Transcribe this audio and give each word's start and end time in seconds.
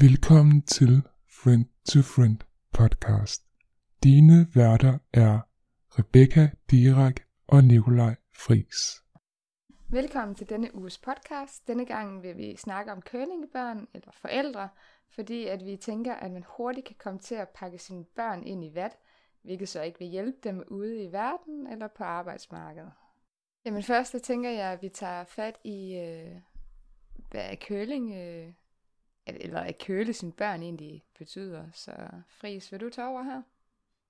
Velkommen 0.00 0.62
til 0.62 1.02
Friend 1.28 1.64
to 1.92 2.00
Friend 2.02 2.38
podcast. 2.72 3.42
Dine 4.04 4.46
værter 4.54 4.98
er 5.12 5.40
Rebecca 5.98 6.50
Dirak 6.70 7.20
og 7.46 7.64
Nikolaj 7.64 8.14
Fris. 8.34 9.02
Velkommen 9.88 10.34
til 10.34 10.48
denne 10.48 10.74
uges 10.74 10.98
podcast. 10.98 11.68
Denne 11.68 11.86
gang 11.86 12.22
vil 12.22 12.36
vi 12.36 12.56
snakke 12.56 12.92
om 12.92 13.02
curlingbørn 13.02 13.88
eller 13.94 14.10
forældre, 14.12 14.68
fordi 15.14 15.46
at 15.46 15.64
vi 15.64 15.76
tænker, 15.76 16.14
at 16.14 16.30
man 16.30 16.44
hurtigt 16.56 16.86
kan 16.86 16.96
komme 16.98 17.18
til 17.18 17.34
at 17.34 17.48
pakke 17.48 17.78
sine 17.78 18.04
børn 18.04 18.42
ind 18.42 18.64
i 18.64 18.74
vat, 18.74 18.96
hvilket 19.42 19.68
så 19.68 19.82
ikke 19.82 19.98
vil 19.98 20.08
hjælpe 20.08 20.38
dem 20.44 20.62
ude 20.68 21.04
i 21.04 21.12
verden 21.12 21.66
eller 21.66 21.88
på 21.96 22.04
arbejdsmarkedet. 22.04 22.92
Jamen 23.64 23.82
først, 23.82 24.10
så 24.10 24.18
tænker 24.18 24.50
jeg, 24.50 24.72
at 24.72 24.82
vi 24.82 24.88
tager 24.88 25.24
fat 25.24 25.58
i, 25.64 25.94
øh, 25.94 26.40
hvad 27.30 27.44
er 27.50 27.56
curling, 27.56 28.14
øh, 28.14 28.52
eller 29.40 29.60
at 29.60 29.78
køle 29.78 30.12
sine 30.12 30.32
børn 30.32 30.62
egentlig 30.62 31.04
betyder. 31.18 31.64
Så 31.72 31.92
Fris, 32.28 32.72
vil 32.72 32.80
du 32.80 32.90
tage 32.90 33.08
over 33.08 33.22
her? 33.22 33.42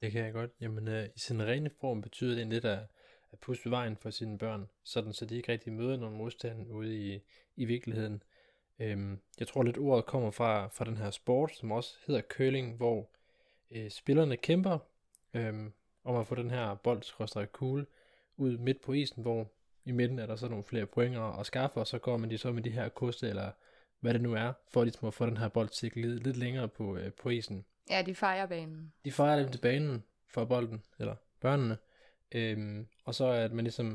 Det 0.02 0.12
kan 0.12 0.24
jeg 0.24 0.32
godt. 0.32 0.50
Jamen, 0.60 0.88
øh, 0.88 1.04
i 1.16 1.18
sin 1.18 1.42
rene 1.42 1.70
form 1.80 2.02
betyder 2.02 2.34
det 2.34 2.46
lidt 2.46 2.64
at, 2.64 2.78
at 3.32 3.38
pusse 3.38 3.70
vejen 3.70 3.96
for 3.96 4.10
sine 4.10 4.38
børn, 4.38 4.68
sådan 4.84 5.12
så 5.12 5.24
de 5.26 5.36
ikke 5.36 5.52
rigtig 5.52 5.72
møder 5.72 5.96
nogen 5.96 6.16
modstand 6.16 6.70
ude 6.70 7.14
i, 7.14 7.20
i 7.56 7.64
virkeligheden. 7.64 8.22
Øhm, 8.78 9.18
jeg 9.38 9.48
tror 9.48 9.62
lidt 9.62 9.78
ordet 9.78 10.06
kommer 10.06 10.30
fra, 10.30 10.66
fra 10.66 10.84
den 10.84 10.96
her 10.96 11.10
sport, 11.10 11.56
som 11.56 11.72
også 11.72 11.96
hedder 12.06 12.20
curling, 12.20 12.76
hvor 12.76 13.10
øh, 13.70 13.90
spillerne 13.90 14.36
kæmper 14.36 14.78
øhm, 15.34 15.72
om 16.04 16.16
at 16.16 16.26
få 16.26 16.34
den 16.34 16.50
her 16.50 16.74
bold 16.74 17.46
kugle 17.46 17.86
ud 18.36 18.58
midt 18.58 18.80
på 18.80 18.92
isen, 18.92 19.22
hvor 19.22 19.50
i 19.84 19.92
midten 19.92 20.18
er 20.18 20.26
der 20.26 20.36
så 20.36 20.48
nogle 20.48 20.64
flere 20.64 20.86
pointer 20.86 21.38
at 21.38 21.46
skaffe, 21.46 21.80
og 21.80 21.86
så 21.86 21.98
går 21.98 22.16
man 22.16 22.30
de 22.30 22.38
så 22.38 22.52
med 22.52 22.62
de 22.62 22.70
her 22.70 22.88
koste 22.88 23.28
eller 23.28 23.50
hvad 24.00 24.14
det 24.14 24.20
nu 24.20 24.34
er, 24.34 24.52
for 24.68 24.84
ligesom 24.84 25.08
at 25.08 25.14
få 25.14 25.26
den 25.26 25.36
her 25.36 25.48
bold 25.48 25.68
til 25.68 25.92
lidt, 25.94 26.22
lidt 26.22 26.36
længere 26.36 26.68
på, 26.68 26.96
øh, 26.96 27.12
på 27.12 27.28
isen. 27.28 27.64
Ja, 27.90 28.02
de 28.02 28.14
fejrer 28.14 28.46
banen. 28.46 28.92
De 29.04 29.12
fejrer 29.12 29.42
dem 29.42 29.52
til 29.52 29.58
banen 29.58 30.04
for 30.26 30.44
bolden, 30.44 30.82
eller 30.98 31.14
børnene. 31.40 31.78
Øhm, 32.32 32.86
og 33.04 33.14
så 33.14 33.26
at 33.26 33.52
man 33.52 33.64
ligesom, 33.64 33.90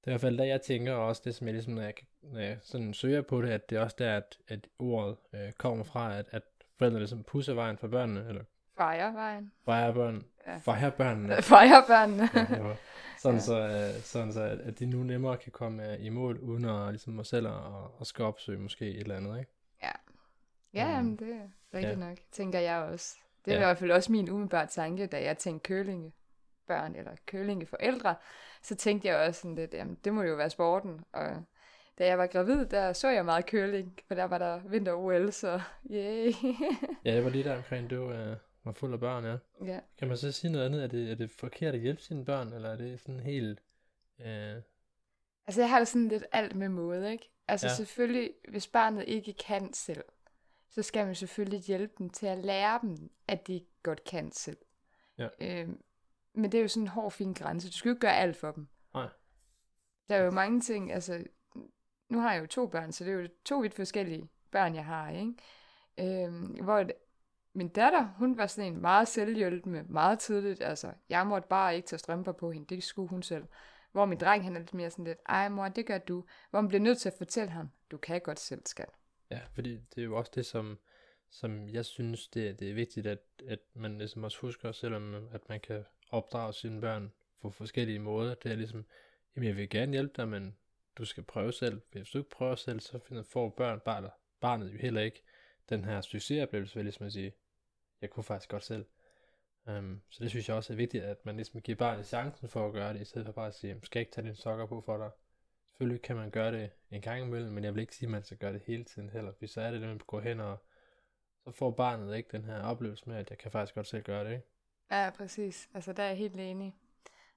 det 0.00 0.06
er 0.06 0.10
i 0.10 0.12
hvert 0.12 0.20
fald 0.20 0.38
der, 0.38 0.44
jeg 0.44 0.62
tænker 0.62 0.92
også, 0.92 1.22
det 1.24 1.34
som 1.34 1.46
jeg 1.46 1.54
ligesom, 1.54 1.72
når 1.72 1.82
jeg, 1.82 1.94
når 2.22 2.40
jeg 2.40 2.58
sådan 2.62 2.94
søger 2.94 3.22
på 3.22 3.42
det, 3.42 3.48
at 3.48 3.70
det 3.70 3.78
er 3.78 3.82
også 3.82 3.96
der, 3.98 4.16
at, 4.16 4.38
at 4.48 4.66
ordet 4.78 5.16
øh, 5.34 5.52
kommer 5.52 5.84
fra, 5.84 6.18
at, 6.18 6.26
at 6.30 6.42
forældrene 6.76 7.00
ligesom 7.00 7.22
pusser 7.22 7.54
vejen 7.54 7.78
for 7.78 7.88
børnene, 7.88 8.28
eller 8.28 8.44
fejrer 8.76 9.12
vejen. 9.12 9.52
Fejrer 9.64 9.92
børn. 9.92 10.24
Ja. 10.46 10.58
Fejrer 10.58 10.90
børnene. 10.90 11.42
fejrer 11.52 11.86
børnene. 11.86 12.28
ja, 12.34 12.76
sådan, 13.18 13.36
ja. 13.36 13.40
så, 13.40 13.58
øh, 13.58 14.02
sådan 14.02 14.32
så, 14.32 14.58
at 14.64 14.78
de 14.78 14.86
nu 14.86 15.02
nemmere 15.02 15.36
kan 15.36 15.52
komme 15.52 15.92
øh, 15.92 16.04
i 16.04 16.08
mål, 16.08 16.38
uden 16.38 16.64
at, 16.64 16.88
ligesom 16.88 17.20
at 17.20 17.26
selv 17.26 17.46
at, 17.46 17.52
at 18.00 18.06
skal 18.06 18.24
opsøge 18.24 18.58
måske 18.58 18.88
et 18.88 19.00
eller 19.00 19.16
andet, 19.16 19.38
ikke? 19.38 19.52
Ja. 19.82 19.90
Ja, 20.74 21.00
um, 21.00 21.16
det 21.16 21.28
er 21.28 21.48
rigtigt 21.74 22.00
ja. 22.00 22.08
nok, 22.08 22.18
tænker 22.32 22.58
jeg 22.58 22.76
også. 22.76 23.16
Det 23.44 23.50
er 23.50 23.54
ja. 23.54 23.60
i 23.60 23.64
hvert 23.64 23.78
fald 23.78 23.90
også 23.90 24.12
min 24.12 24.30
umiddelbare 24.30 24.66
tanke, 24.66 25.06
da 25.06 25.22
jeg 25.22 25.38
tænkte 25.38 25.68
kølinge 25.68 26.12
børn 26.66 26.94
eller 26.94 27.12
kølinge 27.26 27.66
forældre, 27.66 28.14
så 28.62 28.74
tænkte 28.74 29.08
jeg 29.08 29.16
også 29.16 29.40
sådan 29.40 29.54
lidt, 29.54 29.74
jamen 29.74 29.98
det 30.04 30.14
må 30.14 30.22
jo 30.22 30.34
være 30.34 30.50
sporten, 30.50 31.00
og 31.12 31.42
da 31.98 32.06
jeg 32.06 32.18
var 32.18 32.26
gravid, 32.26 32.66
der 32.66 32.92
så 32.92 33.08
jeg 33.08 33.24
meget 33.24 33.46
køling, 33.46 33.98
for 34.08 34.14
der 34.14 34.24
var 34.24 34.38
der 34.38 34.60
vinter-OL, 34.64 35.32
så 35.32 35.60
yay. 35.90 36.32
ja, 37.04 37.16
det 37.16 37.24
var 37.24 37.30
lige 37.30 37.44
der 37.44 37.56
omkring, 37.56 37.90
du 37.90 38.04
uh, 38.04 38.36
var 38.66 38.72
fuld 38.72 38.92
af 38.92 39.00
børn, 39.00 39.24
ja. 39.24 39.36
ja. 39.72 39.80
Kan 39.98 40.08
man 40.08 40.16
så 40.16 40.32
sige 40.32 40.52
noget 40.52 40.66
andet? 40.66 40.82
Er 40.82 40.86
det, 40.86 41.10
er 41.10 41.14
det 41.14 41.30
forkert 41.30 41.74
at 41.74 41.80
hjælpe 41.80 42.02
sine 42.02 42.24
børn, 42.24 42.52
eller 42.52 42.68
er 42.68 42.76
det 42.76 43.00
sådan 43.00 43.20
helt... 43.20 43.62
Uh... 44.18 44.26
Altså 45.46 45.60
jeg 45.60 45.70
har 45.70 45.78
det 45.78 45.88
sådan 45.88 46.08
lidt 46.08 46.24
alt 46.32 46.56
med 46.56 46.68
måde, 46.68 47.12
ikke? 47.12 47.30
Altså 47.48 47.66
ja. 47.66 47.74
selvfølgelig, 47.74 48.30
hvis 48.48 48.66
barnet 48.66 49.04
ikke 49.08 49.32
kan 49.32 49.72
selv, 49.72 50.04
så 50.70 50.82
skal 50.82 51.06
man 51.06 51.14
selvfølgelig 51.14 51.60
hjælpe 51.60 51.94
dem 51.98 52.10
til 52.10 52.26
at 52.26 52.38
lære 52.38 52.78
dem, 52.82 53.10
at 53.28 53.46
de 53.46 53.64
godt 53.82 54.04
kan 54.04 54.32
selv. 54.32 54.58
Ja. 55.18 55.28
Øhm, 55.40 55.80
men 56.34 56.52
det 56.52 56.58
er 56.58 56.62
jo 56.62 56.68
sådan 56.68 56.82
en 56.82 56.88
hård, 56.88 57.12
fin 57.12 57.32
grænse. 57.32 57.68
Du 57.68 57.72
skal 57.72 57.88
jo 57.88 57.94
ikke 57.94 58.00
gøre 58.00 58.16
alt 58.16 58.36
for 58.36 58.52
dem. 58.52 58.68
Nej. 58.94 59.08
Der 60.08 60.16
er 60.16 60.22
jo 60.22 60.30
mange 60.30 60.60
ting, 60.60 60.92
altså, 60.92 61.24
nu 62.08 62.20
har 62.20 62.32
jeg 62.32 62.40
jo 62.42 62.46
to 62.46 62.66
børn, 62.66 62.92
så 62.92 63.04
det 63.04 63.12
er 63.12 63.16
jo 63.16 63.28
to 63.44 63.58
vidt 63.58 63.74
forskellige 63.74 64.28
børn, 64.50 64.74
jeg 64.74 64.84
har, 64.84 65.10
ikke? 65.10 65.34
Øhm, 65.98 66.64
hvor 66.64 66.90
min 67.56 67.68
datter, 67.68 68.14
hun 68.18 68.36
var 68.36 68.46
sådan 68.46 68.72
en 68.72 68.80
meget 68.80 69.08
selvhjælpende, 69.08 69.84
meget 69.88 70.18
tidligt, 70.18 70.62
altså, 70.62 70.92
jeg 71.08 71.26
måtte 71.26 71.48
bare 71.48 71.76
ikke 71.76 71.88
tage 71.88 71.98
strømper 71.98 72.32
på 72.32 72.50
hende, 72.50 72.74
det 72.74 72.84
skulle 72.84 73.08
hun 73.08 73.22
selv. 73.22 73.44
Hvor 73.92 74.04
min 74.04 74.18
dreng, 74.18 74.44
han 74.44 74.56
er 74.56 74.60
lidt 74.60 74.74
mere 74.74 74.90
sådan 74.90 75.04
lidt, 75.04 75.18
ej 75.28 75.48
mor, 75.48 75.68
det 75.68 75.86
gør 75.86 75.98
du. 75.98 76.24
Hvor 76.50 76.60
man 76.60 76.68
bliver 76.68 76.82
nødt 76.82 76.98
til 76.98 77.08
at 77.08 77.14
fortælle 77.18 77.50
ham, 77.50 77.70
du 77.90 77.96
kan 77.96 78.20
godt 78.20 78.40
selv, 78.40 78.62
skat. 78.66 78.88
Ja, 79.30 79.40
fordi 79.54 79.72
det 79.94 80.00
er 80.00 80.04
jo 80.04 80.16
også 80.16 80.32
det, 80.34 80.46
som, 80.46 80.78
som 81.30 81.68
jeg 81.68 81.84
synes, 81.84 82.28
det, 82.28 82.60
det 82.60 82.70
er 82.70 82.74
vigtigt, 82.74 83.06
at, 83.06 83.18
at 83.48 83.58
man 83.74 83.98
ligesom 83.98 84.24
også 84.24 84.38
husker, 84.40 84.72
selvom 84.72 85.28
at 85.32 85.48
man 85.48 85.60
kan 85.60 85.84
opdrage 86.10 86.52
sine 86.52 86.80
børn 86.80 87.12
på 87.42 87.50
forskellige 87.50 87.98
måder. 87.98 88.34
Det 88.34 88.52
er 88.52 88.56
ligesom, 88.56 88.84
jamen 89.36 89.48
jeg 89.48 89.56
vil 89.56 89.70
gerne 89.70 89.92
hjælpe 89.92 90.12
dig, 90.16 90.28
men 90.28 90.56
du 90.98 91.04
skal 91.04 91.22
prøve 91.22 91.52
selv. 91.52 91.80
Hvis 91.92 92.10
du 92.10 92.18
ikke 92.18 92.30
prøver 92.30 92.54
selv, 92.54 92.80
så 92.80 92.98
finder, 92.98 93.22
får 93.22 93.48
børn, 93.48 93.80
barnet, 93.84 94.10
barnet 94.40 94.72
jo 94.72 94.78
heller 94.78 95.00
ikke 95.00 95.22
den 95.68 95.84
her 95.84 96.00
succesoplevelse, 96.00 96.74
vil 96.74 96.80
jeg 96.80 96.84
ligesom 96.84 97.06
at 97.06 97.12
sige, 97.12 97.32
jeg 98.06 98.10
kunne 98.10 98.24
faktisk 98.24 98.50
godt 98.50 98.64
selv. 98.64 98.84
Um, 99.66 100.02
så 100.08 100.22
det 100.22 100.30
synes 100.30 100.48
jeg 100.48 100.56
også 100.56 100.72
er 100.72 100.76
vigtigt, 100.76 101.04
at 101.04 101.26
man 101.26 101.36
ligesom 101.36 101.60
giver 101.60 101.76
barnet 101.76 102.06
chancen 102.06 102.48
for 102.48 102.66
at 102.66 102.72
gøre 102.72 102.92
det, 102.92 103.00
i 103.00 103.04
stedet 103.04 103.26
for 103.26 103.32
bare 103.32 103.46
at 103.46 103.54
sige, 103.54 103.80
skal 103.82 104.00
ikke 104.00 104.12
tage 104.12 104.24
dine 104.24 104.36
sokker 104.36 104.66
på 104.66 104.80
for 104.80 104.96
dig. 104.96 105.10
Selvfølgelig 105.70 106.02
kan 106.02 106.16
man 106.16 106.30
gøre 106.30 106.52
det 106.52 106.70
en 106.90 107.02
gang 107.02 107.22
imellem, 107.22 107.52
men 107.52 107.64
jeg 107.64 107.74
vil 107.74 107.80
ikke 107.80 107.96
sige, 107.96 108.06
at 108.06 108.10
man 108.10 108.24
skal 108.24 108.36
gøre 108.36 108.52
det 108.52 108.62
hele 108.66 108.84
tiden 108.84 109.10
heller. 109.10 109.32
Hvis 109.38 109.50
så 109.50 109.60
er 109.60 109.70
det, 109.70 109.82
at 109.82 109.88
man 109.88 109.98
går 109.98 110.20
hen 110.20 110.40
og 110.40 110.58
så 111.46 111.52
får 111.52 111.70
barnet 111.70 112.16
ikke 112.16 112.28
den 112.32 112.44
her 112.44 112.62
oplevelse 112.62 113.04
med, 113.06 113.16
at 113.16 113.30
jeg 113.30 113.38
kan 113.38 113.50
faktisk 113.50 113.74
godt 113.74 113.86
selv 113.86 114.02
gøre 114.02 114.24
det, 114.24 114.30
ikke? 114.32 114.46
Ja, 114.90 115.10
præcis. 115.10 115.68
Altså, 115.74 115.92
der 115.92 116.02
er 116.02 116.08
jeg 116.08 116.16
helt 116.16 116.40
enig. 116.40 116.74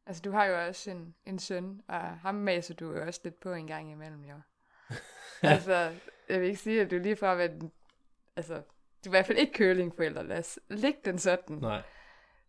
Altså, 0.05 0.21
du 0.21 0.31
har 0.31 0.45
jo 0.45 0.65
også 0.65 0.91
en, 0.91 1.15
en 1.25 1.39
søn, 1.39 1.81
og 1.87 1.99
ham 1.99 2.35
maser 2.35 2.73
du 2.73 2.91
jo 2.91 3.05
også 3.05 3.21
lidt 3.23 3.39
på 3.39 3.53
en 3.53 3.67
gang 3.67 3.91
imellem, 3.91 4.25
jo. 4.25 4.35
altså, 5.41 5.73
jeg 6.29 6.39
vil 6.39 6.47
ikke 6.47 6.59
sige, 6.59 6.81
at 6.81 6.91
du 6.91 6.97
lige 6.97 7.15
fra 7.15 7.35
hvad 7.35 7.49
altså, 8.35 8.61
du 9.05 9.09
er 9.09 9.13
i 9.13 9.15
hvert 9.15 9.25
fald 9.25 9.37
ikke 9.37 9.53
curlingforældre. 9.57 10.27
Lad 10.27 10.39
os 10.39 10.59
lægge 10.69 10.99
den 11.05 11.19
sådan. 11.19 11.55
Nej. 11.57 11.81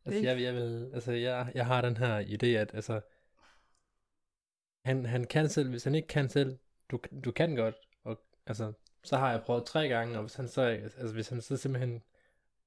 Altså, 0.04 0.20
jeg, 0.20 0.42
jeg, 0.42 0.54
vil, 0.54 0.90
altså 0.94 1.12
jeg, 1.12 1.52
jeg 1.54 1.66
har 1.66 1.80
den 1.80 1.96
her 1.96 2.20
idé, 2.20 2.46
at 2.46 2.74
altså, 2.74 3.00
han, 4.84 5.06
han 5.06 5.24
kan 5.24 5.48
selv, 5.48 5.70
hvis 5.70 5.84
han 5.84 5.94
ikke 5.94 6.08
kan 6.08 6.28
selv, 6.28 6.58
du, 6.90 6.98
du 7.24 7.32
kan 7.32 7.56
godt, 7.56 7.74
og 8.04 8.20
altså, 8.46 8.72
så 9.04 9.16
har 9.16 9.30
jeg 9.30 9.42
prøvet 9.42 9.64
tre 9.66 9.88
gange, 9.88 10.16
og 10.16 10.22
hvis 10.22 10.34
han 10.34 10.48
så, 10.48 10.62
altså 10.62 11.12
hvis 11.12 11.28
han 11.28 11.40
så 11.40 11.56
simpelthen, 11.56 12.02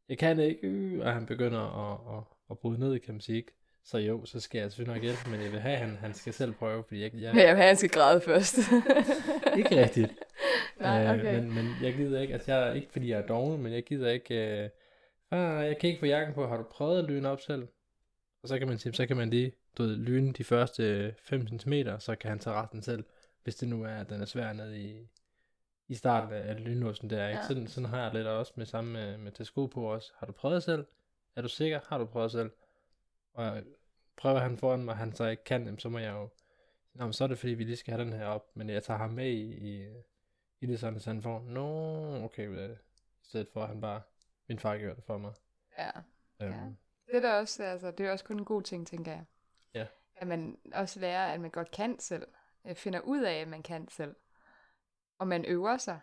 jeg 0.09 0.17
kan 0.17 0.39
ikke, 0.39 0.67
øh, 0.67 1.05
og 1.05 1.13
han 1.13 1.25
begynder 1.25 1.59
at, 1.59 2.17
at, 2.17 2.23
at 2.51 2.59
bryde 2.59 2.79
ned, 2.79 2.99
kan 2.99 3.13
man 3.13 3.21
sige, 3.21 3.37
ikke? 3.37 3.51
Så 3.85 3.97
jo, 3.97 4.25
så 4.25 4.39
skal 4.39 4.59
jeg 4.59 4.71
selvfølgelig 4.71 4.95
nok 4.95 5.03
hjælpe, 5.03 5.29
men 5.29 5.41
jeg 5.41 5.51
vil 5.51 5.59
have, 5.59 5.73
at 5.73 5.79
han, 5.79 5.97
han 5.97 6.13
skal 6.13 6.33
selv 6.33 6.53
prøve, 6.53 6.83
fordi 6.87 7.01
jeg... 7.01 7.11
jeg... 7.13 7.35
Ja, 7.35 7.41
jeg 7.41 7.55
vil 7.55 7.55
have, 7.55 7.61
at 7.61 7.67
han 7.67 7.77
skal 7.77 7.89
græde 7.89 8.21
først. 8.21 8.57
ikke 9.57 9.81
rigtigt. 9.83 10.11
Nej, 10.87 11.03
øh, 11.03 11.19
okay. 11.19 11.39
men, 11.39 11.55
men 11.55 11.65
jeg 11.81 11.93
gider 11.93 12.21
ikke, 12.21 12.33
altså 12.33 12.53
jeg, 12.53 12.75
ikke 12.75 12.91
fordi 12.91 13.09
jeg 13.09 13.19
er 13.19 13.27
doven, 13.27 13.63
men 13.63 13.73
jeg 13.73 13.83
gider 13.83 14.09
ikke, 14.09 14.63
øh, 14.63 14.69
ah, 15.31 15.65
jeg 15.65 15.77
kan 15.77 15.89
ikke 15.89 15.99
få 15.99 16.05
jakken 16.05 16.33
på, 16.35 16.47
har 16.47 16.57
du 16.57 16.63
prøvet 16.63 16.99
at 16.99 17.05
lyne 17.05 17.29
op 17.29 17.41
selv? 17.41 17.67
Og 18.43 18.49
så 18.49 18.59
kan 18.59 18.67
man 18.67 18.77
sige, 18.77 18.93
så 18.93 19.05
kan 19.05 19.17
man 19.17 19.29
lige, 19.29 19.51
du 19.77 19.83
ved, 19.83 19.95
lyne 19.95 20.33
de 20.33 20.43
første 20.43 21.15
5 21.23 21.47
cm, 21.47 21.73
så 21.99 22.15
kan 22.15 22.29
han 22.29 22.39
tage 22.39 22.55
retten 22.55 22.81
selv, 22.81 23.03
hvis 23.43 23.55
det 23.55 23.67
nu 23.67 23.83
er, 23.83 23.95
at 23.95 24.09
den 24.09 24.21
er 24.21 24.25
svær 24.25 24.53
nede 24.53 24.81
i, 24.81 25.07
i 25.87 25.95
starten 25.95 26.33
af 26.33 26.63
lynlåsen 26.63 27.09
der, 27.09 27.27
ikke? 27.27 27.39
Ja. 27.39 27.47
Sådan, 27.47 27.67
sådan 27.67 27.89
har 27.89 28.03
jeg 28.03 28.13
lidt 28.13 28.27
også 28.27 28.53
med 28.55 28.65
samme 28.65 28.91
med, 28.91 29.17
med 29.17 29.31
til 29.31 29.45
sko 29.45 29.65
på 29.65 29.81
også. 29.93 30.11
Har 30.17 30.27
du 30.27 30.33
prøvet 30.33 30.63
selv? 30.63 30.85
Er 31.35 31.41
du 31.41 31.47
sikker? 31.47 31.79
Har 31.87 31.97
du 31.97 32.05
prøvet 32.05 32.31
selv? 32.31 32.51
Og 33.33 33.61
prøver 34.17 34.39
han 34.39 34.57
foran 34.57 34.83
mig, 34.83 34.95
han 34.95 35.15
så 35.15 35.27
ikke 35.27 35.43
kan, 35.43 35.79
så 35.79 35.89
må 35.89 35.97
jeg 35.97 36.13
jo, 36.13 36.29
Nå, 36.93 37.11
så 37.11 37.23
er 37.23 37.27
det 37.27 37.39
fordi, 37.39 37.53
vi 37.53 37.63
lige 37.63 37.75
skal 37.75 37.93
have 37.93 38.05
den 38.05 38.13
her 38.13 38.25
op, 38.25 38.49
men 38.53 38.69
jeg 38.69 38.83
tager 38.83 38.97
ham 38.97 39.09
med 39.09 39.29
i, 39.29 39.53
i, 39.53 39.87
i 40.63 40.65
det 40.65 40.79
sådan, 40.79 40.95
at 40.95 41.05
han 41.05 41.21
får, 41.21 41.39
nå, 41.39 42.23
okay, 42.23 42.71
i 42.71 42.75
stedet 43.23 43.47
for 43.53 43.61
at 43.61 43.67
han 43.67 43.81
bare, 43.81 44.01
min 44.47 44.59
far 44.59 44.77
gør 44.77 44.93
det 44.93 45.03
for 45.03 45.17
mig. 45.17 45.33
Ja, 45.77 45.89
øhm. 46.41 46.53
ja. 46.53 46.69
Det 47.07 47.15
er 47.15 47.21
da 47.21 47.39
også, 47.39 47.63
altså, 47.63 47.91
det 47.91 48.05
er 48.05 48.11
også 48.11 48.25
kun 48.25 48.37
en 48.37 48.45
god 48.45 48.61
ting, 48.61 48.87
tænker 48.87 49.11
jeg. 49.11 49.25
Ja. 49.73 49.87
At 50.15 50.27
man 50.27 50.57
også 50.73 50.99
lærer, 50.99 51.33
at 51.33 51.41
man 51.41 51.51
godt 51.51 51.71
kan 51.71 51.99
selv. 51.99 52.27
Finder 52.73 52.99
ud 52.99 53.23
af, 53.23 53.33
at 53.33 53.47
man 53.47 53.63
kan 53.63 53.87
selv. 53.87 54.15
Og 55.17 55.27
man 55.27 55.45
øver 55.45 55.77
sig. 55.77 55.99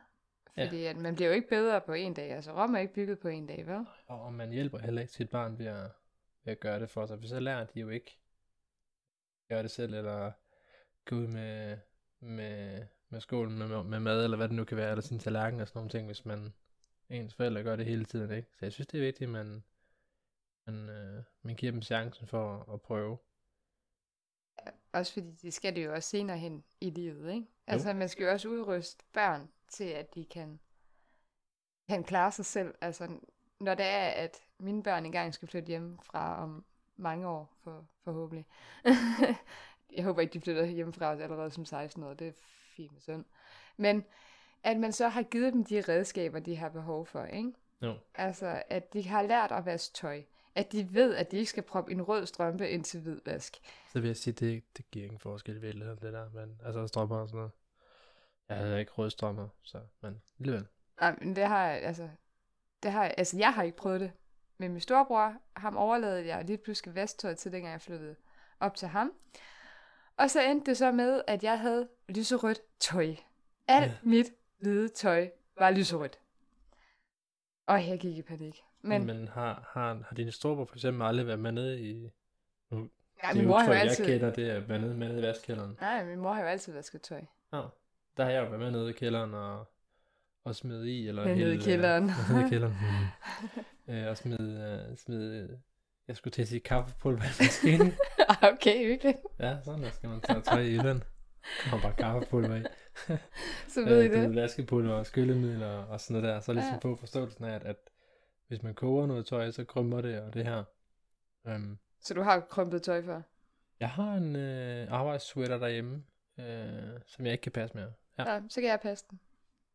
Fordi 0.58 0.82
ja. 0.82 0.90
at 0.90 0.96
man 0.96 1.14
bliver 1.14 1.29
jo 1.29 1.34
ikke 1.34 1.49
bedre 1.49 1.81
på 1.81 1.93
en 1.93 2.14
dag. 2.14 2.32
Altså 2.32 2.52
Rom 2.52 2.75
er 2.75 2.79
ikke 2.79 2.94
bygget 2.94 3.19
på 3.19 3.29
en 3.29 3.46
dag, 3.46 3.67
vel? 3.67 3.87
Og 4.06 4.34
man 4.34 4.50
hjælper 4.50 4.79
heller 4.79 5.00
ikke 5.02 5.12
sit 5.12 5.31
barn 5.31 5.58
ved 5.58 5.67
at, 5.67 5.90
ved 6.44 6.52
at 6.52 6.61
gøre 6.61 6.81
det 6.81 6.90
for 6.90 7.06
sig. 7.06 7.19
For 7.20 7.26
så 7.26 7.40
lærer 7.40 7.64
de 7.64 7.81
jo 7.81 7.88
ikke 7.88 8.20
at 9.43 9.49
gøre 9.49 9.62
det 9.62 9.70
selv, 9.70 9.94
eller 9.94 10.32
gå 11.05 11.17
ud 11.17 11.26
med, 11.26 11.79
med, 12.20 12.87
med 13.10 13.20
skålen 13.20 13.58
med, 13.58 13.84
med 13.84 14.00
mad, 14.00 14.24
eller 14.24 14.36
hvad 14.36 14.48
det 14.48 14.56
nu 14.56 14.64
kan 14.64 14.76
være, 14.76 14.90
eller 14.90 15.02
sin 15.02 15.18
tallerken 15.18 15.60
og 15.60 15.68
sådan 15.68 15.78
nogle 15.78 15.90
ting, 15.90 16.06
hvis 16.06 16.24
man 16.24 16.54
ens 17.10 17.34
forældre 17.34 17.62
gør 17.62 17.76
det 17.76 17.86
hele 17.86 18.04
tiden, 18.04 18.30
ikke? 18.30 18.48
Så 18.52 18.58
jeg 18.66 18.72
synes, 18.72 18.86
det 18.86 18.98
er 18.98 19.04
vigtigt, 19.04 19.28
at 19.28 19.32
man, 19.32 19.62
man, 20.66 20.88
øh, 20.88 21.22
man 21.42 21.54
giver 21.54 21.72
dem 21.72 21.82
chancen 21.82 22.26
for 22.26 22.56
at, 22.56 22.74
at 22.74 22.82
prøve. 22.82 23.18
Også 24.92 25.12
fordi 25.12 25.30
det 25.42 25.54
skal 25.54 25.76
det 25.76 25.84
jo 25.84 25.94
også 25.94 26.08
senere 26.08 26.38
hen 26.38 26.64
i 26.80 26.90
livet, 26.90 27.34
ikke? 27.34 27.46
Altså, 27.66 27.88
jo. 27.88 27.96
man 27.96 28.08
skal 28.08 28.24
jo 28.24 28.30
også 28.30 28.48
udryste 28.48 29.04
børn 29.12 29.48
til, 29.68 29.84
at 29.84 30.14
de 30.14 30.24
kan 30.24 30.60
han 31.90 32.04
klarer 32.04 32.30
sig 32.30 32.44
selv. 32.44 32.74
Altså, 32.80 33.08
når 33.60 33.74
det 33.74 33.86
er, 33.86 34.06
at 34.06 34.36
mine 34.58 34.82
børn 34.82 35.06
engang 35.06 35.34
skal 35.34 35.48
flytte 35.48 35.68
hjem 35.68 35.98
fra 36.02 36.42
om 36.42 36.64
mange 36.96 37.28
år, 37.28 37.52
for, 37.62 37.86
forhåbentlig. 38.04 38.46
jeg 39.96 40.04
håber 40.04 40.20
ikke, 40.20 40.32
de 40.32 40.40
flytter 40.40 40.64
hjem 40.64 40.92
fra 40.92 41.12
os 41.12 41.20
allerede 41.20 41.50
som 41.50 41.64
16 41.64 42.02
år. 42.02 42.14
Det 42.14 42.34
fint 42.81 42.93
med 42.93 43.00
sådan. 43.00 43.25
Men 43.77 44.05
at 44.62 44.77
man 44.77 44.93
så 44.93 45.09
har 45.09 45.23
givet 45.23 45.53
dem 45.53 45.65
de 45.65 45.81
redskaber, 45.81 46.38
de 46.38 46.56
har 46.56 46.69
behov 46.69 47.06
for, 47.06 47.25
ikke? 47.25 47.53
Jo. 47.82 47.94
Altså, 48.15 48.62
at 48.69 48.93
de 48.93 49.09
har 49.09 49.23
lært 49.23 49.53
at 49.53 49.67
vaske 49.67 49.94
tøj. 49.94 50.23
At 50.55 50.73
de 50.73 50.94
ved, 50.94 51.15
at 51.15 51.31
de 51.31 51.37
ikke 51.37 51.50
skal 51.50 51.62
proppe 51.62 51.93
en 51.93 52.03
rød 52.03 52.27
strømpe 52.27 52.71
ind 52.71 52.85
til 52.85 53.00
hvid 53.00 53.21
vask. 53.27 53.56
Så 53.93 54.00
vil 54.00 54.09
jeg 54.09 54.17
sige, 54.17 54.35
det, 54.35 54.65
det 54.77 54.91
giver 54.91 55.05
ingen 55.05 55.19
forskel 55.19 55.56
i 55.56 55.61
virkeligheden, 55.61 55.99
det 56.03 56.12
der. 56.12 56.31
Men, 56.31 56.61
altså 56.65 56.87
strømper 56.87 57.17
og 57.17 57.29
sådan 57.29 57.37
noget. 57.37 57.53
Jeg 58.49 58.56
havde 58.56 58.81
ikke 58.81 58.93
røde 58.93 59.11
strømper, 59.11 59.49
så, 59.62 59.81
men 60.00 60.23
alligevel. 60.38 60.67
Nej, 61.00 61.17
men 61.21 61.37
det 61.37 61.44
har 61.44 61.67
jeg, 61.67 61.82
altså, 61.82 62.09
det 62.82 62.93
har 62.93 63.03
jeg, 63.03 63.15
altså 63.19 63.38
jeg 63.38 63.55
har 63.55 63.62
ikke 63.62 63.77
prøvet 63.77 64.00
det. 64.00 64.12
Men 64.59 64.73
min 64.73 64.81
storebror, 64.81 65.35
ham 65.56 65.77
overlavede 65.77 66.27
jeg 66.27 66.44
lige 66.44 66.59
pludselig 66.59 66.94
vasktøj 66.94 67.35
til, 67.35 67.53
dengang 67.53 67.73
jeg 67.73 67.81
flyttede 67.81 68.17
op 68.61 68.75
til 68.75 68.88
ham. 68.88 69.12
Og 70.20 70.31
så 70.31 70.40
endte 70.43 70.70
det 70.70 70.76
så 70.76 70.93
med, 70.93 71.22
at 71.26 71.44
jeg 71.44 71.61
havde 71.61 71.88
lyserødt 72.08 72.61
tøj. 72.81 73.14
Alt 73.69 73.87
ja. 73.87 73.96
mit 74.02 74.26
hvide 74.58 74.88
tøj 74.88 75.31
var 75.58 75.70
lyserødt. 75.70 76.19
Og 77.67 77.88
jeg 77.88 77.99
gik 77.99 78.17
i 78.19 78.22
panik. 78.22 78.61
Men, 78.82 79.06
men 79.06 79.28
har, 79.28 79.70
har, 79.72 80.05
har 80.08 80.14
dine 80.17 80.32
storebror 80.32 80.64
for 80.64 80.75
eksempel 80.75 81.02
aldrig 81.02 81.26
været 81.26 81.38
med 81.38 81.52
nede 81.52 81.81
i... 81.81 82.11
Nu, 82.70 82.88
ja, 83.22 83.34
min 83.34 83.46
mor 83.46 83.58
har 83.58 83.67
jo 83.67 83.72
altid... 83.72 84.05
Jeg 84.05 84.20
kender 84.20 84.34
det 84.34 84.50
at 84.50 84.69
være 84.69 84.78
nede, 84.78 84.94
med 84.94 85.08
nede 85.08 85.19
i 85.19 85.22
vaskekælderen. 85.22 85.76
Nej, 85.81 86.05
min 86.05 86.19
mor 86.19 86.32
har 86.32 86.40
jo 86.40 86.46
altid 86.46 86.72
vasket 86.72 87.02
tøj. 87.02 87.22
Ja, 87.52 87.62
der 88.17 88.25
har 88.25 88.31
jeg 88.31 88.40
jo 88.40 88.49
været 88.49 88.61
med 88.61 88.70
nede 88.70 88.90
i 88.90 88.93
kælderen 88.93 89.34
og, 89.34 89.64
og 90.44 90.55
smidt 90.55 90.87
i. 90.87 91.08
Eller 91.08 91.25
med 91.25 91.37
nede 91.37 91.55
i 91.55 91.58
kælderen. 91.58 92.05
Uh, 92.05 92.31
nede 92.34 92.46
i 92.46 92.49
kælderen. 92.49 92.75
øh, 93.88 94.08
og 94.08 94.17
smid, 94.17 94.40
uh, 94.40 94.96
smid, 94.96 95.44
uh, 95.44 95.50
jeg 96.10 96.16
skulle 96.16 96.32
til 96.32 96.42
at 96.42 96.48
sige 96.48 96.60
kaffepulver 96.60 97.22
i 97.22 97.34
maskinen. 97.40 97.92
okay, 98.52 98.86
hyggeligt. 98.86 99.18
Ja, 99.38 99.56
sådan 99.64 99.82
der 99.82 99.90
skal 99.90 100.08
man 100.08 100.20
tage 100.20 100.40
tøj 100.40 100.60
i 100.60 100.78
den. 100.78 101.02
kommer 101.70 101.82
bare 101.82 101.94
kaffepulver 101.98 102.56
i. 102.56 102.62
så 103.74 103.84
ved 103.84 104.02
I 104.02 104.08
det. 104.08 104.28
det. 104.28 104.36
Vaskepulver 104.36 104.94
og 104.94 105.06
skyllemiddel 105.06 105.62
og 105.62 106.00
sådan 106.00 106.22
noget 106.22 106.34
der. 106.34 106.40
Så 106.40 106.52
ligesom 106.52 106.74
ja. 106.74 106.78
på 106.78 106.96
forståelsen 106.96 107.44
af, 107.44 107.54
at, 107.54 107.62
at 107.62 107.76
hvis 108.48 108.62
man 108.62 108.74
koger 108.74 109.06
noget 109.06 109.26
tøj, 109.26 109.50
så 109.50 109.64
krymper 109.64 110.00
det 110.00 110.20
og 110.20 110.34
det 110.34 110.44
her. 110.44 110.64
Um, 111.44 111.78
så 112.00 112.14
du 112.14 112.22
har 112.22 112.40
krympet 112.40 112.82
tøj 112.82 113.02
før? 113.02 113.22
Jeg 113.80 113.90
har 113.90 114.14
en 114.14 114.36
øh, 114.36 114.92
arbejdssweater 114.92 115.58
derhjemme, 115.58 116.04
øh, 116.38 117.00
som 117.06 117.24
jeg 117.24 117.32
ikke 117.32 117.42
kan 117.42 117.52
passe 117.52 117.76
mere. 117.76 117.92
Ja. 118.18 118.32
ja, 118.32 118.40
så 118.48 118.60
kan 118.60 118.70
jeg 118.70 118.80
passe 118.80 119.04
den. 119.10 119.20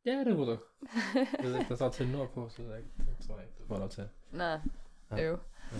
Ja, 0.06 0.20
det 0.20 0.36
kunne 0.36 0.52
du. 0.52 0.58
jeg 1.44 1.60
ikke, 1.60 1.70
der 1.70 1.76
står 1.76 1.90
til 1.90 2.08
nord 2.08 2.34
på, 2.34 2.50
så 2.50 2.62
det, 2.62 2.86
det 2.98 3.28
tror 3.28 3.36
jeg 3.36 3.46
ikke, 3.46 3.58
du 3.60 3.68
får 3.68 3.78
lov 3.78 3.90
til. 3.90 4.10
Nej, 4.32 4.60
ja. 5.12 5.24
jo. 5.24 5.40
Ja. 5.72 5.78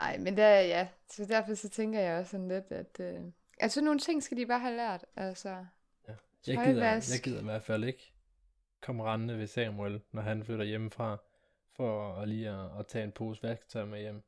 Ej, 0.00 0.18
men 0.18 0.36
det 0.36 0.44
er, 0.44 0.60
ja, 0.60 0.88
så 1.10 1.24
derfor 1.24 1.54
så 1.54 1.68
tænker 1.68 2.00
jeg 2.00 2.18
også 2.18 2.30
sådan 2.30 2.48
lidt, 2.48 2.72
at 2.72 3.00
øh, 3.00 3.20
altså 3.60 3.80
nogle 3.80 3.98
ting 3.98 4.22
skal 4.22 4.36
de 4.36 4.46
bare 4.46 4.60
have 4.60 4.76
lært, 4.76 5.04
altså. 5.16 5.48
Ja. 5.48 6.14
Jeg 6.46 6.66
gider, 6.66 6.84
jeg 6.86 7.20
gider 7.24 7.40
i 7.40 7.44
hvert 7.44 7.62
fald 7.62 7.84
ikke 7.84 8.12
komme 8.80 9.04
rendende 9.04 9.38
ved 9.38 9.46
Samuel, 9.46 10.00
når 10.12 10.22
han 10.22 10.44
flytter 10.44 10.64
hjemmefra, 10.64 11.16
for 11.76 12.14
at 12.14 12.28
lige 12.28 12.50
at, 12.50 12.78
at 12.78 12.86
tage 12.86 13.04
en 13.04 13.12
pose 13.12 13.42
vasketøj 13.42 13.84
med 13.84 14.00
hjem. 14.00 14.22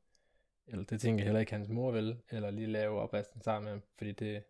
Eller 0.67 0.85
det 0.85 1.01
tænker 1.01 1.19
jeg 1.19 1.25
heller 1.25 1.39
ikke 1.39 1.51
hans 1.51 1.69
mor 1.69 1.91
vil, 1.91 2.21
eller 2.29 2.51
lige 2.51 2.67
lave 2.67 2.99
opvasken 2.99 3.41
sammen 3.41 3.63
med 3.63 3.71
ham, 3.71 3.81
fordi 3.97 4.11
det 4.11 4.43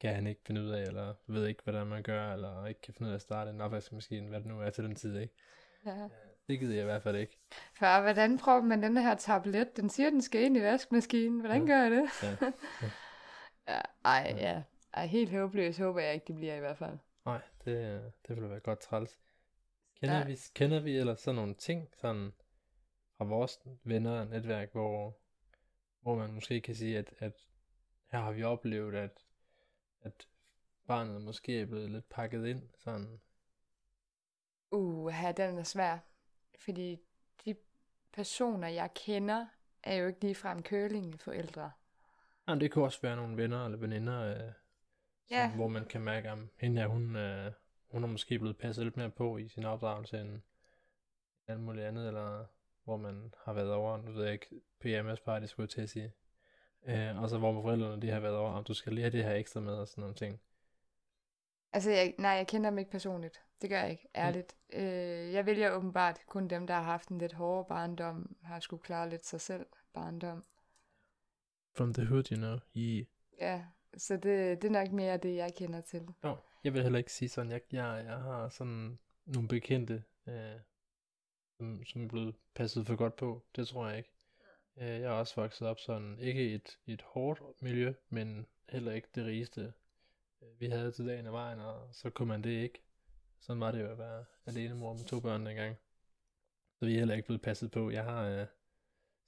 kan 0.00 0.14
han 0.14 0.26
ikke 0.26 0.40
finde 0.46 0.60
ud 0.62 0.70
af, 0.70 0.82
eller 0.82 1.14
ved 1.26 1.46
ikke, 1.46 1.62
hvordan 1.62 1.86
man 1.86 2.02
gør, 2.02 2.32
eller 2.32 2.66
ikke 2.66 2.80
kan 2.80 2.94
finde 2.94 3.08
ud 3.08 3.12
af 3.12 3.16
at 3.16 3.22
starte 3.22 3.50
en 3.50 3.60
opvaskemaskine, 3.60 4.28
hvad 4.28 4.40
det 4.40 4.46
nu 4.46 4.60
er 4.60 4.70
til 4.70 4.84
den 4.84 4.94
tid, 4.94 5.18
ikke? 5.18 5.34
Ja. 5.86 6.08
Det 6.50 6.58
gider 6.58 6.74
jeg 6.74 6.82
i 6.82 6.84
hvert 6.84 7.02
fald 7.02 7.16
ikke. 7.16 7.38
For 7.74 8.02
hvordan 8.02 8.38
prøver 8.38 8.62
man 8.62 8.82
den 8.82 8.96
her 8.96 9.14
tablet? 9.14 9.76
Den 9.76 9.90
siger, 9.90 10.10
den 10.10 10.22
skal 10.22 10.42
ind 10.42 10.56
i 10.56 10.60
vaskemaskinen. 10.60 11.40
Hvordan 11.40 11.60
ja. 11.60 11.66
gør 11.66 11.82
jeg 11.82 11.90
det? 11.90 12.10
Ja. 12.22 12.36
ja. 13.74 13.80
ej, 14.04 14.34
ja. 14.38 14.62
Ej, 14.94 15.06
helt 15.06 15.30
håbløs 15.30 15.78
håber 15.78 16.00
jeg 16.00 16.14
ikke, 16.14 16.26
det 16.26 16.36
bliver 16.36 16.54
i 16.54 16.60
hvert 16.60 16.78
fald. 16.78 16.98
Nej, 17.24 17.40
det, 17.64 18.02
det 18.28 18.36
vil 18.36 18.50
være 18.50 18.60
godt 18.60 18.80
træls. 18.80 19.18
Kender, 20.00 20.18
ja. 20.18 20.24
vi, 20.24 20.36
kender 20.54 20.80
vi 20.80 20.96
eller 20.96 21.14
sådan 21.14 21.34
nogle 21.34 21.54
ting, 21.54 21.88
sådan 22.00 22.32
fra 23.18 23.24
vores 23.24 23.60
venner 23.84 24.20
og 24.20 24.26
netværk, 24.26 24.72
hvor, 24.72 25.18
hvor 26.00 26.16
man 26.16 26.32
måske 26.32 26.60
kan 26.60 26.74
sige, 26.74 26.98
at, 26.98 27.14
at 27.18 27.32
her 28.12 28.18
har 28.18 28.32
vi 28.32 28.42
oplevet, 28.42 28.94
at, 28.94 29.24
at 30.02 30.28
barnet 30.86 31.22
måske 31.22 31.60
er 31.60 31.66
blevet 31.66 31.90
lidt 31.90 32.08
pakket 32.08 32.46
ind, 32.46 32.62
sådan. 32.78 33.20
Uh, 34.70 35.12
den 35.36 35.58
er 35.58 35.62
svær. 35.62 36.09
Fordi 36.64 36.98
de 37.44 37.54
personer, 38.12 38.68
jeg 38.68 38.90
kender, 38.94 39.46
er 39.82 39.94
jo 39.94 40.06
ikke 40.06 40.20
ligefrem 40.20 40.62
curlingforældre. 40.62 41.70
Ja, 42.48 42.54
det 42.54 42.72
kan 42.72 42.82
også 42.82 42.98
være 43.02 43.16
nogle 43.16 43.36
venner 43.36 43.64
eller 43.64 43.78
veninder, 43.78 44.20
øh, 44.20 44.52
ja. 45.30 45.48
som, 45.48 45.56
hvor 45.56 45.68
man 45.68 45.84
kan 45.84 46.00
mærke, 46.00 46.30
at 46.30 46.38
hende 46.56 46.80
her, 46.80 46.88
hun, 46.88 47.16
øh, 47.16 47.52
hun 47.90 48.04
er 48.04 48.08
måske 48.08 48.38
blevet 48.38 48.58
passet 48.58 48.84
lidt 48.84 48.96
mere 48.96 49.10
på 49.10 49.36
i 49.38 49.48
sin 49.48 49.64
opdragelse 49.64 50.20
end 50.20 50.40
alt 51.46 51.60
muligt 51.60 51.86
andet, 51.86 52.06
eller 52.06 52.44
hvor 52.84 52.96
man 52.96 53.34
har 53.44 53.52
været 53.52 53.72
over, 53.72 53.96
nu 53.96 54.12
ved 54.12 54.24
jeg 54.24 54.32
ikke, 54.32 54.60
PMS 54.80 55.20
party 55.20 55.46
skulle 55.46 55.64
jeg 55.64 55.70
til 55.70 55.80
at 55.80 55.90
sige. 55.90 56.12
Øh, 56.86 57.22
og 57.22 57.28
så 57.28 57.38
hvor 57.38 57.62
forældrene 57.62 58.02
de 58.02 58.10
har 58.10 58.20
været 58.20 58.36
over, 58.36 58.50
om 58.50 58.64
du 58.64 58.74
skal 58.74 58.92
lige 58.92 59.02
have 59.02 59.12
det 59.12 59.24
her 59.24 59.34
ekstra 59.34 59.60
med 59.60 59.74
og 59.74 59.88
sådan 59.88 60.02
nogle 60.02 60.14
ting. 60.14 60.40
Altså, 61.72 61.90
jeg, 61.90 62.14
nej, 62.18 62.30
jeg 62.30 62.46
kender 62.46 62.70
dem 62.70 62.78
ikke 62.78 62.90
personligt. 62.90 63.42
Det 63.62 63.70
gør 63.70 63.80
jeg 63.80 63.90
ikke, 63.90 64.08
ærligt. 64.14 64.56
Mm. 64.72 64.78
Øh, 64.78 65.32
jeg 65.32 65.46
vælger 65.46 65.70
åbenbart 65.70 66.20
kun 66.26 66.48
dem, 66.48 66.66
der 66.66 66.74
har 66.74 66.82
haft 66.82 67.08
en 67.08 67.18
lidt 67.18 67.32
hårdere 67.32 67.64
barndom, 67.64 68.36
har 68.42 68.60
skulle 68.60 68.82
klare 68.82 69.10
lidt 69.10 69.26
sig 69.26 69.40
selv 69.40 69.66
barndom. 69.94 70.44
From 71.76 71.94
the 71.94 72.06
hood, 72.06 72.32
you 72.32 72.36
know. 72.36 72.58
Yeah. 72.76 73.06
Ja, 73.40 73.64
så 73.96 74.14
det, 74.14 74.62
det 74.62 74.64
er 74.64 74.70
nok 74.84 74.92
mere 74.92 75.16
det, 75.16 75.36
jeg 75.36 75.54
kender 75.54 75.80
til. 75.80 76.08
Oh, 76.22 76.36
jeg 76.64 76.74
vil 76.74 76.82
heller 76.82 76.98
ikke 76.98 77.12
sige 77.12 77.28
sådan, 77.28 77.52
jeg, 77.52 77.60
jeg, 77.72 78.04
jeg 78.06 78.16
har 78.16 78.48
sådan 78.48 78.98
nogle 79.26 79.48
bekendte, 79.48 80.04
øh, 80.28 80.60
som, 81.56 81.84
som 81.84 82.04
er 82.04 82.08
blevet 82.08 82.34
passet 82.54 82.86
for 82.86 82.96
godt 82.96 83.16
på. 83.16 83.42
Det 83.56 83.68
tror 83.68 83.88
jeg 83.88 83.98
ikke. 83.98 84.10
Øh, 84.76 84.86
jeg 84.86 85.02
er 85.02 85.10
også 85.10 85.40
vokset 85.40 85.68
op 85.68 85.78
sådan, 85.78 86.18
ikke 86.18 86.54
et, 86.54 86.78
et 86.86 87.02
hårdt 87.02 87.42
miljø, 87.62 87.92
men 88.08 88.46
heller 88.68 88.92
ikke 88.92 89.08
det 89.14 89.24
rigeste, 89.26 89.72
vi 90.58 90.66
havde 90.66 90.92
til 90.92 91.06
dagen 91.06 91.26
af 91.26 91.32
vejen, 91.32 91.60
og 91.60 91.88
så 91.92 92.10
kunne 92.10 92.28
man 92.28 92.44
det 92.44 92.50
ikke. 92.50 92.82
Sådan 93.40 93.60
var 93.60 93.70
det 93.70 93.80
jo 93.80 93.90
at 93.90 93.98
være 93.98 94.24
alene 94.46 94.74
mor 94.74 94.92
med 94.92 95.04
to 95.04 95.20
børn 95.20 95.46
dengang. 95.46 95.76
Så 96.78 96.86
vi 96.86 96.94
er 96.94 96.98
heller 96.98 97.14
ikke 97.14 97.26
blevet 97.26 97.42
passet 97.42 97.70
på. 97.70 97.90
Jeg 97.90 98.04
har 98.04 98.22
øh, 98.22 98.46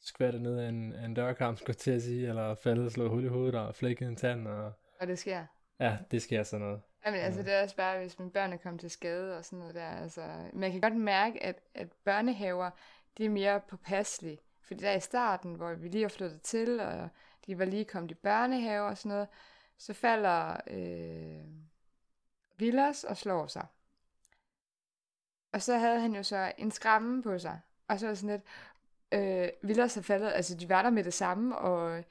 skvattet 0.00 0.42
ned 0.42 0.58
af 0.58 0.68
en, 0.68 0.94
en 0.94 1.14
dørkamp, 1.14 1.58
skulle 1.58 1.74
til 1.76 1.90
at 1.90 2.02
sige, 2.02 2.28
eller 2.28 2.54
faldet 2.54 2.86
og 2.86 2.92
slået 2.92 3.10
hul 3.10 3.24
i 3.24 3.28
hovedet 3.28 3.54
og 3.54 3.74
flækket 3.74 4.08
en 4.08 4.16
tand. 4.16 4.48
Og, 4.48 4.72
og 5.00 5.06
det 5.06 5.18
sker? 5.18 5.46
Ja, 5.80 5.98
det 6.10 6.22
sker 6.22 6.42
sådan 6.42 6.66
noget. 6.66 6.80
Jamen, 7.06 7.20
altså, 7.20 7.42
det 7.42 7.52
er 7.52 7.62
også 7.62 7.76
bare, 7.76 7.98
hvis 7.98 8.18
mine 8.18 8.30
børn 8.30 8.52
er 8.52 8.56
kommet 8.56 8.80
til 8.80 8.90
skade 8.90 9.38
og 9.38 9.44
sådan 9.44 9.58
noget 9.58 9.74
der. 9.74 9.88
Altså, 9.88 10.50
man 10.52 10.72
kan 10.72 10.80
godt 10.80 10.96
mærke, 10.96 11.42
at, 11.42 11.60
at 11.74 11.92
børnehaver, 12.04 12.70
de 13.18 13.24
er 13.24 13.30
mere 13.30 13.60
påpasselige. 13.60 14.38
Fordi 14.62 14.80
der 14.80 14.92
i 14.92 15.00
starten, 15.00 15.54
hvor 15.54 15.74
vi 15.74 15.88
lige 15.88 16.02
har 16.02 16.08
flyttet 16.08 16.42
til, 16.42 16.80
og 16.80 17.08
de 17.46 17.58
var 17.58 17.64
lige 17.64 17.84
kommet 17.84 18.10
i 18.10 18.14
børnehave 18.14 18.86
og 18.86 18.98
sådan 18.98 19.08
noget, 19.08 19.28
så 19.82 19.92
falder 19.92 20.56
øh, 20.66 21.44
Villas 22.56 23.04
og 23.04 23.16
slår 23.16 23.46
sig. 23.46 23.66
Og 25.52 25.62
så 25.62 25.78
havde 25.78 26.00
han 26.00 26.14
jo 26.14 26.22
så 26.22 26.52
en 26.58 26.70
skramme 26.70 27.22
på 27.22 27.38
sig. 27.38 27.60
Og 27.88 27.98
så 27.98 28.06
var 28.06 28.14
sådan 28.14 28.30
lidt, 28.30 28.42
øh, 29.12 29.48
Villas 29.62 29.96
er 29.96 30.02
faldet, 30.02 30.32
altså 30.32 30.56
de 30.56 30.68
var 30.68 30.82
der 30.82 30.90
med 30.90 31.04
det 31.04 31.14
samme, 31.14 31.58
og 31.58 32.04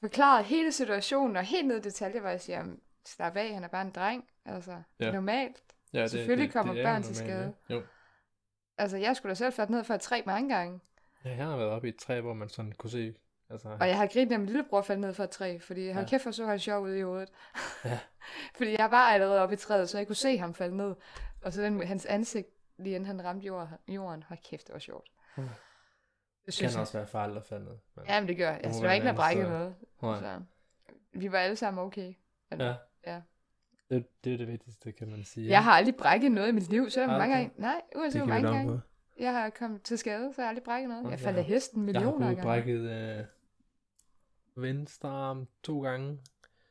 forklarede 0.00 0.44
hele 0.44 0.72
situationen, 0.72 1.36
og 1.36 1.42
helt 1.42 1.66
ned 1.66 1.76
i 1.76 1.80
detaljer, 1.80 2.20
hvor 2.20 2.30
jeg 2.30 2.40
siger, 2.40 2.66
slap 3.04 3.36
af, 3.36 3.54
han 3.54 3.64
er 3.64 3.68
bare 3.68 3.82
en 3.82 3.90
dreng. 3.90 4.28
Altså, 4.44 4.72
ja. 4.72 4.82
det 4.98 5.06
er 5.06 5.12
normalt. 5.12 5.62
Ja, 5.92 6.02
det, 6.02 6.10
Selvfølgelig 6.10 6.46
det, 6.46 6.52
kommer 6.52 6.72
det, 6.72 6.78
det 6.78 6.86
børn 6.86 7.02
til 7.02 7.16
skade. 7.16 7.54
Ja. 7.68 7.74
Jo. 7.74 7.82
Altså, 8.78 8.96
jeg 8.96 9.16
skulle 9.16 9.30
da 9.30 9.34
selv 9.34 9.52
falde 9.52 9.72
ned 9.72 9.84
for 9.84 9.94
et 9.94 10.00
træ 10.00 10.22
mange 10.26 10.54
gange. 10.54 10.80
Ja, 11.24 11.30
jeg 11.36 11.46
har 11.46 11.56
været 11.56 11.70
oppe 11.70 11.88
i 11.88 11.90
et 11.90 11.96
træ, 11.96 12.20
hvor 12.20 12.34
man 12.34 12.48
sådan 12.48 12.72
kunne 12.72 12.90
se... 12.90 13.14
Altså... 13.50 13.76
Og 13.80 13.88
jeg 13.88 13.96
har 13.96 14.06
grinet, 14.06 14.32
at 14.32 14.40
min 14.40 14.46
lillebror 14.46 14.82
faldt 14.82 15.00
ned 15.00 15.14
for 15.14 15.24
et 15.24 15.30
træ, 15.30 15.58
fordi 15.58 15.86
jeg 15.86 15.94
ja. 15.94 16.04
kæft, 16.04 16.22
for 16.22 16.30
så 16.30 16.46
han 16.46 16.58
sjov 16.58 16.82
ud 16.82 16.94
i 16.94 17.00
hovedet. 17.00 17.28
Ja. 17.84 17.98
fordi 18.56 18.76
jeg 18.78 18.90
var 18.90 19.08
allerede 19.10 19.40
oppe 19.40 19.54
i 19.54 19.56
træet, 19.56 19.88
så 19.88 19.98
jeg 19.98 20.06
kunne 20.06 20.16
se 20.16 20.38
ham 20.38 20.54
falde 20.54 20.76
ned. 20.76 20.94
Og 21.42 21.52
så 21.52 21.62
den, 21.62 21.82
hans 21.82 22.06
ansigt, 22.06 22.48
lige 22.78 22.94
inden 22.94 23.06
han 23.06 23.24
ramte 23.24 23.46
jorden, 23.46 23.68
jorden 23.88 24.22
hold 24.22 24.38
kæft, 24.50 24.66
det 24.66 24.72
var 24.72 24.78
sjovt. 24.78 25.08
Det 26.46 26.54
synes 26.54 26.72
kan 26.72 26.76
jeg. 26.76 26.80
også 26.80 26.98
være 26.98 27.06
farligt 27.06 27.38
at 27.38 27.44
falde 27.44 27.64
ned. 27.64 27.74
Men... 27.96 28.04
Ja, 28.08 28.20
men 28.20 28.28
det 28.28 28.36
gør 28.36 28.50
Altså, 28.50 28.80
det 28.80 28.88
var 28.88 28.94
ikke 28.94 29.04
noget 29.04 29.16
brækket 29.16 29.48
noget. 29.48 29.74
Så, 30.00 30.40
vi 31.12 31.32
var 31.32 31.38
alle 31.38 31.56
sammen 31.56 31.84
okay. 31.84 32.14
Altså, 32.50 32.66
ja. 33.06 33.14
ja. 33.14 33.20
Det, 33.90 34.24
det 34.24 34.32
er 34.32 34.36
det 34.36 34.48
vigtigste, 34.48 34.92
kan 34.92 35.08
man 35.10 35.24
sige. 35.24 35.48
Jeg 35.48 35.64
har 35.64 35.72
aldrig 35.72 35.96
brækket 35.96 36.32
noget 36.32 36.48
i 36.48 36.52
mit 36.52 36.70
liv, 36.70 36.90
så 36.90 37.04
okay. 37.04 37.18
mange 37.18 37.34
gange. 37.34 37.52
Nej, 37.56 37.82
uanset 37.96 38.20
hvor 38.20 38.28
mange 38.28 38.48
gange. 38.48 38.80
Jeg 39.18 39.32
har 39.32 39.50
kommet 39.50 39.82
til 39.82 39.98
skade, 39.98 40.32
så 40.34 40.42
jeg 40.42 40.46
har 40.46 40.48
aldrig 40.48 40.64
brækket 40.64 40.88
noget. 40.88 41.10
Jeg 41.10 41.20
faldt 41.20 41.38
af 41.38 41.44
hesten 41.44 41.82
millioner 41.82 42.26
gange. 42.26 42.28
Jeg 42.28 42.36
har 42.36 42.42
brækket 42.42 42.80
øh, 42.80 43.24
venstre 44.62 45.08
arm 45.08 45.48
to 45.62 45.82
gange. 45.82 46.18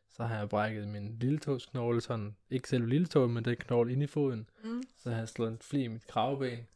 Så 0.09 0.23
har 0.23 0.37
jeg 0.37 0.49
brækket 0.49 0.87
min 0.87 1.19
lille 1.19 1.39
tåsknogle, 1.39 2.01
sådan, 2.01 2.35
ikke 2.49 2.69
selv 2.69 2.85
lille 2.85 3.07
tog, 3.07 3.29
men 3.29 3.45
den 3.45 3.55
knogle 3.55 3.93
ind 3.93 4.03
i 4.03 4.07
foden. 4.07 4.49
Mm. 4.63 4.83
Så 4.97 5.09
har 5.09 5.17
jeg 5.17 5.29
slået 5.29 5.51
en 5.51 5.59
fli 5.61 5.83
i 5.83 5.87
mit 5.87 6.07
kravben. 6.07 6.67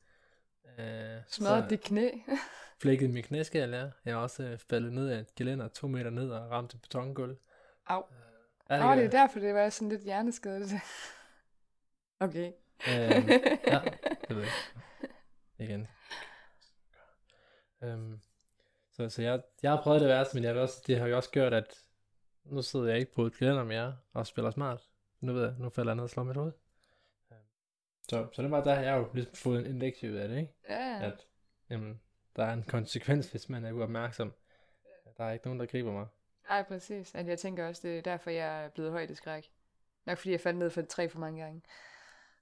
Øh, 0.79 1.17
Smadret 1.27 1.69
dit 1.69 1.81
knæ. 1.81 2.09
flækket 2.81 3.09
min 3.09 3.23
knæskal, 3.23 3.69
ja. 3.69 3.89
Jeg 4.05 4.13
har 4.13 4.21
også 4.21 4.43
øh, 4.43 4.57
faldet 4.57 4.93
ned 4.93 5.09
af 5.09 5.19
et 5.19 5.35
gelænder 5.35 5.67
to 5.67 5.87
meter 5.87 6.09
ned 6.09 6.29
og 6.29 6.51
ramt 6.51 6.73
et 6.73 6.81
betongulv. 6.81 7.37
Au. 7.87 8.03
Åh, 8.71 8.85
oh, 8.85 8.97
det 8.97 9.05
er 9.05 9.09
derfor, 9.09 9.39
det 9.39 9.53
var 9.53 9.69
sådan 9.69 9.89
lidt 9.89 10.03
hjerneskadet. 10.03 10.69
okay. 12.25 12.51
Øhm, 12.89 13.29
ja, 13.67 13.79
det 14.27 14.35
ved 14.35 14.43
jeg. 14.43 14.51
Igen. 15.59 15.87
Øhm, 17.83 18.21
så, 19.09 19.15
så 19.15 19.21
jeg, 19.21 19.41
jeg 19.63 19.71
har 19.71 19.81
prøvet 19.81 20.01
det 20.01 20.09
værste, 20.09 20.35
men 20.35 20.43
jeg 20.43 20.55
også, 20.55 20.83
det 20.87 20.99
har 20.99 21.07
jo 21.07 21.15
også 21.15 21.31
gjort, 21.31 21.53
at 21.53 21.83
nu 22.43 22.61
sidder 22.61 22.87
jeg 22.87 22.99
ikke 22.99 23.13
på 23.13 23.25
et 23.25 23.37
gelænder 23.37 23.63
mere 23.63 23.97
og 24.13 24.27
spiller 24.27 24.51
smart. 24.51 24.89
Nu 25.19 25.33
ved 25.33 25.43
jeg, 25.43 25.55
nu 25.59 25.69
falder 25.69 25.91
jeg 25.91 25.95
ned 25.95 26.03
og 26.03 26.09
slår 26.09 26.23
mit 26.23 26.37
hoved. 26.37 26.51
Så, 28.09 28.27
så 28.33 28.41
det 28.41 28.51
var 28.51 28.63
der, 28.63 28.79
jeg 28.79 28.91
har 28.91 28.97
jo 28.97 29.09
ligesom 29.13 29.35
fået 29.35 29.59
en, 29.59 29.65
en 29.65 29.79
lektie 29.79 30.11
ud 30.11 30.15
af 30.15 30.29
det, 30.29 30.37
ikke? 30.37 30.53
Ja. 30.69 30.99
At 31.01 31.27
jamen, 31.69 32.01
der 32.35 32.45
er 32.45 32.53
en 32.53 32.63
konsekvens, 32.63 33.31
hvis 33.31 33.49
man 33.49 33.65
er 33.65 33.71
uopmærksom. 33.71 34.33
Der 35.17 35.23
er 35.23 35.31
ikke 35.31 35.45
nogen, 35.45 35.59
der 35.59 35.65
griber 35.65 35.91
mig. 35.91 36.07
Ej, 36.49 36.63
præcis. 36.63 37.15
Altså, 37.15 37.31
jeg 37.31 37.39
tænker 37.39 37.67
også, 37.67 37.87
det 37.87 37.97
er 37.97 38.01
derfor, 38.01 38.29
jeg 38.29 38.65
er 38.65 38.69
blevet 38.69 38.91
højt 38.91 39.09
i 39.09 39.15
skræk. 39.15 39.51
Nok 40.05 40.17
fordi 40.17 40.31
jeg 40.31 40.41
faldt 40.41 40.59
ned 40.59 40.69
for 40.69 40.81
tre 40.81 41.09
for 41.09 41.19
mange 41.19 41.43
gange. 41.43 41.61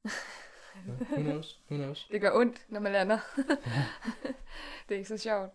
Ja, 0.05 0.91
Who 0.91 1.21
knows? 1.21 1.61
Who 1.69 1.77
knows? 1.77 2.07
Det 2.11 2.21
gør 2.21 2.31
ondt, 2.33 2.65
når 2.67 2.79
man 2.79 2.91
lander. 2.91 3.19
det 4.89 4.95
er 4.95 4.97
ikke 4.97 5.09
så 5.09 5.17
sjovt. 5.17 5.51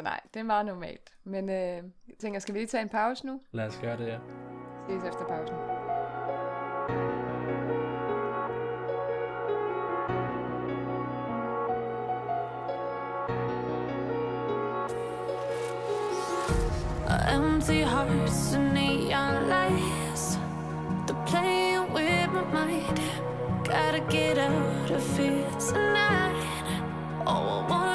Så 0.00 0.04
nej, 0.04 0.20
det 0.34 0.40
er 0.40 0.44
meget 0.44 0.66
normalt. 0.66 1.14
Men 1.24 1.48
øh, 1.48 1.54
jeg 1.56 1.82
tænker, 2.18 2.40
skal 2.40 2.54
vi 2.54 2.58
lige 2.58 2.66
tage 2.66 2.82
en 2.82 2.88
pause 2.88 3.26
nu? 3.26 3.40
Lad 3.52 3.66
os 3.66 3.78
gøre 3.82 3.96
det, 3.96 4.06
ja. 4.06 4.18
Ses 4.88 5.04
efter 5.04 5.24
pausen. 5.28 5.56
Empty 17.34 17.82
hearts 17.84 18.54
and 18.54 18.74
neon 18.74 19.48
lights. 19.48 20.38
They're 21.06 21.26
playing 21.26 21.92
with 21.94 22.28
my 22.32 22.44
mind. 22.58 23.00
Gotta 23.64 24.00
get 24.10 24.38
out 24.38 24.90
of 24.90 25.16
here 25.16 25.50
tonight. 25.70 26.36
Oh, 27.26 27.64
I 27.66 27.70
wanna 27.70 27.89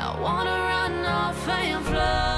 I 0.00 0.20
wanna 0.20 0.50
run 0.50 1.04
off 1.04 1.48
and 1.48 1.84
fly. 1.84 2.37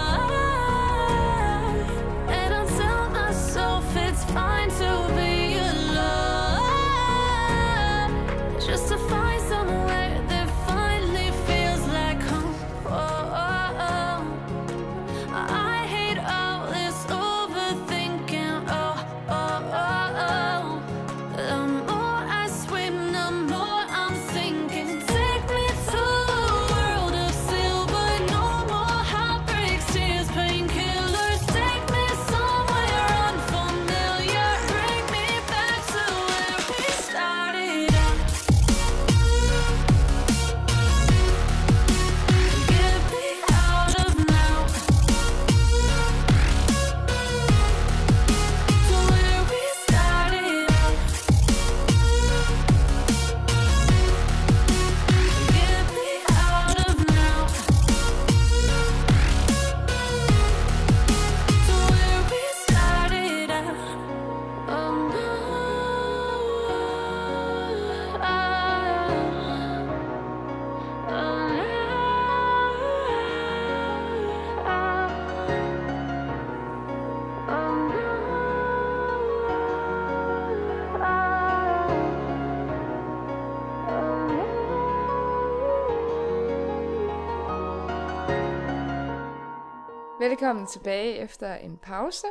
Velkommen 90.40 90.66
tilbage 90.66 91.16
efter 91.16 91.54
en 91.54 91.78
pause. 91.78 92.26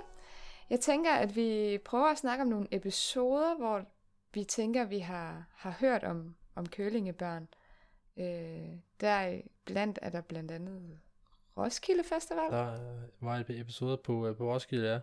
Jeg 0.69 0.79
tænker, 0.79 1.11
at 1.11 1.35
vi 1.35 1.77
prøver 1.85 2.07
at 2.07 2.17
snakke 2.17 2.41
om 2.41 2.47
nogle 2.47 2.67
episoder, 2.71 3.57
hvor 3.57 3.85
vi 4.33 4.43
tænker, 4.43 4.81
at 4.81 4.89
vi 4.89 4.99
har, 4.99 5.45
har 5.55 5.77
hørt 5.79 6.03
om, 6.03 6.35
om 6.55 6.65
kølingebørn. 6.65 7.47
Øh, 8.17 8.69
der 9.01 9.41
blandt 9.65 9.99
er 10.01 10.09
der 10.09 10.21
blandt 10.21 10.51
andet 10.51 10.99
Roskilde 11.57 12.03
Festival. 12.03 12.51
Der 12.51 12.77
var 13.21 13.35
et 13.35 13.59
episode 13.59 13.97
på, 13.97 14.27
øh, 14.27 14.37
på 14.37 14.53
Roskilde, 14.53 14.91
ja. 14.91 14.99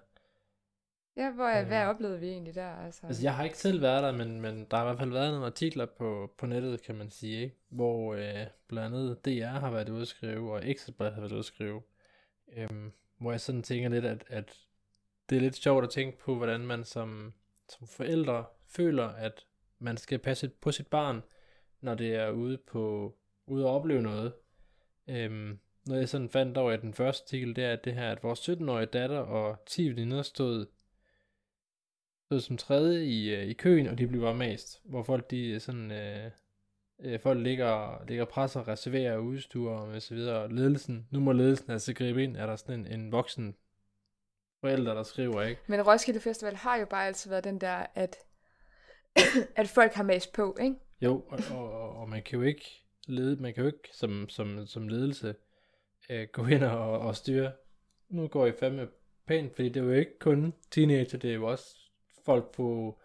Ja, 1.16 1.30
hvor, 1.30 1.60
øh, 1.60 1.66
hvad 1.66 1.86
oplevede 1.86 2.20
vi 2.20 2.28
egentlig 2.28 2.54
der? 2.54 2.76
Altså, 2.76 3.06
Altså, 3.06 3.22
jeg 3.22 3.34
har 3.34 3.44
ikke 3.44 3.58
selv 3.58 3.82
været 3.82 4.02
der, 4.02 4.12
men, 4.12 4.40
men 4.40 4.64
der 4.70 4.76
har 4.76 4.84
i 4.84 4.86
hvert 4.86 4.98
fald 4.98 5.12
været 5.12 5.32
nogle 5.32 5.46
artikler 5.46 5.86
på, 5.86 6.30
på 6.38 6.46
nettet, 6.46 6.82
kan 6.82 6.94
man 6.94 7.10
sige, 7.10 7.42
ikke? 7.42 7.56
hvor 7.68 8.14
øh, 8.14 8.46
blandt 8.68 8.96
andet 8.96 9.24
DR 9.24 9.58
har 9.58 9.70
været 9.70 9.88
ude 9.88 10.02
at 10.02 10.08
skrive, 10.08 10.52
og 10.52 10.68
Ekstrabladet 10.68 11.14
har 11.14 11.20
været 11.20 11.32
ude 11.32 11.38
at 11.38 11.44
skrive, 11.44 11.82
øhm, 12.52 12.92
hvor 13.18 13.30
jeg 13.30 13.40
sådan 13.40 13.62
tænker 13.62 13.88
lidt, 13.88 14.04
at, 14.04 14.24
at 14.28 14.58
det 15.30 15.36
er 15.36 15.40
lidt 15.40 15.56
sjovt 15.56 15.84
at 15.84 15.90
tænke 15.90 16.18
på, 16.18 16.34
hvordan 16.34 16.60
man 16.60 16.84
som, 16.84 17.32
som 17.68 17.86
forældre 17.86 18.44
føler, 18.66 19.08
at 19.08 19.46
man 19.78 19.96
skal 19.96 20.18
passe 20.18 20.48
på 20.48 20.72
sit 20.72 20.86
barn, 20.86 21.22
når 21.80 21.94
det 21.94 22.14
er 22.14 22.30
ude 22.30 22.58
på 22.58 23.14
ude 23.46 23.64
at 23.64 23.70
opleve 23.70 24.02
noget. 24.02 24.32
Øhm, 25.08 25.58
noget 25.86 26.00
jeg 26.00 26.08
sådan 26.08 26.28
fandt 26.28 26.58
over 26.58 26.72
i 26.72 26.76
den 26.76 26.94
første 26.94 27.24
artikel, 27.24 27.56
det 27.56 27.64
er 27.64 27.72
at 27.72 27.84
det 27.84 27.94
her, 27.94 28.12
at 28.12 28.22
vores 28.22 28.48
17-årige 28.48 28.86
datter 28.86 29.18
og 29.18 29.62
10 29.66 29.88
veninder 29.88 30.22
stod, 30.22 30.66
stod 32.26 32.40
som 32.40 32.56
tredje 32.56 33.04
i, 33.04 33.34
øh, 33.34 33.44
i 33.44 33.52
køen, 33.52 33.86
og 33.86 33.98
de 33.98 34.06
blev 34.06 34.20
bare 34.20 34.34
mast, 34.34 34.80
hvor 34.84 35.02
folk 35.02 35.30
de 35.30 35.46
øh, 35.48 35.60
sådan, 35.60 35.90
øh, 35.92 36.30
øh, 37.00 37.20
folk 37.20 37.42
ligger, 37.42 38.04
ligger 38.08 38.24
presser 38.24 38.68
reserverer 38.68 39.18
udstuer 39.18 39.74
og 39.74 40.02
så 40.02 40.14
videre, 40.14 40.52
ledelsen, 40.52 41.06
nu 41.10 41.20
må 41.20 41.32
ledelsen 41.32 41.70
altså 41.70 41.94
gribe 41.94 42.24
ind, 42.24 42.36
er 42.36 42.46
der 42.46 42.56
sådan 42.56 42.80
en, 42.80 43.00
en 43.00 43.12
voksen 43.12 43.56
forældre, 44.60 44.94
der 44.94 45.02
skriver, 45.02 45.42
ikke? 45.42 45.60
Men 45.66 45.86
Roskilde 45.86 46.20
Festival 46.20 46.56
har 46.56 46.76
jo 46.76 46.86
bare 46.86 47.06
altid 47.06 47.30
været 47.30 47.44
den 47.44 47.60
der, 47.60 47.86
at, 47.94 48.16
at 49.56 49.68
folk 49.68 49.92
har 49.92 50.02
mast 50.02 50.32
på, 50.32 50.56
ikke? 50.60 50.76
Jo, 51.00 51.24
og, 51.28 51.38
og, 51.50 51.96
og, 51.96 52.08
man 52.08 52.22
kan 52.22 52.38
jo 52.38 52.44
ikke 52.44 52.84
lede, 53.06 53.42
man 53.42 53.54
kan 53.54 53.62
jo 53.62 53.66
ikke 53.66 53.88
som, 53.92 54.28
som, 54.28 54.66
som 54.66 54.88
ledelse 54.88 55.34
øh, 56.10 56.28
gå 56.32 56.46
ind 56.46 56.64
og, 56.64 56.98
og 56.98 57.16
styre, 57.16 57.52
nu 58.08 58.28
går 58.28 58.46
I 58.46 58.52
fandme 58.52 58.88
pænt, 59.26 59.54
fordi 59.54 59.68
det 59.68 59.80
er 59.80 59.84
jo 59.84 59.92
ikke 59.92 60.18
kun 60.18 60.54
teenager, 60.70 61.18
det 61.18 61.30
er 61.30 61.34
jo 61.34 61.46
også 61.46 61.76
folk 62.24 62.54
på, 62.54 62.98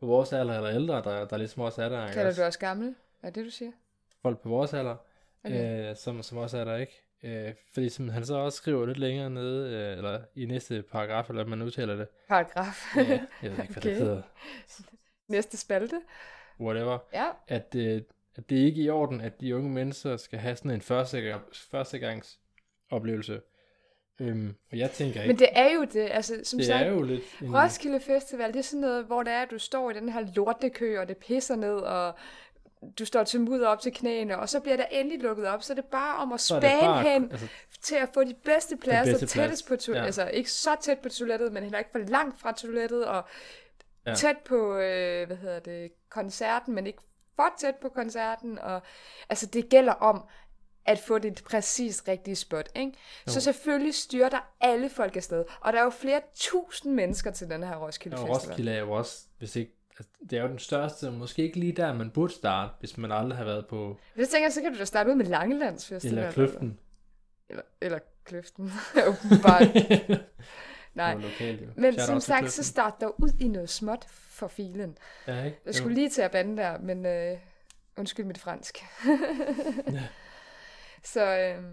på 0.00 0.06
vores 0.06 0.32
alder 0.32 0.56
eller 0.56 0.70
ældre, 0.70 0.94
der, 0.94 1.24
der 1.24 1.36
ligesom 1.36 1.62
også 1.62 1.82
er 1.82 1.88
der. 1.88 2.12
Kalder 2.12 2.34
du 2.34 2.42
også 2.42 2.58
gammel? 2.58 2.94
Er 3.22 3.30
det, 3.30 3.44
du 3.44 3.50
siger? 3.50 3.72
Folk 4.22 4.40
på 4.42 4.48
vores 4.48 4.72
alder, 4.74 4.96
Okay. 5.44 5.90
øh, 5.90 5.96
som, 5.96 6.22
som 6.22 6.38
også 6.38 6.58
er 6.58 6.64
der, 6.64 6.76
ikke? 6.76 7.02
Øh, 7.22 7.54
fordi 7.72 7.88
som 7.88 8.08
han 8.08 8.26
så 8.26 8.34
også 8.34 8.56
skriver 8.56 8.86
lidt 8.86 8.98
længere 8.98 9.30
nede, 9.30 9.70
øh, 9.76 9.96
eller 9.98 10.20
i 10.34 10.46
næste 10.46 10.82
paragraf, 10.92 11.30
eller 11.30 11.46
man 11.46 11.62
udtaler 11.62 11.96
det. 11.96 12.08
Paragraf. 12.28 12.96
Ja, 12.96 13.02
jeg 13.42 13.50
ved 13.50 13.50
ikke, 13.50 13.56
hvad 13.56 13.66
Okay. 13.76 13.90
det 13.90 13.96
hedder. 13.96 14.22
Næste 15.28 15.56
spalte. 15.56 16.00
Whatever. 16.60 16.98
Ja. 17.12 17.26
at, 17.48 17.74
øh, 17.76 18.02
at 18.36 18.50
det 18.50 18.56
ikke 18.56 18.80
er 18.82 18.86
i 18.86 18.88
orden, 18.90 19.20
at 19.20 19.40
de 19.40 19.56
unge 19.56 19.70
mennesker 19.70 20.16
skal 20.16 20.38
have 20.38 20.56
sådan 20.56 20.70
en 20.70 20.80
første, 20.80 21.34
førstegangs 21.70 22.38
oplevelse. 22.90 23.40
Øhm, 24.20 24.54
og 24.72 24.78
jeg 24.78 24.90
tænker 24.90 25.20
ikke, 25.22 25.32
Men 25.32 25.38
det 25.38 25.48
er 25.52 25.74
jo 25.74 25.84
det, 25.84 26.08
altså 26.10 26.40
som 26.44 26.58
det 26.58 26.66
sagt, 26.66 26.84
er 26.86 26.90
jo 26.90 27.02
lidt 27.02 27.22
en, 27.42 27.56
Roskilde 27.56 28.00
Festival, 28.00 28.52
det 28.52 28.58
er 28.58 28.62
sådan 28.62 28.80
noget, 28.80 29.04
hvor 29.04 29.22
det 29.22 29.32
er, 29.32 29.42
at 29.42 29.50
du 29.50 29.58
står 29.58 29.90
i 29.90 29.94
den 29.94 30.08
her 30.08 30.26
lortekø, 30.36 31.00
og 31.00 31.08
det 31.08 31.16
pisser 31.16 31.56
ned, 31.56 31.74
og 31.74 32.14
du 32.98 33.04
står 33.04 33.24
til 33.24 33.40
mudder 33.40 33.68
op 33.68 33.80
til 33.80 33.92
knæene, 33.92 34.38
og 34.38 34.48
så 34.48 34.60
bliver 34.60 34.76
der 34.76 34.84
endelig 34.84 35.20
lukket 35.20 35.46
op, 35.46 35.62
så 35.62 35.72
er 35.72 35.74
det 35.74 35.84
bare 35.84 36.16
om 36.16 36.32
at 36.32 36.40
så 36.40 36.60
bare, 36.60 37.02
hen 37.02 37.30
altså, 37.30 37.46
til 37.82 37.94
at 37.94 38.08
få 38.14 38.24
de 38.24 38.34
bedste 38.34 38.76
pladser, 38.76 39.12
bedste 39.12 39.26
tættest 39.26 39.66
plads, 39.66 39.80
på 39.80 39.84
toilettet, 39.84 40.02
ja. 40.18 40.22
altså 40.24 40.36
ikke 40.36 40.50
så 40.50 40.76
tæt 40.80 40.98
på 40.98 41.08
toilettet, 41.08 41.52
men 41.52 41.62
heller 41.62 41.78
ikke 41.78 41.90
for 41.92 41.98
langt 41.98 42.40
fra 42.40 42.52
toilettet, 42.52 43.04
og 43.04 43.24
Ja. 44.06 44.10
ja. 44.10 44.16
tæt 44.16 44.36
på, 44.44 44.76
øh, 44.76 45.26
hvad 45.26 45.36
hedder 45.36 45.58
det, 45.58 45.92
koncerten, 46.10 46.74
men 46.74 46.86
ikke 46.86 46.98
for 47.36 47.54
tæt 47.58 47.74
på 47.76 47.88
koncerten, 47.88 48.58
og 48.58 48.82
altså 49.28 49.46
det 49.46 49.68
gælder 49.68 49.92
om 49.92 50.24
at 50.86 50.98
få 50.98 51.18
det 51.18 51.42
præcis 51.44 52.08
rigtige 52.08 52.36
spot, 52.36 52.68
ikke? 52.74 52.92
Så 53.26 53.34
Jo. 53.36 53.40
selvfølgelig 53.40 53.94
styrter 53.94 54.38
alle 54.60 54.88
folk 54.90 55.16
afsted, 55.16 55.44
og 55.60 55.72
der 55.72 55.78
er 55.78 55.82
jo 55.84 55.90
flere 55.90 56.20
tusind 56.34 56.94
mennesker 56.94 57.30
til 57.30 57.50
den 57.50 57.62
her 57.62 57.76
Roskilde 57.76 58.16
Festival. 58.16 58.34
Roskilde 58.36 58.72
er 58.72 58.78
jo 58.78 58.92
også, 58.92 59.18
hvis 59.38 59.56
ikke, 59.56 59.72
altså, 60.02 60.26
det 60.30 60.38
er 60.38 60.42
jo 60.42 60.48
den 60.48 60.58
største, 60.58 61.10
måske 61.10 61.42
ikke 61.42 61.58
lige 61.58 61.72
der, 61.72 61.92
man 61.94 62.10
burde 62.10 62.32
starte, 62.32 62.72
hvis 62.80 62.98
man 62.98 63.12
aldrig 63.12 63.38
har 63.38 63.44
været 63.44 63.66
på, 63.66 63.98
Det 64.16 64.28
tænker 64.28 64.46
jeg, 64.46 64.52
så 64.52 64.60
kan 64.60 64.72
du 64.72 64.78
da 64.78 64.84
starte 64.84 65.10
ud 65.10 65.14
med 65.14 65.26
Langelands 65.26 65.88
Festival. 65.88 66.18
eller 66.18 66.32
kløften. 66.32 66.78
Eller, 67.48 67.62
eller 67.80 67.98
Kløften, 68.24 68.72
åbenbart. 69.08 69.62
Nej. 70.94 71.14
Lokalt, 71.14 71.60
jo. 71.62 71.66
Men 71.76 71.92
Shout 71.92 72.06
som 72.06 72.20
sagt, 72.20 72.52
så 72.52 72.64
start 72.64 73.00
dog 73.00 73.14
ud 73.22 73.30
i 73.40 73.48
noget 73.48 73.70
småt 73.70 74.04
for 74.08 74.48
filen. 74.48 74.98
Ja, 75.26 75.44
ikke? 75.44 75.58
Jeg 75.66 75.74
skulle 75.74 75.94
lige 75.94 76.10
til 76.10 76.22
at 76.22 76.30
bande 76.30 76.62
der, 76.62 76.78
men 76.78 77.06
øh, 77.06 77.38
undskyld 77.96 78.26
mit 78.26 78.38
fransk. 78.38 78.84
Ja. 79.92 80.02
Så, 81.04 81.38
øh, 81.38 81.64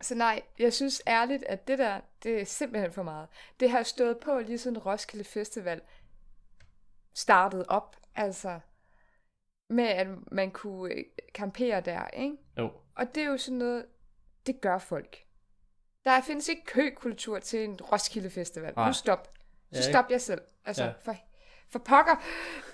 så 0.00 0.14
nej, 0.14 0.42
jeg 0.58 0.72
synes 0.72 1.02
ærligt, 1.06 1.44
at 1.44 1.68
det 1.68 1.78
der, 1.78 2.00
det 2.22 2.40
er 2.40 2.44
simpelthen 2.44 2.92
for 2.92 3.02
meget. 3.02 3.28
Det 3.60 3.70
har 3.70 3.82
stået 3.82 4.18
på 4.18 4.38
lige 4.38 4.58
siden 4.58 4.78
Roskilde 4.78 5.24
Festival 5.24 5.80
startede 7.14 7.64
op, 7.68 7.96
altså 8.14 8.60
med 9.70 9.84
at 9.84 10.06
man 10.32 10.50
kunne 10.50 10.94
øh, 10.94 11.04
campere 11.34 11.80
der, 11.80 12.06
ikke? 12.08 12.36
Jo, 12.58 12.70
Og 12.96 13.14
det 13.14 13.22
er 13.22 13.26
jo 13.26 13.36
sådan 13.36 13.58
noget, 13.58 13.86
det 14.46 14.60
gør 14.60 14.78
folk. 14.78 15.18
Der 16.04 16.20
findes 16.20 16.48
ikke 16.48 16.64
køkultur 16.64 17.38
til 17.38 17.64
en 17.64 17.78
Roskilde 17.92 18.30
Festival. 18.30 18.72
Nej. 18.76 18.86
Nu 18.86 18.92
stop. 18.92 19.28
Så 19.72 19.78
Ja, 19.78 19.90
stop 19.92 20.10
jeg 20.10 20.20
selv. 20.20 20.40
Altså, 20.64 20.84
Ja. 20.84 20.92
for, 21.04 21.16
for 21.68 21.78
pokker. 21.78 22.22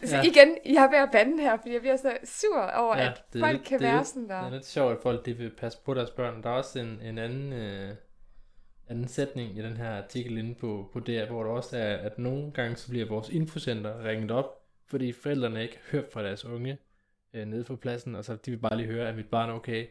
Så 0.04 0.16
Ja. 0.16 0.22
igen, 0.22 0.58
jeg 0.64 0.84
er 0.84 0.90
ved 0.90 0.98
at 0.98 1.08
bande 1.12 1.42
her, 1.42 1.56
fordi 1.56 1.72
jeg 1.72 1.80
bliver 1.80 1.96
så 1.96 2.16
sur 2.24 2.62
over, 2.62 2.96
Ja, 2.96 3.10
at 3.10 3.22
folk 3.40 3.52
lidt- 3.52 3.64
kan 3.68 3.80
være 3.80 3.96
lidt- 3.96 4.06
sådan 4.08 4.22
det 4.22 4.30
er 4.30 4.40
der. 4.42 4.50
lidt 4.50 4.66
sjovt, 4.66 4.92
at 4.96 5.02
folk 5.02 5.26
de 5.26 5.32
vil 5.34 5.56
passe 5.56 5.78
på 5.84 5.94
deres 5.94 6.10
børn. 6.10 6.42
Der 6.42 6.50
er 6.50 6.54
også 6.54 6.78
en, 6.78 7.00
en 7.02 7.18
anden, 7.18 7.52
øh, 7.52 7.94
anden 8.88 9.08
sætning 9.08 9.58
i 9.58 9.62
den 9.62 9.76
her 9.76 10.02
artikel 10.02 10.38
inde 10.38 10.54
på, 10.54 10.90
på 10.92 11.00
DR, 11.00 11.24
hvor 11.24 11.42
der 11.42 11.50
også 11.50 11.78
er, 11.78 11.96
at 11.96 12.18
nogle 12.18 12.52
gange 12.52 12.76
så 12.76 12.88
bliver 12.88 13.08
vores 13.08 13.28
infocenter 13.28 14.04
ringet 14.04 14.30
op, 14.30 14.62
fordi 14.86 15.12
forældrene 15.12 15.62
ikke 15.62 15.78
har 15.82 15.98
hørt 15.98 16.12
fra 16.12 16.22
deres 16.22 16.44
unge 16.44 16.78
øh, 17.34 17.46
nede 17.46 17.64
på 17.64 17.76
pladsen, 17.76 18.14
og 18.14 18.24
så 18.24 18.36
de 18.36 18.50
vil 18.50 18.58
bare 18.58 18.76
lige 18.76 18.86
høre, 18.86 19.08
at 19.08 19.16
mit 19.16 19.30
barn 19.30 19.50
er 19.50 19.54
okay. 19.54 19.86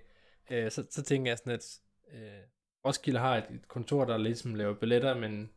Øh, 0.51 0.71
så, 0.71 0.83
så 0.89 1.03
tænker 1.03 1.31
jeg 1.31 1.37
sådan, 1.37 1.53
at 1.53 1.79
øh, 2.13 2.39
Roskilde 2.85 3.19
har 3.19 3.37
et, 3.37 3.43
et 3.49 3.67
kontor, 3.67 4.05
der 4.05 4.17
ligesom 4.17 4.55
laver 4.55 4.73
billetter, 4.73 5.17
men 5.17 5.49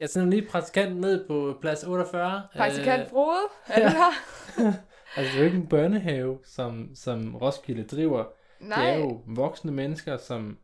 jeg 0.00 0.08
sender 0.08 0.28
lige 0.30 0.48
praktikant 0.48 0.96
ned 0.96 1.26
på 1.26 1.58
plads 1.60 1.84
48. 1.84 2.48
Praktikant 2.56 3.10
Frode, 3.10 3.40
er 3.66 3.80
ja. 3.80 3.86
du 3.86 3.92
her? 3.92 4.72
Altså, 5.16 5.32
det 5.32 5.38
er 5.38 5.40
jo 5.40 5.44
ikke 5.44 5.56
en 5.56 5.68
børnehave, 5.68 6.38
som, 6.44 6.90
som 6.94 7.36
Roskilde 7.36 7.84
driver. 7.84 8.24
Nej, 8.60 8.84
Det 8.84 8.94
er 8.94 8.98
jo 8.98 9.22
voksne 9.26 9.72
mennesker, 9.72 10.16
som, 10.16 10.58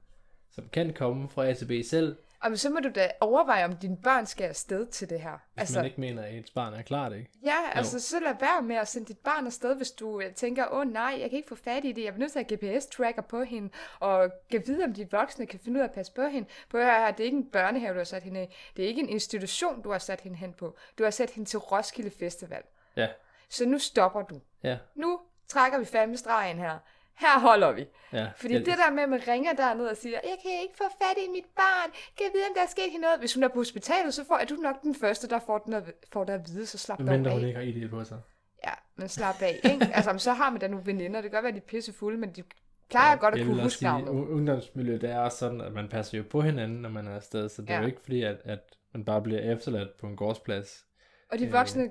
som 0.52 0.68
kan 0.72 0.92
komme 0.92 1.28
fra 1.28 1.46
A 1.46 1.54
til 1.54 1.66
B 1.66 1.86
selv, 1.86 2.16
og 2.42 2.58
så 2.58 2.70
må 2.70 2.80
du 2.80 2.88
da 2.94 3.10
overveje, 3.20 3.64
om 3.64 3.76
dine 3.76 3.96
børn 3.96 4.26
skal 4.26 4.44
afsted 4.48 4.86
til 4.86 5.10
det 5.10 5.20
her. 5.20 5.30
hvis 5.30 5.60
Altså, 5.60 5.78
man 5.78 5.84
ikke 5.84 6.00
mener, 6.00 6.22
at 6.22 6.34
ens 6.34 6.50
barn 6.50 6.74
er 6.74 6.82
klar, 6.82 7.10
ikke? 7.12 7.30
Ja, 7.44 7.56
altså 7.72 8.00
så 8.00 8.20
lad 8.20 8.34
være 8.40 8.62
med 8.62 8.76
at 8.76 8.88
sende 8.88 9.08
dit 9.08 9.18
barn 9.18 9.46
afsted, 9.46 9.76
hvis 9.76 9.90
du 9.90 10.20
øh, 10.20 10.34
tænker, 10.34 10.66
åh 10.72 10.78
oh, 10.78 10.86
nej, 10.92 11.16
jeg 11.20 11.30
kan 11.30 11.36
ikke 11.36 11.48
få 11.48 11.54
fat 11.54 11.84
i 11.84 11.92
det, 11.92 12.04
jeg 12.04 12.12
er 12.14 12.16
nødt 12.18 12.32
til 12.32 12.38
at 12.38 12.46
have 12.50 12.58
GPS-tracker 12.78 13.22
på 13.22 13.42
hende, 13.44 13.70
og 14.00 14.30
kan 14.50 14.62
vide, 14.66 14.84
om 14.84 14.92
de 14.94 15.10
voksne 15.10 15.46
kan 15.46 15.60
finde 15.60 15.78
ud 15.78 15.82
af 15.82 15.88
at 15.88 15.94
passe 15.94 16.12
på 16.12 16.22
hende. 16.22 16.48
På 16.70 16.78
her, 16.78 17.04
her, 17.04 17.10
det 17.10 17.20
er 17.20 17.24
ikke 17.24 17.36
en 17.36 17.50
børnehave, 17.50 17.92
du 17.94 17.98
har 17.98 18.04
sat 18.04 18.22
hende 18.22 18.42
i. 18.44 18.46
Det 18.76 18.84
er 18.84 18.88
ikke 18.88 19.00
en 19.00 19.08
institution, 19.08 19.82
du 19.82 19.90
har 19.90 19.98
sat 19.98 20.20
hende 20.20 20.36
hen 20.38 20.52
på. 20.52 20.76
Du 20.98 21.02
har 21.04 21.10
sat 21.10 21.30
hende 21.30 21.48
til 21.48 21.58
Roskilde 21.58 22.10
Festival. 22.10 22.62
Ja, 22.96 23.08
Så 23.48 23.66
nu 23.66 23.78
stopper 23.78 24.22
du. 24.22 24.40
ja, 24.62 24.78
Nu 24.94 25.20
trækker 25.48 25.78
vi 25.78 25.84
fandme 25.84 26.16
stregen 26.16 26.58
her. 26.58 26.78
Her 27.20 27.40
holder 27.40 27.72
vi. 27.72 27.86
ja. 28.12 28.26
Fordi 28.36 28.54
jeg, 28.54 28.66
det 28.66 28.74
der 28.86 28.90
med, 28.90 29.02
at 29.02 29.08
man 29.08 29.20
ringer 29.28 29.52
derned 29.52 29.86
og 29.86 29.96
siger, 29.96 30.18
jeg 30.24 30.36
kan 30.42 30.50
ikke 30.62 30.74
få 30.76 30.84
fat 31.02 31.16
i 31.26 31.30
mit 31.30 31.44
barn, 31.56 31.90
kan 32.16 32.24
jeg 32.26 32.30
vide, 32.34 32.44
om 32.48 32.54
der 32.54 32.62
er 32.62 32.66
sket 32.66 32.84
hende 32.90 33.00
noget? 33.02 33.18
Hvis 33.18 33.34
hun 33.34 33.42
er 33.42 33.48
på 33.48 33.54
hospitalet, 33.54 34.14
så 34.14 34.24
får, 34.24 34.36
er 34.36 34.44
du 34.44 34.54
nok 34.54 34.82
den 34.82 34.94
første, 34.94 35.28
der 35.28 35.38
får, 35.46 35.58
den 35.58 35.72
at, 35.72 35.82
får 36.12 36.24
det 36.24 36.32
at 36.32 36.40
vide, 36.46 36.66
så 36.66 36.78
slap 36.78 37.00
Mindre 37.00 37.30
af. 37.30 37.36
hun 37.36 37.44
ikke 37.46 37.58
har 37.58 37.64
ID 37.66 37.88
på 37.88 38.04
sig. 38.04 38.18
Ja, 38.66 38.72
men 38.96 39.08
slap 39.08 39.42
af, 39.42 39.60
ikke? 39.64 39.88
altså, 39.96 40.12
men 40.12 40.18
så 40.18 40.32
har 40.32 40.50
man 40.50 40.60
da 40.60 40.68
nogle 40.68 40.86
veninder. 40.86 41.20
Det 41.20 41.30
kan 41.30 41.36
godt 41.36 41.44
være, 41.44 41.52
de 41.52 41.58
er 41.58 41.68
pisse 41.68 41.92
fulde, 41.92 42.18
men 42.18 42.30
de 42.32 42.42
plejer 42.90 43.10
ja, 43.10 43.16
godt 43.16 43.34
at 43.34 43.38
jeg 43.40 43.46
kunne 43.46 43.62
huske 43.62 43.82
navnet. 43.84 44.08
ungdomsmiljøet, 44.08 45.00
det 45.00 45.10
er 45.10 45.18
også 45.18 45.38
sådan, 45.38 45.60
at 45.60 45.72
man 45.72 45.88
passer 45.88 46.18
jo 46.18 46.24
på 46.30 46.40
hinanden, 46.40 46.78
når 46.82 46.88
man 46.88 47.06
er 47.06 47.14
afsted, 47.16 47.48
så 47.48 47.62
det 47.62 47.70
er 47.70 47.74
Ja. 47.74 47.80
jo 47.80 47.86
ikke 47.86 48.00
fordi, 48.00 48.22
at, 48.22 48.36
at 48.44 48.60
man 48.94 49.04
bare 49.04 49.22
bliver 49.22 49.40
efterladt 49.52 49.88
på 50.00 50.06
en 50.06 50.16
gårdsplads. 50.16 50.84
Og 51.32 51.38
de 51.38 51.46
øh, 51.46 51.52
voksne 51.52 51.90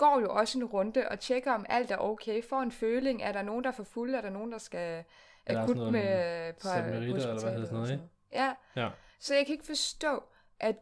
går 0.00 0.20
jo 0.20 0.34
også 0.34 0.58
en 0.58 0.64
runde 0.64 1.08
og 1.08 1.20
tjekker, 1.20 1.52
om 1.52 1.66
alt 1.68 1.90
er 1.90 1.96
okay. 1.96 2.44
Får 2.44 2.60
en 2.60 2.72
føling. 2.72 3.22
Er 3.22 3.32
der 3.32 3.42
nogen, 3.42 3.64
der 3.64 3.70
er 3.70 3.74
for 3.74 3.84
fulde? 3.84 4.18
Er 4.18 4.20
der 4.20 4.30
nogen, 4.30 4.52
der 4.52 4.58
skal 4.58 5.04
der 5.46 5.62
akut 5.62 5.76
noget 5.76 5.92
med 5.92 6.52
på 6.52 6.60
Samariter, 6.60 6.96
eller 6.96 7.06
hvad 7.06 7.20
hedder 7.20 7.32
hospitalet 7.32 7.72
noget, 7.72 7.88
og 7.88 7.92
ikke? 7.92 8.04
Ja, 8.32 8.54
Ja, 8.76 8.88
så 9.18 9.34
jeg 9.34 9.46
kan 9.46 9.52
ikke 9.52 9.66
forstå, 9.66 10.22
at 10.60 10.76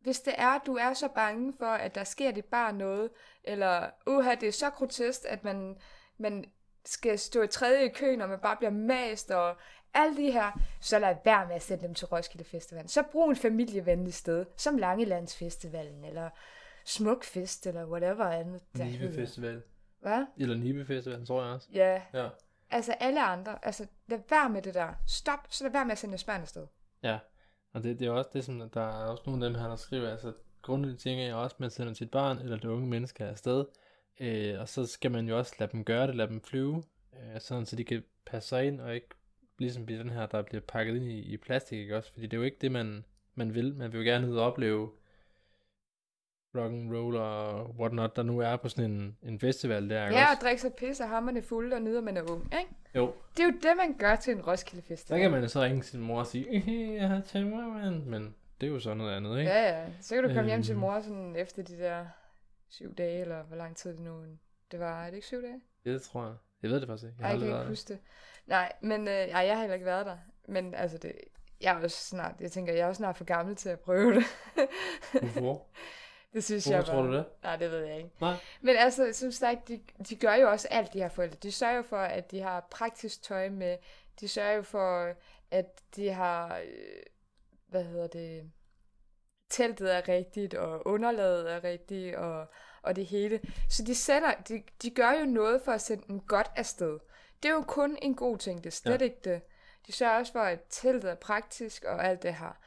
hvis 0.00 0.20
det 0.20 0.34
er, 0.38 0.58
du 0.58 0.76
er 0.76 0.92
så 0.92 1.08
bange 1.08 1.52
for, 1.58 1.66
at 1.66 1.94
der 1.94 2.04
sker 2.04 2.30
dit 2.30 2.44
barn 2.44 2.74
noget, 2.74 3.10
eller 3.44 3.90
uha, 4.06 4.34
det 4.34 4.48
er 4.48 4.52
så 4.52 4.70
grotesk, 4.70 5.20
at 5.28 5.44
man, 5.44 5.76
man 6.18 6.44
skal 6.84 7.18
stå 7.18 7.42
i 7.42 7.46
tredje 7.46 7.84
i 7.84 7.88
køen, 7.88 8.20
og 8.20 8.28
man 8.28 8.38
bare 8.38 8.56
bliver 8.56 8.70
mast, 8.70 9.30
og 9.30 9.56
alle 9.94 10.16
de 10.16 10.30
her, 10.32 10.60
så 10.80 10.98
lad 10.98 11.16
være 11.24 11.46
med 11.46 11.54
at 11.54 11.62
sende 11.62 11.82
dem 11.82 11.94
til 11.94 12.06
Roskilde 12.06 12.44
Festival. 12.44 12.88
Så 12.88 13.02
brug 13.02 13.30
en 13.30 13.36
familievenlig 13.36 14.14
sted, 14.14 14.46
som 14.56 14.78
Langelandsfestivalen, 14.78 16.04
eller 16.04 16.30
Smukfest, 16.86 17.66
eller 17.66 17.86
whatever 17.86 18.24
andet. 18.24 18.62
der 18.76 18.84
Nibe. 18.84 19.12
Festival. 19.14 19.62
Hvad? 20.00 20.26
Eller 20.38 20.56
Nibe 20.56 20.86
Festival, 20.86 21.26
tror 21.26 21.44
jeg 21.44 21.52
også. 21.54 21.68
Ja, 21.74 22.02
Ja. 22.14 22.28
altså 22.70 22.92
alle 22.92 23.22
andre. 23.24 23.58
Altså, 23.62 23.86
lad 24.08 24.18
være 24.30 24.50
med 24.50 24.62
det 24.62 24.74
der. 24.74 24.92
Stop, 25.06 25.38
så 25.50 25.64
lad 25.64 25.72
være 25.72 25.84
med 25.84 25.92
at 25.92 25.98
sende 25.98 26.18
børn 26.26 26.40
afsted. 26.40 26.66
Ja, 27.02 27.18
og 27.72 27.82
det, 27.82 27.98
det 27.98 28.06
er 28.06 28.10
også 28.10 28.30
det, 28.32 28.44
som 28.44 28.70
der 28.70 28.80
er 28.80 29.06
også 29.06 29.22
nogle 29.26 29.46
af 29.46 29.52
dem 29.52 29.60
her, 29.60 29.68
der 29.68 29.76
skriver, 29.76 30.10
altså 30.10 30.32
grundlæggende 30.62 31.02
ting 31.02 31.20
er 31.20 31.34
også, 31.34 31.54
at 31.56 31.60
man 31.60 31.70
sender 31.70 31.92
sit 31.92 32.10
barn 32.10 32.38
eller 32.38 32.56
det 32.56 32.64
unge 32.68 32.86
menneske 32.86 33.24
afsted, 33.24 33.64
øh, 34.20 34.60
og 34.60 34.68
så 34.68 34.86
skal 34.86 35.10
man 35.10 35.28
jo 35.28 35.38
også 35.38 35.54
lade 35.58 35.72
dem 35.72 35.84
gøre 35.84 36.06
det, 36.06 36.14
lade 36.16 36.28
dem 36.28 36.40
flyve, 36.40 36.82
øh, 37.12 37.40
sådan 37.40 37.66
så 37.66 37.76
de 37.76 37.84
kan 37.84 38.04
passe 38.26 38.48
sig 38.48 38.66
ind, 38.66 38.80
og 38.80 38.94
ikke 38.94 39.08
ligesom 39.58 39.86
blive 39.86 39.98
den 39.98 40.10
her, 40.10 40.26
der 40.26 40.42
bliver 40.42 40.60
pakket 40.68 40.96
ind 40.96 41.04
i, 41.04 41.18
i 41.20 41.36
plastik, 41.36 41.78
ikke 41.78 41.96
også? 41.96 42.12
Fordi 42.12 42.26
det 42.26 42.32
er 42.32 42.36
jo 42.36 42.42
ikke 42.44 42.58
det, 42.60 42.72
man, 42.72 43.04
man 43.34 43.54
vil. 43.54 43.74
Man 43.74 43.92
vil 43.92 43.98
jo 43.98 44.04
gerne 44.04 44.30
ud 44.30 44.36
og 44.36 44.46
opleve 44.46 44.90
rock 46.54 46.72
and 46.72 46.92
roll 46.96 47.16
og 47.16 47.70
whatnot, 47.78 48.16
der 48.16 48.22
nu 48.22 48.38
er 48.40 48.56
på 48.56 48.68
sådan 48.68 48.90
en, 48.90 49.16
en 49.22 49.40
festival 49.40 49.90
der, 49.90 50.02
Ja, 50.02 50.30
og 50.34 50.40
drikke 50.42 50.60
sig 50.62 50.74
pisse 50.74 51.02
og 51.04 51.08
hammerne 51.08 51.42
fulde 51.42 51.76
og 51.76 51.82
nyder, 51.82 52.00
man 52.00 52.16
er 52.16 52.22
ung, 52.30 52.44
ikke? 52.44 52.70
Jo, 52.94 53.12
Det 53.36 53.40
er 53.42 53.44
jo 53.46 53.52
det, 53.52 53.76
man 53.76 53.94
gør 53.98 54.16
til 54.16 54.32
en 54.36 54.42
Roskilde 54.46 54.82
Festival. 54.88 55.20
kan 55.20 55.30
man 55.30 55.42
jo 55.42 55.48
så 55.48 55.60
ringe 55.62 55.82
sin 55.82 56.00
mor 56.00 56.18
og 56.18 56.26
sige, 56.26 56.50
"Ehe, 56.54 56.94
jeg 56.94 57.08
har 57.08 57.20
tømmermand, 57.20 58.04
men 58.04 58.34
det 58.60 58.66
er 58.66 58.70
jo 58.70 58.80
så 58.80 58.94
noget 58.94 59.16
andet, 59.16 59.38
ikke? 59.38 59.50
Ja, 59.50 59.80
ja. 59.80 59.86
Så 60.00 60.14
kan 60.14 60.24
du 60.24 60.34
komme 60.34 60.46
hjem 60.50 60.62
til 60.62 60.72
Øhm. 60.72 60.80
mor 60.80 61.00
sådan 61.00 61.36
efter 61.36 61.62
de 61.62 61.78
der 61.78 62.06
syv 62.68 62.94
dage, 62.94 63.20
eller 63.20 63.42
hvor 63.42 63.56
lang 63.56 63.76
tid 63.76 63.90
det 63.92 64.00
nu 64.00 64.22
det 64.70 64.80
var. 64.80 65.02
Er 65.02 65.06
det 65.06 65.14
ikke 65.14 65.26
syv 65.26 65.42
dage? 65.42 65.60
Det 65.84 66.02
tror 66.02 66.24
jeg. 66.24 66.34
Jeg 66.62 66.70
ved 66.70 66.80
det 66.80 66.88
faktisk 66.88 67.04
ikke. 67.08 67.16
Jeg, 67.20 67.26
har 67.28 67.32
jeg 67.34 67.40
kan 67.48 67.58
ikke 67.58 67.68
huske 67.68 67.88
det. 67.92 67.98
Nej, 68.46 68.72
men 68.82 69.08
øh, 69.08 69.14
ej, 69.14 69.40
jeg 69.40 69.54
har 69.54 69.60
heller 69.60 69.74
ikke 69.74 69.86
været 69.86 70.06
der. 70.06 70.16
Men 70.48 70.74
altså, 70.74 70.98
det, 70.98 71.12
jeg 71.60 71.78
er 71.78 71.82
også 71.82 71.96
snart, 72.08 72.34
jeg 72.40 72.52
tænker, 72.52 72.72
jeg 72.72 72.82
er 72.82 72.86
også 72.86 72.98
snart 72.98 73.16
for 73.16 73.24
gammel 73.24 73.56
til 73.56 73.68
at 73.68 73.80
prøve 73.80 74.14
det. 74.14 74.24
der. 74.56 75.20
Hvorfor? 75.40 75.66
det 76.32 76.44
synes 76.44 76.64
Hvorfor 76.64 76.76
jeg 76.76 76.84
tror 76.84 77.02
du 77.02 77.12
det? 77.12 77.24
Nej, 77.42 77.56
det 77.56 77.70
ved 77.70 77.84
jeg 77.84 77.96
ikke. 77.96 78.10
Nej. 78.20 78.34
Men 78.60 78.76
altså, 78.76 79.12
som 79.12 79.32
sagt, 79.32 79.68
de, 79.68 79.80
de 80.08 80.16
gør 80.16 80.34
jo 80.34 80.50
også 80.50 80.68
alt, 80.68 80.92
de 80.92 80.98
her 80.98 81.08
forældre. 81.08 81.36
De 81.42 81.52
sørger 81.52 81.76
jo 81.76 81.82
for, 81.82 81.98
at 81.98 82.30
de 82.30 82.40
har 82.40 82.68
praktisk 82.70 83.22
tøj 83.22 83.48
med. 83.48 83.76
De 84.20 84.28
sørger 84.28 84.52
jo 84.52 84.62
for, 84.62 85.14
at 85.50 85.82
de 85.96 86.10
har, 86.10 86.58
øh, 86.58 87.02
hvad 87.68 87.84
hedder 87.84 88.06
det, 88.06 88.50
teltet 89.50 89.94
er 89.94 90.08
rigtigt, 90.08 90.54
og 90.54 90.86
underlaget 90.86 91.52
er 91.52 91.64
rigtigt, 91.64 92.16
og, 92.16 92.46
og 92.82 92.96
det 92.96 93.06
hele. 93.06 93.40
Så 93.68 93.82
de, 93.84 93.94
sender, 93.94 94.34
de, 94.48 94.62
de 94.82 94.90
gør 94.90 95.12
jo 95.12 95.24
noget 95.24 95.62
for 95.62 95.72
at 95.72 95.80
sende 95.80 96.04
dem 96.08 96.20
godt 96.20 96.50
afsted. 96.56 96.98
Det 97.42 97.48
er 97.48 97.52
jo 97.52 97.64
kun 97.68 97.98
en 98.02 98.14
god 98.14 98.38
ting, 98.38 98.64
det 98.64 98.70
er 98.70 98.74
slet 98.74 99.00
ja. 99.00 99.04
ikke 99.04 99.20
det. 99.24 99.40
De 99.86 99.92
sørger 99.92 100.18
også 100.18 100.32
for, 100.32 100.40
at 100.40 100.60
teltet 100.70 101.10
er 101.10 101.14
praktisk, 101.14 101.84
og 101.84 102.04
alt 102.04 102.22
det 102.22 102.34
her. 102.34 102.58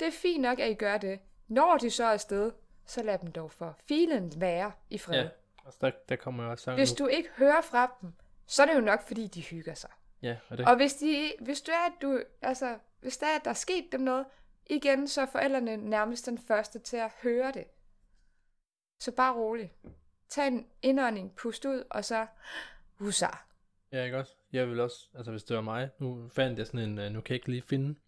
Det 0.00 0.08
er 0.08 0.12
fint 0.12 0.42
nok, 0.42 0.58
at 0.58 0.70
I 0.70 0.74
gør 0.74 0.98
det. 0.98 1.20
Når 1.48 1.76
de 1.76 1.90
så 1.90 2.04
er 2.04 2.12
afsted, 2.12 2.52
så 2.88 3.02
lad 3.02 3.18
dem 3.18 3.32
dog 3.32 3.52
for 3.52 3.76
filen 3.88 4.32
være 4.36 4.72
i 4.90 4.98
fred. 4.98 5.22
Ja, 5.22 5.28
altså 5.64 5.78
der, 5.80 5.90
der 6.08 6.16
kommer 6.16 6.44
jo 6.44 6.50
også 6.50 6.64
sang 6.64 6.78
Hvis 6.78 6.92
du 6.92 7.06
ikke 7.06 7.28
hører 7.36 7.60
fra 7.60 7.96
dem, 8.00 8.12
så 8.46 8.62
er 8.62 8.66
det 8.66 8.74
jo 8.74 8.80
nok, 8.80 9.06
fordi 9.06 9.26
de 9.26 9.42
hygger 9.42 9.74
sig. 9.74 9.90
Ja, 10.22 10.36
og 10.48 10.58
det, 10.58 10.68
Og 10.68 10.76
hvis, 10.76 10.94
de, 10.94 11.32
hvis 11.40 11.60
du 11.60 11.72
er, 11.72 11.86
at 11.86 11.92
du, 12.02 12.22
altså, 12.42 12.78
hvis 13.00 13.18
der 13.18 13.26
er, 13.26 13.36
at 13.36 13.44
der 13.44 13.50
er 13.50 13.54
sket 13.54 13.84
dem 13.92 14.00
noget, 14.00 14.26
igen, 14.66 15.08
så 15.08 15.20
er 15.20 15.26
forældrene 15.26 15.76
nærmest 15.76 16.26
den 16.26 16.38
første 16.38 16.78
til 16.78 16.96
at 16.96 17.10
høre 17.22 17.52
det. 17.52 17.64
Så 19.00 19.12
bare 19.12 19.34
rolig. 19.34 19.72
Tag 20.28 20.46
en 20.46 20.66
indånding, 20.82 21.34
pust 21.34 21.64
ud, 21.64 21.84
og 21.90 22.04
så 22.04 22.26
husar. 22.98 23.46
Ja, 23.92 24.04
ikke 24.04 24.18
også? 24.18 24.32
Jeg 24.52 24.68
vil 24.68 24.80
også, 24.80 25.08
altså 25.14 25.30
hvis 25.30 25.44
det 25.44 25.56
var 25.56 25.62
mig, 25.62 25.90
nu 25.98 26.28
fandt 26.28 26.58
jeg 26.58 26.66
sådan 26.66 26.80
en, 26.80 26.98
øh, 26.98 27.10
nu 27.10 27.20
kan 27.20 27.32
jeg 27.32 27.36
ikke 27.36 27.50
lige 27.50 27.62
finde 27.62 27.98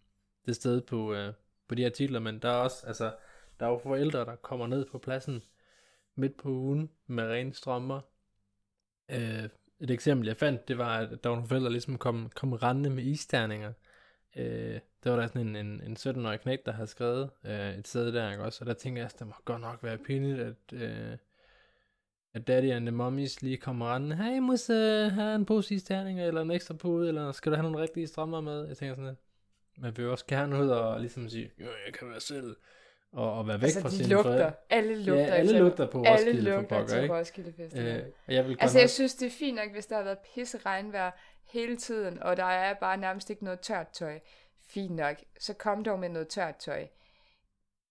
det 0.45 0.55
sted 0.55 0.81
på, 0.81 1.13
øh, 1.13 1.33
på 1.67 1.75
de 1.75 1.85
artikler, 1.85 2.19
men 2.19 2.39
der 2.39 2.49
er 2.49 2.55
også, 2.55 2.87
altså, 2.87 3.15
der 3.61 3.67
er 3.67 3.71
jo 3.71 3.77
forældre, 3.77 4.19
der 4.19 4.35
kommer 4.35 4.67
ned 4.67 4.85
på 4.85 4.97
pladsen 4.97 5.43
midt 6.15 6.37
på 6.37 6.49
ugen 6.49 6.89
med 7.07 7.23
rene 7.23 7.53
strømmer. 7.53 8.01
Øh, 9.11 9.43
et 9.79 9.91
eksempel, 9.91 10.27
jeg 10.27 10.37
fandt, 10.37 10.67
det 10.67 10.77
var, 10.77 10.97
at 10.97 11.23
der 11.23 11.29
var 11.29 11.35
nogle 11.35 11.47
forældre, 11.47 11.65
der 11.65 11.71
ligesom 11.71 11.97
kom, 11.97 12.29
kom 12.35 12.53
rendende 12.53 12.89
med 12.89 13.03
isterninger. 13.03 13.73
Øh, 14.35 14.79
der 15.03 15.09
var 15.09 15.19
der 15.19 15.27
sådan 15.27 15.47
en, 15.47 15.55
en, 15.55 15.81
en 15.81 15.97
17-årig 15.97 16.39
knægt, 16.39 16.65
der 16.65 16.71
havde 16.71 16.87
skrevet 16.87 17.29
øh, 17.45 17.73
et 17.73 17.87
sted 17.87 18.11
der, 18.13 18.31
ikke 18.31 18.43
også? 18.43 18.63
Og 18.63 18.65
der 18.65 18.73
tænker 18.73 19.01
jeg, 19.01 19.09
at 19.13 19.19
det 19.19 19.27
må 19.27 19.33
godt 19.45 19.61
nok 19.61 19.83
være 19.83 19.97
pinligt, 19.97 20.39
at, 20.39 20.73
øh, 20.73 21.17
at 22.33 22.47
daddy 22.47 22.71
and 22.71 22.85
the 22.85 22.95
mummies 22.95 23.41
lige 23.41 23.57
kommer 23.57 23.95
rendende. 23.95 24.15
Hey, 24.15 24.39
mus 24.39 24.69
uh, 24.69 24.75
have 25.11 25.35
en 25.35 25.45
pose 25.45 25.75
isterninger, 25.75 26.27
eller 26.27 26.41
en 26.41 26.51
ekstra 26.51 26.73
pude, 26.73 27.07
eller 27.07 27.31
skal 27.31 27.51
du 27.51 27.55
have 27.55 27.63
nogle 27.63 27.81
rigtige 27.81 28.07
strømmer 28.07 28.41
med? 28.41 28.67
Jeg 28.67 28.77
tænker 28.77 28.95
sådan 28.95 29.09
lidt. 29.09 29.19
Man 29.77 29.97
vil 29.97 30.07
også 30.07 30.25
gerne 30.27 30.59
ud 30.59 30.69
og 30.69 30.99
ligesom 30.99 31.29
sige, 31.29 31.51
jo, 31.59 31.67
jeg 31.85 31.93
kan 31.93 32.09
være 32.09 32.19
selv. 32.19 32.55
Og, 33.13 33.33
og 33.37 33.47
være 33.47 33.61
væk 33.61 33.63
Altså, 33.67 33.81
fra 33.81 33.89
de 33.89 33.95
sine 33.97 34.09
lugter. 34.09 34.31
forældre. 34.31 34.51
Alle 34.69 35.03
lugter. 35.03 35.23
Ja, 35.25 35.33
alle 35.33 35.59
lugter 35.59 35.91
på 35.91 36.03
Alle 36.03 36.11
Roskilde 36.11 36.51
for 36.51 36.57
lugter 36.59 36.77
pokker, 36.77 36.93
til 36.93 37.03
ikke? 37.03 37.15
Roskilde 37.15 37.53
Festival. 37.57 38.05
Øh, 38.27 38.35
jeg 38.35 38.47
vil 38.47 38.57
Altså, 38.59 38.79
jeg 38.79 38.89
synes, 38.89 39.15
det 39.15 39.25
er 39.25 39.31
fint 39.31 39.55
nok, 39.55 39.71
hvis 39.71 39.85
der 39.85 39.95
har 39.95 40.03
været 40.03 40.17
pisse 40.35 40.57
regnvejr 40.57 41.11
hele 41.45 41.77
tiden, 41.77 42.23
og 42.23 42.37
der 42.37 42.43
er 42.45 42.73
bare 42.73 42.97
nærmest 42.97 43.29
ikke 43.29 43.43
noget 43.43 43.59
tørt 43.59 43.87
tøj. 43.89 44.19
Fint 44.67 44.95
nok. 44.95 45.15
Så 45.39 45.53
kom 45.53 45.83
dog 45.83 45.99
med 45.99 46.09
noget 46.09 46.27
tørt 46.27 46.55
tøj. 46.55 46.87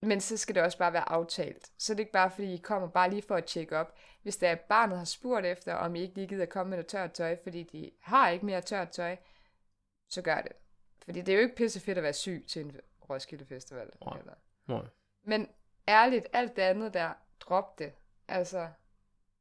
Men 0.03 0.21
så 0.21 0.37
skal 0.37 0.55
det 0.55 0.63
også 0.63 0.77
bare 0.77 0.93
være 0.93 1.09
aftalt. 1.09 1.69
Så 1.77 1.93
det 1.93 1.99
er 1.99 2.01
ikke 2.01 2.11
bare, 2.11 2.31
fordi 2.31 2.53
I 2.53 2.57
kommer 2.57 2.87
bare 2.87 3.09
lige 3.09 3.21
for 3.27 3.35
at 3.35 3.45
tjekke 3.45 3.77
op. 3.77 3.95
Hvis 4.21 4.37
der 4.37 4.49
er 4.49 4.55
barnet 4.55 4.97
har 4.97 5.05
spurgt 5.05 5.45
efter, 5.45 5.73
om 5.73 5.95
I 5.95 6.01
ikke 6.01 6.15
lige 6.15 6.27
gider 6.27 6.45
komme 6.45 6.69
med 6.69 6.77
noget 6.77 6.87
tørt 6.87 7.11
tøj, 7.11 7.37
fordi 7.43 7.63
de 7.63 7.91
har 8.01 8.29
ikke 8.29 8.45
mere 8.45 8.61
tørt 8.61 8.89
tøj, 8.89 9.17
så 10.09 10.21
gør 10.21 10.41
det. 10.41 10.51
Fordi 11.05 11.21
det 11.21 11.29
er 11.29 11.35
jo 11.35 11.41
ikke 11.43 11.55
pisse 11.55 11.79
fedt 11.79 11.97
at 11.97 12.03
være 12.03 12.13
syg 12.13 12.45
til 12.49 12.65
en 12.65 12.75
Roskilde 13.09 13.45
Festival. 13.45 13.89
Nej. 14.05 14.17
Eller. 14.19 14.33
Nej. 14.67 14.81
Men 15.23 15.47
ærligt, 15.87 16.27
alt 16.33 16.55
det 16.55 16.61
andet 16.61 16.93
der, 16.93 17.13
drop 17.39 17.79
det. 17.79 17.91
Altså, 18.27 18.67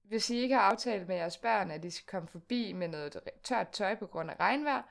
hvis 0.04 0.30
I 0.30 0.36
ikke 0.36 0.54
har 0.54 0.62
aftalt 0.62 1.08
med 1.08 1.16
jeres 1.16 1.36
børn, 1.38 1.70
at 1.70 1.82
de 1.82 1.90
skal 1.90 2.06
komme 2.06 2.28
forbi 2.28 2.72
med 2.72 2.88
noget 2.88 3.20
tørt 3.44 3.68
tøj 3.68 3.94
på 3.94 4.06
grund 4.06 4.30
af 4.30 4.36
regnvejr, 4.40 4.82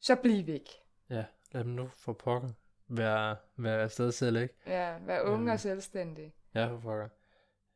så 0.00 0.16
bliv 0.16 0.46
væk. 0.46 0.68
Ja, 1.10 1.24
lad 1.52 1.64
dem 1.64 1.72
nu 1.72 1.90
for 1.96 2.12
pokker 2.12 2.48
være, 2.88 3.36
være 3.56 3.82
afsted 3.82 4.12
selv, 4.12 4.36
ikke? 4.36 4.54
Ja, 4.66 4.98
vær 4.98 5.20
unge 5.20 5.42
Øhm. 5.44 5.50
og 5.50 5.60
selvstændig. 5.60 6.32
Ja, 6.54 6.66
for 6.66 6.78
pokker. 6.78 7.08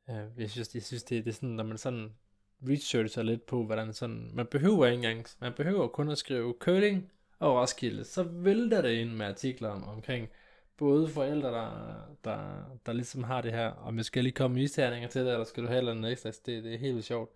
Ja, 0.08 0.24
jeg 0.36 0.50
synes, 0.50 0.74
jeg 0.74 0.82
synes 0.82 1.02
det, 1.02 1.24
det 1.24 1.30
er 1.30 1.34
sådan, 1.34 1.48
når 1.48 1.64
man 1.64 1.78
sådan 1.78 2.14
researcher 2.68 3.22
lidt 3.22 3.46
på, 3.46 3.64
hvordan 3.64 3.92
sådan, 3.92 4.30
man 4.34 4.46
behøver 4.46 4.86
ikke 4.86 4.96
engang, 4.96 5.26
man 5.40 5.52
behøver 5.52 5.88
kun 5.88 6.08
at 6.10 6.18
skrive 6.18 6.54
curling 6.58 7.12
og 7.38 7.54
Roskilde, 7.60 8.04
så 8.04 8.22
vælter 8.22 8.82
det 8.82 8.90
ind 8.90 9.10
med 9.10 9.26
artikler 9.26 9.68
om, 9.68 9.88
omkring 9.88 10.28
både 10.76 11.08
forældre, 11.08 11.48
der, 11.48 12.16
der, 12.24 12.64
der 12.86 12.92
ligesom 12.92 13.24
har 13.24 13.40
det 13.40 13.52
her, 13.52 13.68
og 13.68 13.94
man 13.94 14.04
skal 14.04 14.22
lige 14.22 14.32
komme 14.32 14.62
isterninger 14.62 15.08
til 15.08 15.24
det, 15.24 15.32
eller 15.32 15.44
skal 15.44 15.62
du 15.62 15.68
have 15.68 15.94
noget 15.94 16.12
ekstra, 16.12 16.28
Altså, 16.28 16.42
det, 16.46 16.64
det 16.64 16.74
er 16.74 16.78
helt 16.78 16.94
vildt 16.94 17.06
sjovt, 17.06 17.30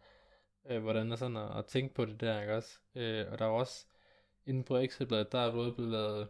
øh, 0.70 0.82
hvordan 0.82 1.12
er 1.12 1.16
sådan 1.16 1.36
at, 1.36 1.58
at, 1.58 1.66
tænke 1.66 1.94
på 1.94 2.04
det 2.04 2.20
der, 2.20 2.40
ikke 2.40 2.56
også? 2.56 2.78
Øh, 2.94 3.26
og 3.32 3.38
der 3.38 3.44
er 3.44 3.50
også, 3.50 3.86
inde 4.46 4.64
på 4.64 4.76
Ekstrabladet, 4.76 5.32
der 5.32 5.38
er 5.38 5.52
både 5.52 5.72
blevet 5.72 5.92
lavet 5.92 6.28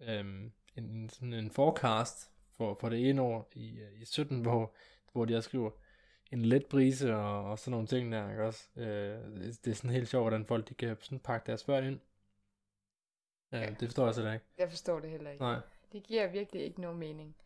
øhm, 0.00 0.52
en, 0.76 0.84
en, 0.84 1.08
sådan 1.08 1.32
en 1.32 1.50
forecast 1.50 2.30
for, 2.56 2.76
for 2.80 2.88
det 2.88 3.08
ene 3.08 3.22
år 3.22 3.48
i, 3.54 3.78
øh, 3.78 4.00
i 4.00 4.04
17, 4.04 4.40
hvor, 4.40 4.74
hvor 5.12 5.24
de 5.24 5.36
også 5.36 5.48
skriver 5.48 5.70
en 6.30 6.44
let 6.44 6.66
brise 6.66 7.14
og, 7.14 7.50
og 7.50 7.58
sådan 7.58 7.70
nogle 7.70 7.86
ting 7.86 8.12
der, 8.12 8.30
ikke 8.30 8.44
også? 8.44 8.68
Øh, 8.76 8.84
det, 8.84 9.64
det 9.64 9.70
er 9.70 9.74
sådan 9.74 9.90
helt 9.90 10.08
sjovt, 10.08 10.22
hvordan 10.22 10.46
folk 10.46 10.68
de 10.68 10.74
kan 10.74 10.96
sådan 11.00 11.20
pakke 11.20 11.46
deres 11.46 11.64
børn 11.64 11.84
ind. 11.84 11.94
Øh, 11.94 13.60
Ja. 13.60 13.66
Det 13.80 13.88
forstår 13.88 14.04
jeg 14.04 14.14
slet 14.14 14.32
ikke. 14.32 14.44
Jeg 14.58 14.70
forstår 14.70 15.00
det 15.00 15.10
heller 15.10 15.30
ikke. 15.30 15.42
Nej. 15.42 15.60
Det 15.92 16.02
giver 16.02 16.26
virkelig 16.26 16.62
ikke 16.62 16.80
nogen 16.80 16.98
mening. 16.98 17.36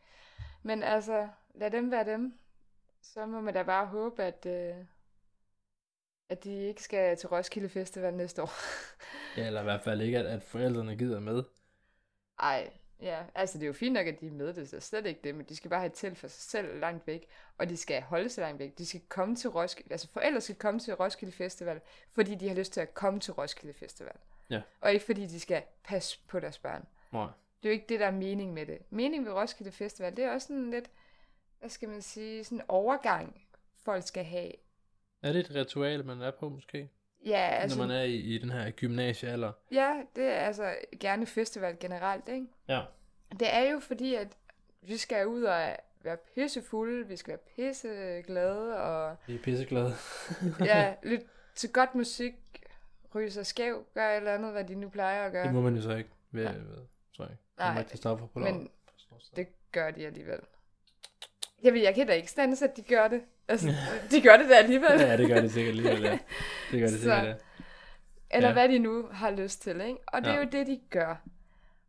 Men 0.63 0.83
altså, 0.83 1.29
lad 1.55 1.71
dem 1.71 1.91
være 1.91 2.05
dem. 2.05 2.39
Så 3.03 3.27
må 3.27 3.41
man 3.41 3.55
da 3.55 3.63
bare 3.63 3.87
håbe, 3.87 4.23
at, 4.23 4.47
øh, 4.47 4.85
at 6.29 6.45
de 6.45 6.67
ikke 6.67 6.83
skal 6.83 7.17
til 7.17 7.29
Roskilde 7.29 7.69
Festival 7.69 8.15
næste 8.15 8.43
år. 8.43 8.51
Ja, 9.37 9.47
eller 9.47 9.61
i 9.61 9.65
hvert 9.65 9.83
fald 9.83 10.01
ikke, 10.01 10.19
at, 10.19 10.27
at 10.27 10.43
forældrene 10.43 10.97
gider 10.97 11.21
med. 11.21 11.45
Ej, 12.39 12.71
ja. 13.01 13.25
Altså, 13.35 13.59
det 13.59 13.65
er 13.65 13.67
jo 13.67 13.73
fint 13.73 13.93
nok, 13.93 14.07
at 14.07 14.21
de 14.21 14.27
er 14.27 14.31
med. 14.31 14.55
Det 14.55 14.73
er 14.75 14.81
slet 14.81 15.07
ikke 15.07 15.21
det, 15.25 15.35
men 15.35 15.47
de 15.47 15.57
skal 15.57 15.71
bare 15.71 15.81
have 15.81 15.93
telt 15.95 16.19
for 16.19 16.29
sig 16.29 16.43
selv 16.43 16.81
langt 16.81 17.07
væk. 17.07 17.27
Og 17.59 17.69
de 17.69 17.77
skal 17.77 18.03
holde 18.03 18.29
sig 18.29 18.43
langt 18.43 18.59
væk. 18.59 18.79
De 18.79 18.87
skal 18.87 19.01
komme 19.09 19.37
til 19.37 19.51
Roskilde. 19.51 19.93
Altså, 19.93 20.09
forældre 20.09 20.41
skal 20.41 20.57
komme 20.57 20.81
til 20.81 20.95
Roskilde 20.95 21.33
Festival, 21.33 21.81
fordi 22.13 22.35
de 22.35 22.49
har 22.49 22.55
lyst 22.55 22.73
til 22.73 22.81
at 22.81 22.95
komme 22.95 23.21
til 23.21 23.33
Roskilde 23.33 23.75
Festival. 23.75 24.17
Ja. 24.51 24.63
Og 24.81 24.93
ikke 24.93 25.05
fordi 25.07 25.27
de 25.27 25.41
skal 25.41 25.63
passe 25.85 26.19
på 26.29 26.41
deres 26.41 26.59
børn. 26.59 26.87
Nej. 27.13 27.29
Det 27.63 27.69
er 27.69 27.73
jo 27.73 27.73
ikke 27.73 27.87
det, 27.89 28.01
der 28.01 28.07
er 28.07 28.11
mening 28.11 28.53
med 28.55 28.67
det. 28.67 28.79
Meningen 28.91 29.27
ved 29.27 29.33
Roskilde 29.33 29.73
Festival, 29.73 30.17
det 30.17 30.25
er 30.25 30.31
også 30.33 30.47
sådan 30.47 30.71
lidt, 30.71 30.91
hvad 31.61 31.71
skal 31.71 31.89
man 31.89 32.03
sige, 32.03 32.45
sådan 32.45 32.59
en 32.59 32.65
overgang, 32.69 33.43
folk 33.85 34.07
skal 34.07 34.25
have. 34.25 34.53
Er 35.23 35.33
det 35.33 35.41
et 35.41 35.55
ritual, 35.55 36.05
man 36.05 36.21
er 36.23 36.31
på 36.31 36.49
måske? 36.49 36.91
Ja, 37.27 37.49
Altså, 37.53 37.79
Når 37.79 37.87
man 37.87 37.97
er 37.97 38.03
i, 38.03 38.15
i 38.15 38.39
den 38.39 38.51
her 38.51 38.71
gymnasiealder. 38.71 39.53
ja, 39.73 40.03
det 40.17 40.25
er 40.25 40.39
altså 40.39 40.75
gerne 41.01 41.27
festival 41.27 41.77
generelt, 41.81 42.29
ikke? 42.29 42.47
Ja. 42.69 42.83
Det 43.41 43.55
er 43.55 43.71
jo 43.73 43.81
fordi, 43.81 44.15
at 44.15 44.37
vi 44.83 44.97
skal 44.97 45.27
ud 45.27 45.43
og 45.43 45.77
være 46.03 46.17
pissefulde, 46.35 47.09
vi 47.09 47.17
skal 47.17 47.31
være 47.33 47.39
pisseglade, 47.57 48.77
og 48.83 49.17
Vi 49.27 49.35
er 49.35 49.39
pisseglade. 49.43 49.95
ja, 50.65 50.95
lytte 51.11 51.27
til 51.55 51.73
godt 51.73 51.95
musik, 51.95 52.35
ryge 53.15 53.31
sig 53.31 53.47
skæv, 53.47 53.85
gøre 53.95 54.13
et 54.13 54.17
eller 54.17 54.35
andet, 54.35 54.53
hvad 54.53 54.65
de 54.65 54.75
nu 54.75 54.89
plejer 54.89 55.27
at 55.27 55.33
gøre. 55.33 55.45
det 55.47 55.55
må 55.55 55.61
man 55.61 55.77
jo 55.77 55.83
så 55.83 55.95
ikke. 55.97 56.11
Ved, 56.31 56.45
Nej. 56.45 56.53
ved, 56.55 56.87
tror 57.17 57.25
jeg. 57.25 57.37
Nej, 57.59 57.75
Nej, 57.75 57.85
til 57.85 57.99
stoffer 57.99 58.27
på 58.27 58.39
men. 58.39 58.71
Det 59.37 59.49
gør 59.73 59.91
de 59.91 60.07
alligevel. 60.07 60.41
Jeg 61.63 61.73
ved, 61.73 61.81
jeg 61.81 61.95
kan 61.95 62.07
da 62.07 62.13
ikke 62.13 62.31
stande, 62.31 62.65
at 62.65 62.77
de 62.77 62.83
gør 62.83 63.09
det. 63.09 63.23
Altså, 63.49 63.69
de 64.11 64.21
gør 64.23 64.37
det 64.37 64.49
da 64.51 64.55
alligevel. 64.55 65.01
ja, 65.01 65.17
det 65.17 65.29
gør 65.29 65.41
det 65.41 65.51
sikkert 65.53 65.71
alligevel, 65.77 66.03
ja. 66.11 66.19
Det 66.71 66.81
gør 66.81 66.87
det 66.87 66.91
Så- 66.91 66.99
sikkert, 66.99 67.27
ja. 67.27 67.35
Eller 68.31 68.49
Ja. 68.49 68.53
hvad 68.53 68.69
de 68.69 68.79
nu 68.79 69.09
har 69.13 69.31
lyst 69.31 69.63
til, 69.63 69.81
ikke? 69.81 69.99
Og 70.07 70.23
det 70.23 70.29
er 70.31 70.35
Ja. 70.35 70.41
jo 70.41 70.49
det, 70.53 70.67
de 70.67 70.81
gør. 70.91 71.17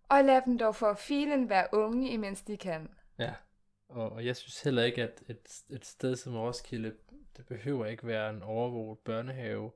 Og 0.09 0.23
lad 0.23 0.41
dem 0.45 0.57
dog 0.57 0.75
for 0.75 0.93
filen 0.93 1.49
være 1.49 1.67
unge, 1.73 2.09
imens 2.09 2.41
de 2.41 2.57
kan. 2.57 2.89
Ja, 3.19 3.33
og, 3.89 4.11
og 4.11 4.25
jeg 4.25 4.35
synes 4.35 4.61
heller 4.61 4.83
ikke, 4.83 5.03
at 5.03 5.23
et, 5.29 5.47
et 5.69 5.85
sted 5.85 6.15
som 6.15 6.35
Roskilde, 6.35 6.93
det 7.37 7.45
behøver 7.45 7.85
ikke 7.85 8.07
være 8.07 8.29
en 8.29 8.43
overvåget 8.43 8.99
børnehave. 8.99 9.71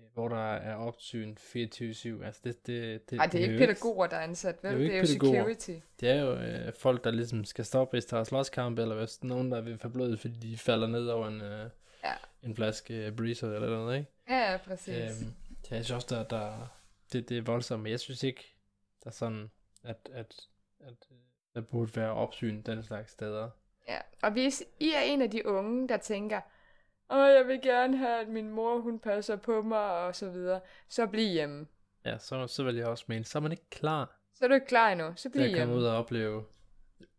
Øh, 0.00 0.06
hvor 0.14 0.28
der 0.28 0.52
er 0.54 0.74
opsyn 0.74 1.36
24-7. 1.38 2.24
Altså 2.24 2.40
det, 2.44 2.66
det, 2.66 3.10
det, 3.10 3.18
Ej, 3.18 3.26
det 3.26 3.40
er 3.42 3.46
jo 3.46 3.52
ikke 3.52 3.66
pædagoger, 3.66 4.06
der 4.06 4.16
er 4.16 4.20
ansat, 4.20 4.56
vel? 4.62 4.72
det 4.78 4.80
er 4.80 4.82
jo 4.82 4.88
Det 4.88 4.94
er 4.94 4.98
jo, 4.98 5.02
pædagoger. 5.06 5.54
security. 5.54 5.86
Det 6.00 6.08
er 6.10 6.20
jo 6.20 6.34
øh, 6.36 6.72
folk, 6.72 7.04
der 7.04 7.10
ligesom 7.10 7.44
skal 7.44 7.64
stoppe, 7.64 7.94
hvis 7.94 8.04
der 8.04 8.18
er 8.18 8.24
slåskamp, 8.24 8.78
eller 8.78 8.94
hvis 8.96 9.24
nogen, 9.24 9.50
der 9.52 9.60
vil 9.60 9.78
få 9.78 9.88
blodet, 9.88 10.20
fordi 10.20 10.34
de 10.34 10.58
falder 10.58 10.86
ned 10.86 11.06
over 11.06 11.28
en, 11.28 11.40
øh, 11.40 11.70
Ja. 12.04 12.12
en 12.42 12.56
flaske 12.56 13.06
øh, 13.06 13.12
breezer 13.16 13.52
eller 13.54 13.68
noget, 13.68 13.98
ikke? 13.98 14.10
Ja, 14.28 14.50
ja, 14.52 14.56
præcis. 14.56 15.22
Øhm, 15.22 15.34
så 15.64 15.74
jeg 15.74 15.84
synes 15.84 15.90
også, 16.04 16.06
der, 16.16 16.22
der 16.38 16.76
det, 17.12 17.28
det 17.28 17.38
er 17.38 17.42
voldsomt, 17.42 17.82
men 17.82 17.90
jeg 17.92 18.00
synes 18.00 18.22
ikke, 18.22 18.54
der 19.04 19.10
er 19.10 19.14
sådan, 19.14 19.50
at, 19.84 19.96
at, 20.12 20.34
at 20.80 21.06
øh, 21.10 21.16
der 21.54 21.60
burde 21.60 21.96
være 21.96 22.10
opsyn 22.12 22.62
den 22.62 22.82
slags 22.82 23.10
steder. 23.12 23.50
Ja, 23.88 23.98
og 24.22 24.32
hvis 24.32 24.62
I 24.80 24.90
er 24.96 25.00
en 25.00 25.22
af 25.22 25.30
de 25.30 25.46
unge, 25.46 25.88
der 25.88 25.96
tænker, 25.96 26.40
åh, 27.10 27.28
jeg 27.34 27.44
vil 27.48 27.60
gerne 27.62 27.96
have, 27.96 28.20
at 28.20 28.28
min 28.28 28.50
mor, 28.50 28.80
hun 28.80 28.98
passer 28.98 29.36
på 29.36 29.62
mig, 29.62 29.78
og 29.90 30.16
så 30.16 30.30
videre, 30.30 30.60
så 30.88 31.06
bliv 31.06 31.28
hjemme. 31.28 31.66
Ja, 32.04 32.18
så, 32.18 32.46
så 32.46 32.62
vil 32.62 32.76
jeg 32.76 32.86
også 32.86 33.04
mene, 33.08 33.24
så 33.24 33.38
er 33.38 33.42
man 33.42 33.52
ikke 33.52 33.70
klar 33.70 34.16
Så 34.34 34.44
er 34.44 34.48
du 34.48 34.54
ikke 34.54 34.66
klar 34.66 34.88
endnu, 34.90 35.12
så 35.16 35.30
bliv 35.30 35.42
at 35.42 35.48
komme 35.48 35.56
hjemme. 35.58 35.74
ud 35.74 35.84
og 35.84 35.96
opleve 35.96 36.44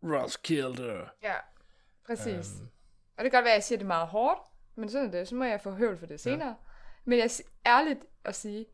Roskilde. 0.02 1.08
Ja, 1.22 1.34
præcis. 2.06 2.52
Øhm, 2.60 2.68
Og 3.18 3.24
det 3.24 3.30
kan 3.30 3.38
godt 3.38 3.44
være, 3.44 3.52
at 3.52 3.56
jeg 3.56 3.62
siger 3.64 3.78
det 3.78 3.86
meget 3.86 4.08
hårdt, 4.08 4.40
men 4.74 4.88
sådan 4.88 5.06
er 5.06 5.10
det. 5.10 5.28
Så 5.28 5.34
må 5.34 5.44
jeg 5.44 5.60
få 5.60 5.70
høvl 5.70 5.96
for 5.98 6.06
det 6.06 6.20
senere. 6.20 6.56
Men 7.04 7.18
jeg 7.18 7.24
er 7.24 7.40
ærligt 7.66 8.04
at 8.24 8.34
sige, 8.34 8.66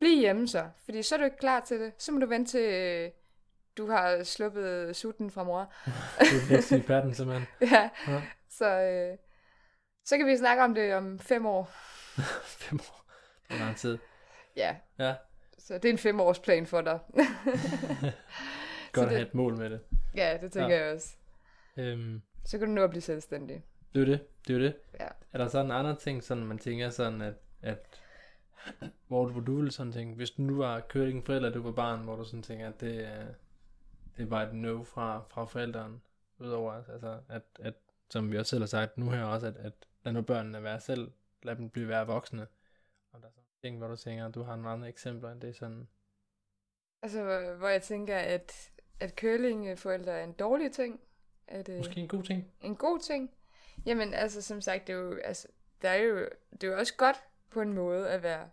bliv 0.00 0.18
hjemme 0.18 0.48
så, 0.48 0.68
fordi 0.84 1.02
så 1.02 1.14
er 1.14 1.18
du 1.18 1.24
ikke 1.24 1.36
klar 1.36 1.60
til 1.60 1.80
det. 1.80 1.92
Så 1.98 2.12
må 2.12 2.18
du 2.20 2.26
vente 2.26 2.50
til, 2.50 2.72
øh, 2.74 3.10
du 3.76 3.90
har 3.90 4.22
sluppet 4.24 4.96
sutten 4.96 5.30
fra 5.30 5.44
mor. 5.44 5.72
du 6.70 6.82
patten, 6.86 7.14
simpelthen. 7.14 7.46
ja, 7.72 7.90
Ja. 8.08 8.22
så, 8.50 8.66
øh, 8.80 9.18
så 10.08 10.16
kan 10.18 10.26
vi 10.26 10.36
snakke 10.36 10.62
om 10.64 10.74
det 10.74 10.94
om 10.94 11.18
fem 11.18 11.46
år. 11.46 11.70
Fem 12.66 12.78
år. 12.80 13.04
Det 13.48 13.54
er 13.54 13.58
lang 13.64 13.76
tid. 13.76 13.98
Ja, 14.56 14.76
Ja, 14.98 15.14
så 15.58 15.74
det 15.74 15.84
er 15.84 15.92
en 15.92 15.98
femårsplan 15.98 16.66
for 16.66 16.80
dig. 16.80 16.98
godt 18.92 19.06
at 19.06 19.10
det- 19.10 19.16
have 19.18 19.22
et 19.26 19.34
mål 19.34 19.56
med 19.56 19.70
det. 19.70 19.80
ja, 20.14 20.38
det 20.40 20.52
tænker 20.52 20.76
Ja. 20.76 20.84
jeg 20.84 20.94
også. 20.94 21.16
Øhm, 21.76 22.22
Så 22.44 22.58
kan 22.58 22.66
du 22.68 22.72
nå 22.74 22.82
at 22.84 22.90
blive 22.90 23.02
selvstændig. 23.02 23.64
det 23.94 24.00
er 24.02 24.06
det. 24.06 24.20
Det 24.48 24.54
er 24.56 24.60
det. 24.60 24.76
Ja. 25.00 25.08
Er 25.32 25.38
der 25.38 25.48
sådan 25.48 25.70
andre 25.70 25.96
ting, 25.96 26.24
sådan 26.24 26.46
man 26.46 26.58
tænker 26.58 26.90
sådan, 26.90 27.20
at, 27.22 27.34
at 27.62 28.00
hvor, 29.08 29.28
hvor 29.28 29.40
du 29.40 29.56
ville 29.56 29.72
sådan 29.72 29.92
tænke, 29.92 30.14
hvis 30.16 30.30
du 30.30 30.42
nu 30.42 30.56
var 30.56 30.80
curling 30.80 31.26
forælder, 31.26 31.50
du 31.50 31.62
var 31.62 31.72
barn, 31.72 32.00
hvor 32.04 32.16
du 32.16 32.24
sådan 32.24 32.42
tænker, 32.42 32.68
at 32.68 32.80
det, 32.80 33.04
er- 33.06 33.34
det 34.16 34.30
var 34.30 34.42
et 34.42 34.54
no 34.54 34.84
fra, 34.84 35.22
fra 35.30 35.44
forældrene, 35.44 36.00
udover 36.38 36.72
altså, 36.92 37.18
at, 37.28 37.42
at, 37.60 37.74
som 38.10 38.32
vi 38.32 38.38
også 38.38 38.50
selv 38.50 38.62
har 38.62 38.66
sagt 38.66 38.98
nu 38.98 39.10
her 39.10 39.24
også, 39.24 39.46
at, 39.46 39.56
at 39.56 39.72
lad 40.08 40.12
nu 40.14 40.22
børnene 40.22 40.62
være 40.62 40.80
selv, 40.80 41.10
lad 41.42 41.56
dem 41.56 41.70
blive 41.70 41.88
være 41.88 42.06
voksne. 42.06 42.46
Og 43.12 43.20
der 43.20 43.26
er 43.26 43.30
sådan 43.32 43.44
ting, 43.62 43.78
hvor 43.78 43.88
du 43.88 43.96
tænker, 43.96 44.28
du 44.28 44.42
har 44.42 44.56
nogle 44.56 44.70
andre 44.70 44.88
eksempler, 44.88 45.32
end 45.32 45.40
det 45.40 45.48
er 45.50 45.54
sådan, 45.54 45.88
Altså, 47.02 47.22
hvor- 47.58 47.68
jeg 47.68 47.82
tænker, 47.82 48.18
at, 48.18 48.70
at 49.00 49.14
curlingforældre 49.20 50.12
er 50.12 50.24
en 50.24 50.32
dårlig 50.32 50.72
ting. 50.72 51.00
At, 51.48 51.68
måske 51.68 52.00
en 52.00 52.08
god 52.08 52.22
ting. 52.22 52.52
en 52.60 52.76
god 52.76 53.00
ting. 53.00 53.30
Jamen, 53.86 54.14
altså, 54.14 54.42
som 54.42 54.60
sagt, 54.60 54.86
det 54.86 54.92
er 54.92 54.96
jo, 54.98 55.16
altså, 55.24 55.48
der 55.82 55.88
er 55.88 55.96
jo, 56.02 56.28
det 56.52 56.64
er 56.64 56.68
jo 56.68 56.78
også 56.78 56.94
godt 56.96 57.16
på 57.50 57.60
en 57.60 57.72
måde 57.72 58.10
at 58.10 58.22
være, 58.22 58.50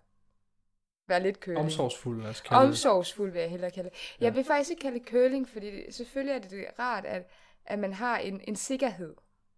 være 1.07 1.19
lidt 1.23 1.37
curling. 1.37 1.59
Omsorgsfuld, 1.59 2.21
lad 2.21 2.29
os 2.29 2.41
kalde. 2.41 2.61
Omsorgsfuld 2.63 3.31
vil 3.31 3.39
jeg 3.41 3.49
hellere 3.49 3.71
kalde 3.71 3.89
det. 3.89 3.97
Ja. 4.19 4.25
Jeg 4.25 4.35
vil 4.35 4.43
faktisk 4.43 4.69
ikke 4.69 4.81
kalde 4.81 4.99
det 4.99 5.07
curling, 5.07 5.49
fordi 5.49 5.91
selvfølgelig 5.91 6.35
er 6.35 6.39
det, 6.39 6.51
det 6.51 6.65
rart, 6.79 7.05
at, 7.05 7.27
at 7.65 7.79
man 7.79 7.93
har 7.93 8.17
en, 8.17 8.41
en 8.43 8.55
sikkerhed. 8.55 9.15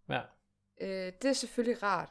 Ja, 0.08 0.20
Øh, 0.80 1.12
det 1.22 1.24
er 1.24 1.32
selvfølgelig 1.32 1.82
rart, 1.82 2.08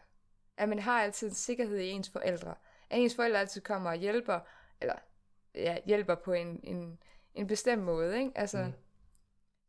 at 0.58 0.70
man 0.70 0.80
har 0.80 1.02
altid 1.02 1.28
en 1.28 1.34
sikkerhed 1.34 1.78
i 1.78 1.90
ens 1.90 2.10
forældre. 2.10 2.56
At 2.90 3.00
ens 3.00 3.16
forældre 3.16 3.40
altid 3.40 3.62
kommer 3.62 3.90
og 3.90 3.96
hjælper, 3.96 4.40
eller 4.82 4.96
ja, 5.56 5.78
hjælper 5.86 6.16
på 6.16 6.34
en, 6.34 6.60
en, 6.64 7.00
en 7.34 7.48
bestemt 7.48 7.84
måde. 7.84 8.20
Ikke? 8.20 8.32
Altså, 8.36 8.64
mm. 8.64 8.74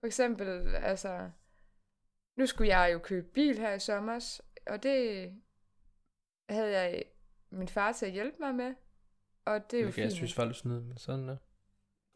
For 0.00 0.06
eksempel, 0.06 0.74
altså, 0.76 1.30
nu 2.36 2.46
skulle 2.46 2.78
jeg 2.78 2.92
jo 2.92 2.98
købe 2.98 3.26
bil 3.26 3.58
her 3.58 3.72
i 3.74 3.80
sommer, 3.80 4.40
og 4.66 4.82
det 4.82 5.32
havde 6.48 6.78
jeg 6.78 7.04
min 7.50 7.68
far 7.68 7.92
til 7.92 8.06
at 8.06 8.12
hjælpe 8.12 8.36
mig 8.40 8.54
med. 8.54 8.74
Og 9.44 9.70
det 9.70 9.76
er 9.76 9.80
jo 9.80 9.86
jeg 9.86 9.94
fint. 9.94 10.12
synes 10.12 10.34
faktisk 10.34 10.60
snyd, 10.60 10.80
men 10.80 10.96
sådan 10.96 11.28
der. 11.28 11.36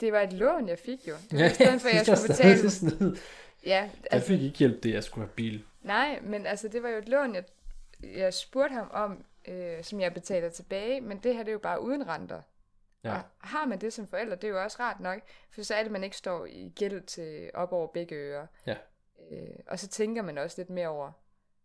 Det 0.00 0.12
var 0.12 0.20
et 0.20 0.32
lån, 0.32 0.68
jeg 0.68 0.78
fik 0.78 1.08
jo. 1.08 1.14
Det 1.30 1.38
var 1.40 1.46
i 1.46 1.54
stedet 1.54 1.80
for, 1.80 1.88
at 1.88 1.94
jeg 1.94 2.18
skulle 2.18 2.28
betale. 2.28 3.16
Ja, 3.66 3.70
Jeg 3.70 3.90
altså, 4.10 4.28
fik 4.28 4.42
ikke 4.42 4.58
hjælp 4.58 4.82
det, 4.82 4.92
jeg 4.92 5.04
skulle 5.04 5.26
have 5.26 5.34
bil. 5.34 5.64
Nej, 5.82 6.20
men 6.20 6.46
altså, 6.46 6.68
det 6.68 6.82
var 6.82 6.88
jo 6.88 6.98
et 6.98 7.08
lån, 7.08 7.34
jeg, 7.34 7.44
jeg 8.02 8.34
spurgte 8.34 8.74
ham 8.74 8.90
om, 8.90 9.24
øh, 9.48 9.84
som 9.84 10.00
jeg 10.00 10.14
betaler 10.14 10.48
tilbage, 10.48 11.00
men 11.00 11.18
det 11.18 11.34
her 11.34 11.42
det 11.42 11.48
er 11.48 11.52
jo 11.52 11.58
bare 11.58 11.80
uden 11.80 12.08
renter. 12.08 12.42
Ja. 13.04 13.14
Og 13.16 13.22
har 13.40 13.66
man 13.66 13.80
det 13.80 13.92
som 13.92 14.06
forælder, 14.06 14.36
det 14.36 14.48
er 14.48 14.52
jo 14.52 14.62
også 14.62 14.76
rart 14.80 15.00
nok, 15.00 15.20
for 15.50 15.62
så 15.62 15.74
er 15.74 15.82
det, 15.82 15.92
man 15.92 16.04
ikke 16.04 16.16
står 16.16 16.46
i 16.46 16.72
gæld 16.76 17.02
til 17.02 17.50
op 17.54 17.72
over 17.72 17.86
begge 17.86 18.14
ører. 18.14 18.46
Ja. 18.66 18.76
Øh, 19.30 19.58
og 19.66 19.78
så 19.78 19.88
tænker 19.88 20.22
man 20.22 20.38
også 20.38 20.60
lidt 20.60 20.70
mere 20.70 20.88
over, 20.88 21.12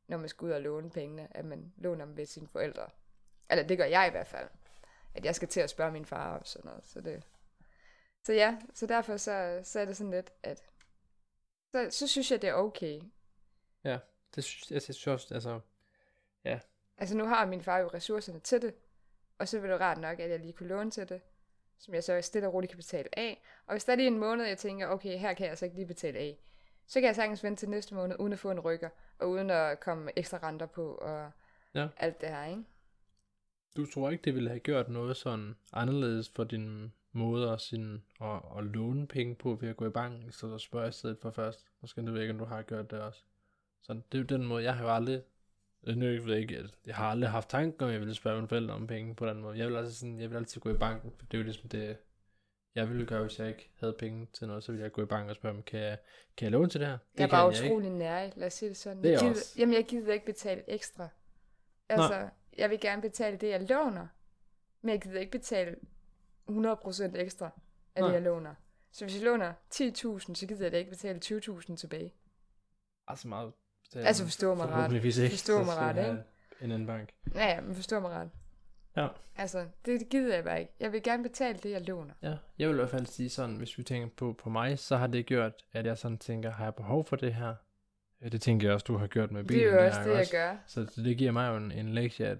når 0.07 0.17
man 0.17 0.29
skal 0.29 0.45
ud 0.45 0.51
og 0.51 0.61
låne 0.61 0.89
pengene, 0.89 1.27
at 1.31 1.45
man 1.45 1.73
låner 1.77 2.05
dem 2.05 2.17
ved 2.17 2.25
sine 2.25 2.47
forældre. 2.47 2.89
Eller 3.49 3.63
det 3.63 3.77
gør 3.77 3.85
jeg 3.85 4.07
i 4.07 4.11
hvert 4.11 4.27
fald. 4.27 4.47
At 5.15 5.25
jeg 5.25 5.35
skal 5.35 5.47
til 5.47 5.59
at 5.59 5.69
spørge 5.69 5.91
min 5.91 6.05
far 6.05 6.37
og 6.37 6.47
sådan 6.47 6.69
noget. 6.69 6.87
Så, 6.87 7.01
det... 7.01 7.23
så 8.23 8.33
ja, 8.33 8.57
så 8.73 8.85
derfor 8.85 9.17
så, 9.17 9.59
så 9.63 9.79
er 9.79 9.85
det 9.85 9.97
sådan 9.97 10.11
lidt, 10.11 10.31
at 10.43 10.63
så, 11.71 11.87
så 11.89 12.07
synes 12.07 12.31
jeg, 12.31 12.41
det 12.41 12.49
er 12.49 12.53
okay. 12.53 13.01
Det 14.35 14.43
synes 14.43 14.71
jeg, 14.71 14.81
synes 14.81 15.07
også, 15.07 15.33
altså, 15.33 15.59
Altså 16.97 17.17
nu 17.17 17.25
har 17.25 17.45
min 17.45 17.61
far 17.61 17.77
jo 17.77 17.87
ressourcerne 17.93 18.39
til 18.39 18.61
det, 18.61 18.73
og 19.39 19.47
så 19.47 19.59
vil 19.59 19.69
det 19.69 19.79
rart 19.79 19.97
nok, 19.97 20.19
at 20.19 20.29
jeg 20.29 20.39
lige 20.39 20.53
kunne 20.53 20.69
låne 20.69 20.91
til 20.91 21.09
det, 21.09 21.21
som 21.77 21.93
jeg 21.93 22.03
så 22.03 22.21
stille 22.21 22.47
og 22.47 22.53
roligt 22.53 22.71
kan 22.71 22.77
betale 22.77 23.19
af. 23.19 23.41
Og 23.65 23.73
hvis 23.73 23.85
der 23.85 23.91
er 23.91 23.95
lige 23.95 24.07
en 24.07 24.19
måned, 24.19 24.45
jeg 24.45 24.57
tænker, 24.57 24.87
okay, 24.87 25.17
her 25.17 25.33
kan 25.33 25.43
jeg 25.43 25.49
altså 25.49 25.65
ikke 25.65 25.77
lige 25.77 25.85
betale 25.87 26.19
af, 26.19 26.37
så 26.87 26.99
kan 26.99 27.07
jeg 27.07 27.15
sagtens 27.15 27.43
vente 27.43 27.59
til 27.61 27.69
næste 27.69 27.95
måned, 27.95 28.15
uden 28.19 28.33
at 28.33 28.39
få 28.39 28.51
en 28.51 28.59
rykker, 28.59 28.89
og 29.19 29.29
uden 29.29 29.49
at 29.49 29.79
komme 29.79 30.11
ekstra 30.15 30.37
renter 30.43 30.65
på, 30.65 30.91
og 30.95 31.31
Ja. 31.75 31.87
alt 31.97 32.21
det 32.21 32.29
her, 32.29 32.45
ikke? 32.45 32.63
du 33.77 33.85
tror 33.85 34.09
ikke, 34.09 34.21
det 34.21 34.33
ville 34.35 34.49
have 34.49 34.59
gjort 34.59 34.89
noget 34.89 35.17
sådan 35.17 35.55
anderledes 35.73 36.29
for 36.29 36.43
din 36.43 36.93
måde 37.11 37.51
at, 37.51 37.61
sin, 37.61 38.03
at, 38.21 38.41
at 38.57 38.63
låne 38.63 39.07
penge 39.07 39.35
på 39.35 39.55
ved 39.55 39.69
at 39.69 39.77
gå 39.77 39.85
i 39.85 39.89
banken, 39.89 40.31
så 40.31 40.47
du 40.47 40.57
spørger 40.57 40.87
i 40.87 40.91
stedet 40.91 41.17
for 41.21 41.31
først. 41.31 41.65
Måske 41.81 42.01
du 42.01 42.11
ved 42.11 42.21
ikke, 42.21 42.33
om 42.33 42.39
du 42.39 42.45
har 42.45 42.61
gjort 42.61 42.91
det 42.91 43.01
også. 43.01 43.23
Så 43.81 43.93
det 43.93 44.03
er 44.13 44.17
jo 44.17 44.23
den 44.23 44.45
måde, 44.45 44.63
jeg 44.63 44.75
har 44.75 44.83
jo 44.83 44.93
aldrig, 44.95 45.21
nu 45.81 46.05
ved 46.05 46.33
jeg 46.33 46.37
ikke, 46.37 46.57
at 46.57 46.77
jeg 46.85 46.95
har 46.95 47.09
aldrig 47.09 47.29
haft 47.31 47.49
tanken 47.49 47.83
om, 47.83 47.91
jeg 47.91 47.99
ville 47.99 48.15
spørge 48.15 48.35
mine 48.35 48.47
forældre 48.47 48.73
om 48.73 48.87
penge 48.87 49.15
på 49.15 49.25
den 49.27 49.41
måde. 49.41 49.57
Jeg 49.57 49.67
vil, 49.67 49.75
altså 49.75 49.95
sådan, 49.99 50.19
jeg 50.19 50.29
vil 50.29 50.37
altid 50.37 50.61
gå 50.61 50.69
i 50.69 50.77
banken, 50.77 51.11
for 51.17 51.25
det 51.25 51.33
er 51.33 51.37
jo 51.37 51.43
ligesom 51.43 51.69
det, 51.69 51.97
jeg 52.75 52.89
ville 52.89 53.05
gøre, 53.05 53.21
hvis 53.21 53.39
jeg 53.39 53.47
ikke 53.47 53.69
havde 53.79 53.93
penge 53.99 54.27
til 54.33 54.47
noget, 54.47 54.63
så 54.63 54.71
ville 54.71 54.83
jeg 54.83 54.91
gå 54.91 55.03
i 55.03 55.05
banken 55.05 55.29
og 55.29 55.35
spørge 55.35 55.55
dem, 55.55 55.63
kan 55.63 55.79
jeg, 55.79 55.97
kan 56.37 56.45
jeg 56.45 56.51
låne 56.51 56.69
til 56.69 56.79
det 56.79 56.87
her? 56.87 56.97
Det 56.97 57.19
Jeg 57.19 57.23
er 57.23 57.29
bare 57.29 57.47
utrolig 57.47 57.89
nær, 57.89 58.29
lad 58.35 58.47
os 58.47 58.53
sige 58.53 58.69
det 58.69 58.77
sådan. 58.77 59.03
Det 59.03 59.11
jeg 59.11 59.19
gider, 59.19 59.31
også. 59.31 59.55
Jamen, 59.59 59.75
jeg 59.75 59.85
gider 59.85 60.13
ikke 60.13 60.25
betale 60.25 60.69
ekstra. 60.69 61.09
Altså, 61.89 62.29
jeg 62.57 62.69
vil 62.69 62.79
gerne 62.79 63.01
betale 63.01 63.37
det, 63.37 63.49
jeg 63.49 63.69
låner, 63.69 64.07
men 64.81 64.91
jeg 64.91 65.01
gider 65.01 65.19
ikke 65.19 65.31
betale 65.31 65.75
100% 66.49 67.17
ekstra 67.17 67.49
af 67.95 68.01
Nej. 68.01 68.07
det, 68.07 68.13
jeg 68.13 68.21
låner. 68.21 68.55
Så 68.91 69.05
hvis 69.05 69.15
jeg 69.15 69.23
låner 69.23 69.53
10.000, 69.73 70.33
så 70.35 70.45
gider 70.47 70.63
jeg 70.63 70.71
da 70.71 70.77
ikke 70.77 70.91
betale 70.91 71.19
20.000 71.25 71.75
tilbage. 71.75 72.13
Altså 73.07 73.27
meget. 73.27 73.53
Det, 73.93 74.05
Altså, 74.05 74.23
forstå 74.23 74.55
mig 74.55 74.67
ret. 74.69 74.93
Ikke. 74.93 75.29
Forstå 75.29 75.63
mig 75.63 75.75
ret, 75.75 75.97
ikke? 75.97 76.23
En 76.61 76.71
anden 76.71 76.87
bank. 76.87 77.09
Ja, 77.35 77.45
ja, 77.45 77.61
men 77.61 77.75
forstår 77.75 77.99
mig 77.99 78.11
ret. 78.11 78.29
Ja. 78.97 79.07
Altså, 79.35 79.65
det 79.85 80.09
gider 80.09 80.35
jeg 80.35 80.43
bare 80.43 80.59
ikke. 80.59 80.73
Jeg 80.79 80.91
vil 80.91 81.03
gerne 81.03 81.23
betale 81.23 81.59
det, 81.63 81.71
jeg 81.71 81.87
låner. 81.87 82.13
Ja, 82.21 82.35
jeg 82.59 82.67
vil 82.67 82.73
i 82.73 82.77
hvert 82.77 82.89
fald 82.89 83.05
sige 83.05 83.29
sådan, 83.29 83.55
hvis 83.55 83.77
vi 83.77 83.83
tænker 83.83 84.09
på, 84.17 84.33
på 84.33 84.49
mig, 84.49 84.79
så 84.79 84.97
har 84.97 85.07
det 85.07 85.25
gjort, 85.25 85.53
at 85.73 85.85
jeg 85.85 85.97
sådan 85.97 86.17
tænker, 86.17 86.51
har 86.51 86.63
jeg 86.63 86.75
behov 86.75 87.05
for 87.05 87.15
det 87.15 87.33
her? 87.33 87.55
Det 88.31 88.41
tænker 88.41 88.67
jeg 88.67 88.73
også, 88.73 88.83
du 88.83 88.97
har 88.97 89.07
gjort 89.07 89.31
med 89.31 89.43
bilen. 89.43 89.63
det 89.63 89.73
er 89.73 89.81
jo 89.81 89.87
også 89.87 90.03
det, 90.03 90.17
jeg 90.17 90.27
gør. 90.31 90.57
Så 90.67 90.85
det, 90.95 91.17
giver 91.17 91.31
mig 91.31 91.49
jo 91.49 91.57
en, 91.57 91.71
en 91.71 91.93
lektie, 91.93 92.27
at 92.27 92.37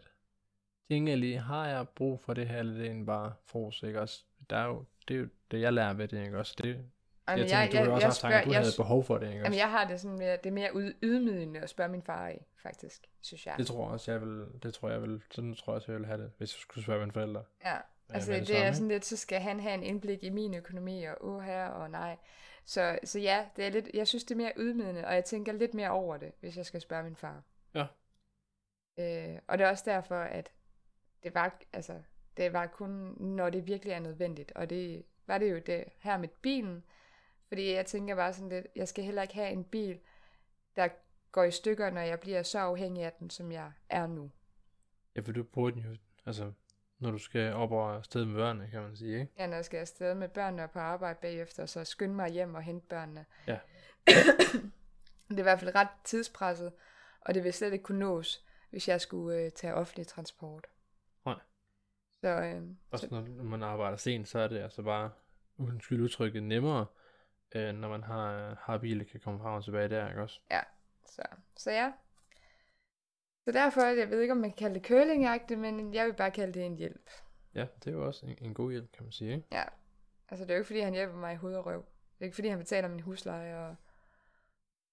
tænker 0.89 1.11
jeg 1.11 1.19
lige, 1.19 1.39
har 1.39 1.67
jeg 1.67 1.89
brug 1.89 2.19
for 2.19 2.33
det 2.33 2.47
her, 2.47 2.59
eller 2.59 2.73
det 2.73 2.81
er 2.81 2.85
egentlig 2.85 3.05
bare 3.05 3.33
fros, 3.45 3.83
ikke 3.83 4.01
også? 4.01 4.23
Der 4.49 4.55
er 4.57 4.65
jo, 4.65 4.85
det 5.07 5.15
er 5.15 5.19
jo 5.19 5.27
det, 5.51 5.61
jeg 5.61 5.73
lærer 5.73 5.93
ved 5.93 6.07
det, 6.07 6.25
ikke 6.25 6.37
også? 6.37 6.55
Det, 6.63 6.77
Jamen, 7.27 7.49
jeg 7.49 7.69
tænker, 7.71 7.83
du 7.83 7.89
har 7.89 7.95
også 7.95 8.07
haft 8.07 8.19
tanken, 8.19 8.43
du 8.43 8.51
jeg, 8.51 8.61
havde 8.61 8.73
behov 8.77 9.03
for 9.03 9.17
det, 9.17 9.27
ikke 9.27 9.39
jamen, 9.43 9.57
jeg 9.57 9.71
har 9.71 9.87
det 9.87 9.99
sådan 9.99 10.17
mere, 10.17 10.37
det 10.37 10.45
er 10.45 10.51
mere 10.51 10.93
ydmygende 11.01 11.59
at 11.59 11.69
spørge 11.69 11.89
min 11.89 12.01
far 12.01 12.27
af, 12.27 12.45
faktisk, 12.63 13.07
synes 13.21 13.45
jeg. 13.45 13.55
Det 13.57 13.67
tror 13.67 13.83
jeg 13.83 13.91
også, 13.91 14.11
jeg 14.11 14.21
vil, 14.21 14.45
det 14.63 14.73
tror 14.73 14.89
jeg 14.89 15.01
vil, 15.01 15.23
sådan 15.31 15.55
tror 15.55 15.73
jeg 15.73 15.75
også, 15.75 15.91
jeg 15.91 15.99
vil 15.99 16.07
have 16.07 16.21
det, 16.21 16.31
hvis 16.37 16.55
jeg 16.55 16.59
skulle 16.59 16.83
spørge 16.83 16.99
mine 16.99 17.11
forældre. 17.11 17.43
Ja, 17.65 17.77
altså 18.09 18.31
med 18.31 18.39
det, 18.39 18.47
det 18.47 18.57
er 18.57 18.71
sådan 18.71 18.87
lidt, 18.87 19.05
så 19.05 19.17
skal 19.17 19.39
han 19.39 19.59
have 19.59 19.73
en 19.73 19.83
indblik 19.83 20.23
i 20.23 20.29
min 20.29 20.53
økonomi, 20.53 21.03
og 21.03 21.15
åh 21.21 21.41
her, 21.41 21.67
og 21.67 21.91
nej. 21.91 22.17
Så, 22.65 22.99
så 23.03 23.19
ja, 23.19 23.45
det 23.55 23.65
er 23.65 23.69
lidt, 23.69 23.89
jeg 23.93 24.07
synes, 24.07 24.23
det 24.23 24.31
er 24.31 24.37
mere 24.37 24.53
ydmygende, 24.57 25.05
og 25.05 25.13
jeg 25.13 25.25
tænker 25.25 25.51
lidt 25.51 25.73
mere 25.73 25.89
over 25.89 26.17
det, 26.17 26.31
hvis 26.39 26.57
jeg 26.57 26.65
skal 26.65 26.81
spørge 26.81 27.03
min 27.03 27.15
far. 27.15 27.43
Ja. 27.73 27.85
Øh, 28.99 29.39
og 29.47 29.57
det 29.57 29.65
er 29.65 29.69
også 29.69 29.83
derfor, 29.87 30.19
at 30.19 30.51
det 31.23 31.35
var, 31.35 31.59
altså, 31.73 32.01
det 32.37 32.53
var 32.53 32.67
kun, 32.67 33.15
når 33.19 33.49
det 33.49 33.67
virkelig 33.67 33.91
er 33.91 33.99
nødvendigt, 33.99 34.51
og 34.51 34.69
det 34.69 35.03
var 35.27 35.37
det 35.37 35.51
jo 35.51 35.59
det 35.65 35.83
her 35.99 36.17
med 36.17 36.27
bilen, 36.41 36.83
fordi 37.47 37.71
jeg 37.71 37.85
tænker 37.85 38.15
bare 38.15 38.33
sådan 38.33 38.49
lidt, 38.49 38.67
jeg 38.75 38.87
skal 38.87 39.03
heller 39.03 39.21
ikke 39.21 39.33
have 39.33 39.49
en 39.49 39.63
bil, 39.63 39.99
der 40.75 40.87
går 41.31 41.43
i 41.43 41.51
stykker, 41.51 41.89
når 41.89 42.01
jeg 42.01 42.19
bliver 42.19 42.43
så 42.43 42.59
afhængig 42.59 43.03
af 43.03 43.13
den, 43.19 43.29
som 43.29 43.51
jeg 43.51 43.71
er 43.89 44.07
nu. 44.07 44.31
Ja, 45.15 45.21
for 45.21 45.31
du 45.31 45.43
bruger 45.43 45.69
den 45.69 45.81
jo, 45.81 45.95
altså, 46.25 46.51
når 46.99 47.11
du 47.11 47.17
skal 47.17 47.53
op 47.53 47.71
og 47.71 47.95
afsted 47.95 48.25
med 48.25 48.35
børnene, 48.35 48.69
kan 48.71 48.81
man 48.81 48.95
sige, 48.95 49.19
ikke? 49.19 49.31
Ja, 49.37 49.47
når 49.47 49.55
jeg 49.55 49.65
skal 49.65 49.77
afsted 49.77 50.15
med 50.15 50.29
børnene 50.29 50.63
og 50.63 50.71
på 50.71 50.79
arbejde 50.79 51.19
bagefter, 51.21 51.65
så 51.65 51.83
skynde 51.83 52.15
mig 52.15 52.29
hjem 52.29 52.55
og 52.55 52.61
hente 52.61 52.87
børnene. 52.87 53.25
Ja. 53.47 53.59
det 55.29 55.35
er 55.35 55.39
i 55.39 55.41
hvert 55.41 55.59
fald 55.59 55.75
ret 55.75 55.87
tidspresset, 56.03 56.73
og 57.21 57.33
det 57.33 57.43
vil 57.43 57.53
slet 57.53 57.73
ikke 57.73 57.83
kunne 57.83 57.99
nås, 57.99 58.45
hvis 58.69 58.87
jeg 58.87 59.01
skulle 59.01 59.37
øh, 59.37 59.51
tage 59.51 59.73
offentlig 59.73 60.07
transport. 60.07 60.67
Nej. 61.25 61.39
Så, 62.21 62.27
øh, 62.27 62.61
Også 62.91 63.07
når 63.11 63.21
når 63.21 63.43
man 63.43 63.63
arbejder 63.63 63.97
sent, 63.97 64.27
så 64.27 64.39
er 64.39 64.47
det 64.47 64.59
altså 64.59 64.81
bare, 64.81 65.11
undskyld 65.57 66.01
udtrykket, 66.01 66.43
nemmere, 66.43 66.85
øh, 67.55 67.73
når 67.73 67.89
man 67.89 68.03
har, 68.03 68.55
har 68.61 68.77
bil, 68.77 69.05
kan 69.05 69.19
komme 69.19 69.39
frem 69.39 69.53
og 69.53 69.63
tilbage 69.63 69.89
der, 69.89 70.09
ikke 70.09 70.21
også? 70.21 70.39
så, 71.05 71.21
så 71.57 71.71
ja. 71.71 71.91
Så 73.45 73.51
derfor, 73.51 73.81
jeg 73.81 74.09
ved 74.09 74.21
ikke, 74.21 74.31
om 74.31 74.37
man 74.37 74.49
kan 74.49 74.57
kalde 74.57 74.75
det 74.75 74.87
curlingagtigt, 74.87 75.59
men 75.59 75.93
jeg 75.93 76.05
vil 76.05 76.13
bare 76.13 76.31
kalde 76.31 76.53
det 76.53 76.65
en 76.65 76.75
hjælp. 76.75 77.09
Ja, 77.55 77.65
det 77.83 77.87
er 77.87 77.91
jo 77.91 78.05
også 78.05 78.25
en, 78.25 78.37
en 78.41 78.53
god 78.53 78.71
hjælp, 78.71 78.91
kan 78.91 79.03
man 79.03 79.11
sige, 79.11 79.35
ikke? 79.35 79.47
Ja. 79.51 79.63
Altså, 80.29 80.45
det 80.45 80.51
er 80.51 80.55
jo 80.55 80.59
ikke, 80.59 80.67
fordi 80.67 80.79
han 80.79 80.93
hjælper 80.93 81.15
mig 81.15 81.33
i 81.33 81.37
hoved 81.37 81.55
og 81.55 81.65
røv. 81.65 81.79
Det 81.79 82.21
er 82.21 82.25
ikke, 82.25 82.35
fordi 82.35 82.47
han 82.47 82.59
betaler 82.59 82.87
min 82.87 82.99
husleje, 82.99 83.57
og 83.57 83.75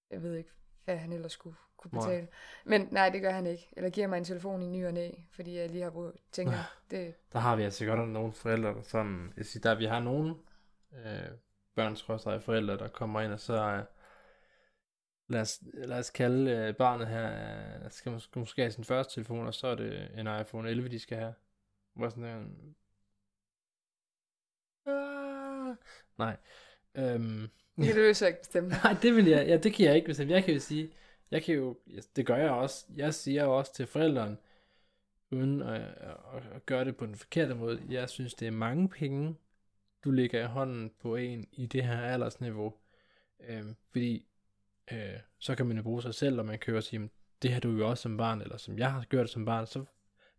jeg 0.09 0.23
ved 0.23 0.35
ikke, 0.35 0.49
hvad 0.85 0.97
han 0.97 1.11
ellers 1.13 1.31
skulle 1.31 1.55
kunne 1.77 1.91
Nej. 1.93 2.07
betale. 2.07 2.27
Men 2.65 2.87
nej, 2.91 3.09
det 3.09 3.21
gør 3.21 3.31
han 3.31 3.45
ikke. 3.47 3.69
Eller 3.77 3.89
giver 3.89 4.07
mig 4.07 4.17
en 4.17 4.23
telefon 4.23 4.61
i 4.61 4.67
ny 4.67 4.85
og 4.85 4.93
næ, 4.93 5.11
fordi 5.31 5.57
jeg 5.57 5.69
lige 5.69 5.83
har 5.83 5.89
brug, 5.89 6.13
tænker, 6.31 6.53
det, 6.91 7.15
Der 7.33 7.39
har 7.39 7.55
vi 7.55 7.63
altså 7.63 7.85
godt 7.85 8.09
nogle 8.09 8.33
forældre, 8.33 8.69
der 8.69 8.81
sådan, 8.81 9.33
jeg 9.37 9.45
siger, 9.45 9.61
der 9.61 9.75
vi 9.77 9.85
har 9.85 9.99
nogle 9.99 10.35
øh, 10.93 11.29
børns 11.75 12.01
forældre, 12.45 12.77
der 12.77 12.87
kommer 12.87 13.21
ind, 13.21 13.33
og 13.33 13.39
så 13.39 13.53
øh, 13.53 13.83
lad, 15.27 15.41
os, 15.41 15.63
lad 15.73 15.99
os 15.99 16.09
kalde 16.09 16.51
øh, 16.51 16.75
barnet 16.75 17.07
her, 17.07 17.31
øh, 17.85 17.91
skal, 17.91 18.11
mås- 18.11 18.19
skal 18.23 18.39
måske 18.39 18.61
have 18.61 18.71
sin 18.71 18.83
første 18.83 19.13
telefon, 19.13 19.47
og 19.47 19.53
så 19.53 19.67
er 19.67 19.75
det 19.75 20.19
en 20.19 20.27
iPhone 20.41 20.69
11, 20.69 20.89
de 20.89 20.99
skal 20.99 21.17
have. 21.17 21.33
Hvor 21.93 22.09
sådan 22.09 22.23
der, 22.23 22.45
ah, 24.85 25.75
nej. 26.17 26.37
Øhm, 26.95 27.49
det 27.77 27.85
kan 27.85 27.95
du 27.95 28.01
jo 28.01 28.13
så 28.13 28.27
ikke 28.27 28.39
bestemme. 28.39 28.69
Nej, 28.83 28.95
det 29.01 29.15
vil 29.15 29.25
jeg, 29.25 29.47
ja, 29.47 29.57
det 29.57 29.73
kan 29.73 29.85
jeg 29.85 29.95
ikke 29.95 30.07
bestemme. 30.07 30.33
Jeg 30.33 30.43
kan 30.43 30.53
jo 30.53 30.59
sige, 30.59 30.91
jeg 31.31 31.43
kan 31.43 31.55
jo, 31.55 31.77
det 32.15 32.25
gør 32.25 32.35
jeg 32.35 32.51
også, 32.51 32.85
jeg 32.95 33.13
siger 33.13 33.43
jo 33.43 33.57
også 33.57 33.73
til 33.73 33.87
forældrene, 33.87 34.37
uden 35.31 35.61
at, 35.61 35.81
at, 35.81 36.43
at 36.55 36.65
gøre 36.65 36.85
det 36.85 36.97
på 36.97 37.05
den 37.05 37.15
forkerte 37.15 37.55
måde, 37.55 37.81
jeg 37.89 38.09
synes, 38.09 38.33
det 38.33 38.47
er 38.47 38.51
mange 38.51 38.89
penge, 38.89 39.35
du 40.05 40.11
lægger 40.11 40.43
i 40.43 40.47
hånden 40.47 40.91
på 41.01 41.15
en 41.15 41.47
i 41.51 41.65
det 41.65 41.83
her 41.83 42.01
aldersniveau, 42.01 42.73
øhm, 43.49 43.75
fordi 43.91 44.25
øh, 44.91 45.19
så 45.39 45.55
kan 45.55 45.65
man 45.65 45.77
jo 45.77 45.83
bruge 45.83 46.01
sig 46.01 46.13
selv, 46.13 46.39
og 46.39 46.45
man 46.45 46.59
kan 46.59 46.73
jo 46.73 46.81
sige, 46.81 46.97
"Jamen, 46.97 47.11
det 47.41 47.53
har 47.53 47.59
du 47.59 47.71
jo 47.71 47.89
også 47.89 48.01
som 48.01 48.17
barn, 48.17 48.41
eller 48.41 48.57
som 48.57 48.77
jeg 48.77 48.91
har 48.91 49.03
gjort 49.03 49.29
som 49.29 49.45
barn, 49.45 49.65
så 49.65 49.85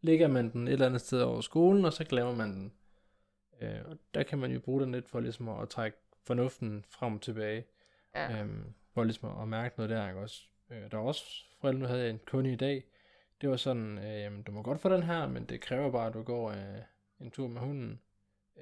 lægger 0.00 0.29
man 0.29 0.52
den 0.52 0.68
et 0.68 0.72
eller 0.72 0.87
andet 0.87 1.00
sted 1.00 1.22
over 1.22 1.40
skolen, 1.40 1.85
og 1.85 1.92
så 1.92 2.05
glemmer 2.05 2.35
man 2.35 2.52
den. 2.52 2.72
Øh, 3.61 3.81
og 3.85 3.98
der 4.14 4.22
kan 4.22 4.38
man 4.38 4.52
jo 4.52 4.61
bruge 4.61 4.81
den 4.81 4.92
lidt 4.92 5.09
for 5.09 5.20
ligesom 5.20 5.48
at, 5.48 5.62
at 5.62 5.68
trække 5.68 5.98
fornuften 6.26 6.85
frem 6.88 7.14
og 7.14 7.20
tilbage. 7.20 7.64
Ja. 8.14 8.40
Øhm, 8.40 8.74
for 8.94 9.05
ligesom 9.05 9.31
at, 9.31 9.42
at 9.42 9.48
mærke 9.48 9.74
noget 9.76 9.90
der, 9.90 10.09
ikke 10.09 10.20
også? 10.20 10.42
Øh, 10.70 10.90
der 10.90 10.96
var 10.96 11.05
også 11.05 11.24
forældre, 11.61 11.81
nu 11.81 11.87
havde 11.87 12.00
jeg 12.00 12.11
en 12.11 12.20
kunde 12.26 12.52
i 12.52 12.57
dag, 12.57 12.85
det 13.40 13.50
var 13.50 13.57
sådan, 13.57 13.98
øh, 13.98 14.20
jamen, 14.20 14.42
du 14.42 14.52
må 14.52 14.62
godt 14.62 14.81
få 14.81 14.88
den 14.88 15.02
her, 15.02 15.29
men 15.29 15.44
det 15.44 15.61
kræver 15.61 15.90
bare, 15.90 16.07
at 16.07 16.14
du 16.14 16.22
går 16.22 16.50
øh, 16.50 16.83
en 17.20 17.31
tur 17.31 17.48
med 17.48 17.61
hunden, 17.61 18.00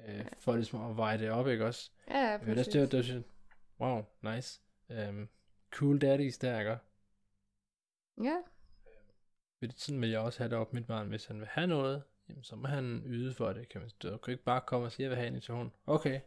øh, 0.07 0.25
for 0.39 0.55
ligesom 0.55 0.89
at 0.91 0.97
veje 0.97 1.17
det 1.17 1.29
op, 1.31 1.47
ikke 1.47 1.65
også? 1.65 1.91
Ja, 2.07 2.17
ja, 2.19 2.33
Øh, 2.35 2.39
der, 2.47 2.53
præcis. 2.55 2.73
det, 2.73 2.81
var- 2.81 2.87
det, 2.87 3.23
var- 3.79 3.85
wow, 3.87 4.05
nice. 4.35 4.61
Øhm, 4.89 5.29
cool 5.71 5.99
daddies 6.01 6.37
der, 6.37 6.59
ikke? 6.59 6.77
Ja, 8.23 8.37
Fordi 9.59 9.73
sådan 9.77 10.01
vil 10.01 10.09
jeg 10.09 10.19
også 10.19 10.39
have 10.39 10.49
det 10.49 10.57
op 10.57 10.73
mit 10.73 10.87
barn, 10.87 11.07
hvis 11.09 11.25
han 11.25 11.39
vil 11.39 11.47
have 11.47 11.67
noget, 11.67 12.03
jamen, 12.29 12.43
så 12.43 12.55
må 12.55 12.67
han 12.67 13.03
yde 13.05 13.33
for 13.33 13.53
det, 13.53 13.69
kan 13.69 13.81
man. 13.81 13.89
Du 14.03 14.17
kan 14.17 14.31
ikke 14.31 14.43
bare 14.43 14.61
komme 14.67 14.85
og 14.87 14.91
sige, 14.91 15.03
jeg 15.03 15.09
vil 15.09 15.17
have 15.17 15.27
en 15.27 15.35
i 15.35 15.39
til 15.39 15.53
hunden. 15.53 15.73
Okay, 15.87 16.21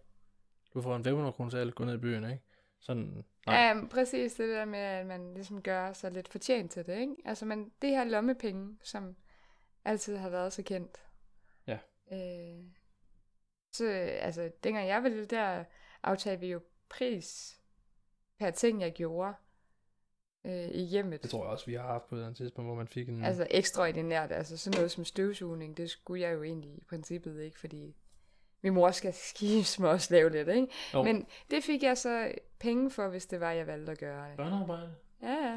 du 0.75 0.83
får 0.83 0.97
en 0.97 1.05
500 1.05 1.33
kroner 1.33 1.51
selv, 1.51 1.73
gå 1.73 1.85
ned 1.85 1.95
i 1.95 1.99
byen, 1.99 2.25
ikke? 2.25 2.43
Sådan, 2.81 3.25
nej. 3.47 3.57
ja 3.57 3.75
men 3.75 3.89
præcis 3.89 4.35
det 4.35 4.49
der 4.49 4.65
med, 4.65 4.79
at 4.79 5.07
man 5.07 5.35
ligesom 5.35 5.63
gør 5.63 5.93
sig 5.93 6.13
lidt 6.13 6.29
fortjent 6.29 6.71
til 6.73 6.87
det, 6.87 6.99
ikke? 7.01 7.15
Altså, 7.25 7.45
man, 7.45 7.73
det 7.83 7.91
her 7.91 8.05
lommepenge, 8.05 8.79
som 8.83 9.17
altid 9.85 10.17
har 10.17 10.29
været 10.31 10.53
så 10.53 10.63
kendt. 10.63 10.99
Ja. 11.67 11.79
Øh, 12.13 12.65
så, 13.79 13.88
altså, 14.21 14.51
dengang 14.64 14.88
jeg 14.88 15.03
var 15.03 15.09
lille, 15.09 15.27
der 15.27 15.64
aftalte 16.03 16.41
vi 16.41 16.47
jo 16.47 16.61
pris 16.88 17.59
per 18.38 18.51
ting, 18.51 18.81
jeg 18.81 18.93
gjorde 18.93 19.35
øh, 20.45 20.69
i 20.69 20.83
hjemmet. 20.83 21.23
Det 21.23 21.31
tror 21.31 21.45
jeg 21.45 21.53
også, 21.53 21.67
vi 21.67 21.75
har 21.75 21.83
haft 21.83 22.09
på 22.09 22.14
et 22.14 22.19
eller 22.19 22.27
andet 22.27 22.37
tidspunkt, 22.37 22.69
hvor 22.69 22.77
man 22.77 22.88
fik 22.88 23.09
en... 23.09 23.25
Altså 23.25 23.47
ekstraordinært, 23.51 24.33
altså 24.33 24.57
sådan 24.57 24.77
noget 24.77 24.91
som 24.91 25.05
støvsugning, 25.05 25.77
det 25.77 25.91
skulle 25.91 26.23
jeg 26.23 26.35
jo 26.35 26.43
egentlig 26.43 26.71
i 26.71 26.85
princippet 26.88 27.43
ikke, 27.43 27.59
fordi 27.59 27.97
min 28.62 28.75
mor 28.75 28.91
skal 28.91 29.14
skifte 29.31 29.83
mig 29.83 29.91
også 29.91 30.14
lave 30.14 30.31
lidt, 30.31 30.49
ikke? 30.49 30.69
Jo. 30.95 31.03
Men 31.03 31.27
det 31.51 31.64
fik 31.64 31.83
jeg 31.83 31.99
så 31.99 32.33
penge 32.59 32.91
for, 32.91 33.09
hvis 33.09 33.27
det 33.27 33.41
var, 33.41 33.51
jeg 33.51 33.67
valgte 33.67 33.93
at 33.93 33.99
gøre 33.99 34.29
det. 34.29 34.37
Børnearbejde? 34.37 34.95
Ja, 35.23 35.35
ja, 35.43 35.57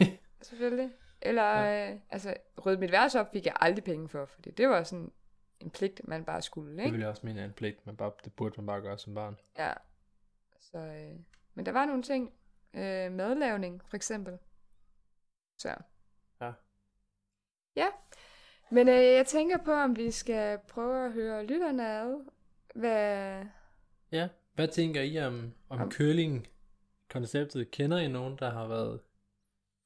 selvfølgelig. 0.48 0.90
Eller, 1.22 1.58
ja. 1.58 1.92
øh, 1.92 1.98
altså, 2.10 2.34
rydde 2.66 2.80
mit 2.80 2.92
værelse 2.92 3.20
op 3.20 3.32
fik 3.32 3.46
jeg 3.46 3.56
aldrig 3.60 3.84
penge 3.84 4.08
for, 4.08 4.24
fordi 4.24 4.50
det 4.50 4.68
var 4.68 4.82
sådan 4.82 5.12
en 5.60 5.70
pligt, 5.70 6.08
man 6.08 6.24
bare 6.24 6.42
skulle, 6.42 6.72
det 6.76 6.78
ikke? 6.78 6.90
vil 6.92 7.00
jeg 7.00 7.08
også 7.08 7.26
mene 7.26 7.40
er 7.40 7.44
en 7.44 7.52
pligt, 7.52 7.86
men 7.86 7.96
bare, 7.96 8.12
det 8.24 8.32
burde 8.32 8.54
man 8.56 8.66
bare 8.66 8.80
gøre 8.80 8.98
som 8.98 9.14
barn. 9.14 9.36
Ja. 9.58 9.72
Så, 10.60 10.78
øh, 10.78 11.18
men 11.54 11.66
der 11.66 11.72
var 11.72 11.84
nogle 11.86 12.02
ting. 12.02 12.32
Øh, 12.74 13.12
madlavning, 13.12 13.82
for 13.88 13.96
eksempel. 13.96 14.38
Så. 15.58 15.74
Ja. 16.40 16.52
Ja. 17.76 17.86
Men 18.70 18.88
øh, 18.88 18.94
jeg 19.04 19.26
tænker 19.26 19.58
på, 19.64 19.72
om 19.72 19.96
vi 19.96 20.10
skal 20.10 20.58
prøve 20.68 21.06
at 21.06 21.12
høre 21.12 21.46
lytterne 21.46 21.88
ad. 21.88 22.24
Hvad... 22.74 23.44
Ja, 24.12 24.28
hvad 24.54 24.68
tænker 24.68 25.02
I 25.02 25.18
om, 25.18 25.52
om 25.68 25.80
Om- 25.80 25.90
curling-konceptet? 25.90 27.70
Kender 27.70 27.98
I 27.98 28.08
nogen, 28.08 28.38
der 28.38 28.50
har 28.50 28.66
været 28.68 29.00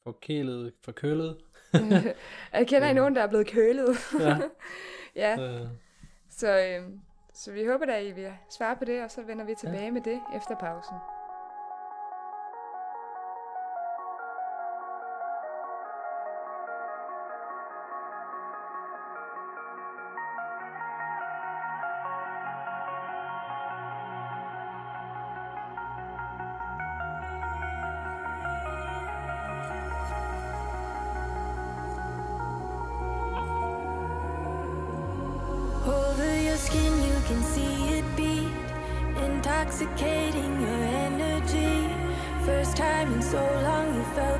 forkælet, 0.02 0.74
forkølet? 0.82 1.44
jeg 2.52 2.66
kender 2.66 2.88
I 2.88 2.92
nogen, 2.94 3.16
der 3.16 3.22
er 3.22 3.26
blevet 3.26 3.46
kølet. 3.46 3.98
Ja. 4.20 4.36
ja. 5.22 5.40
Øh, 5.40 5.66
Så, 6.30 6.58
øh, 6.58 6.84
så 7.34 7.52
vi 7.52 7.64
håber, 7.66 7.86
at 7.92 8.04
I 8.04 8.10
vil 8.10 8.32
svare 8.50 8.76
på 8.76 8.84
det, 8.84 9.02
og 9.04 9.10
så 9.10 9.22
vender 9.22 9.44
vi 9.44 9.54
tilbage 9.54 9.84
ja. 9.84 9.90
med 9.90 10.00
det 10.00 10.20
efter 10.36 10.56
pausen. 10.56 10.96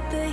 Long, 0.09 0.25
you 0.25 0.30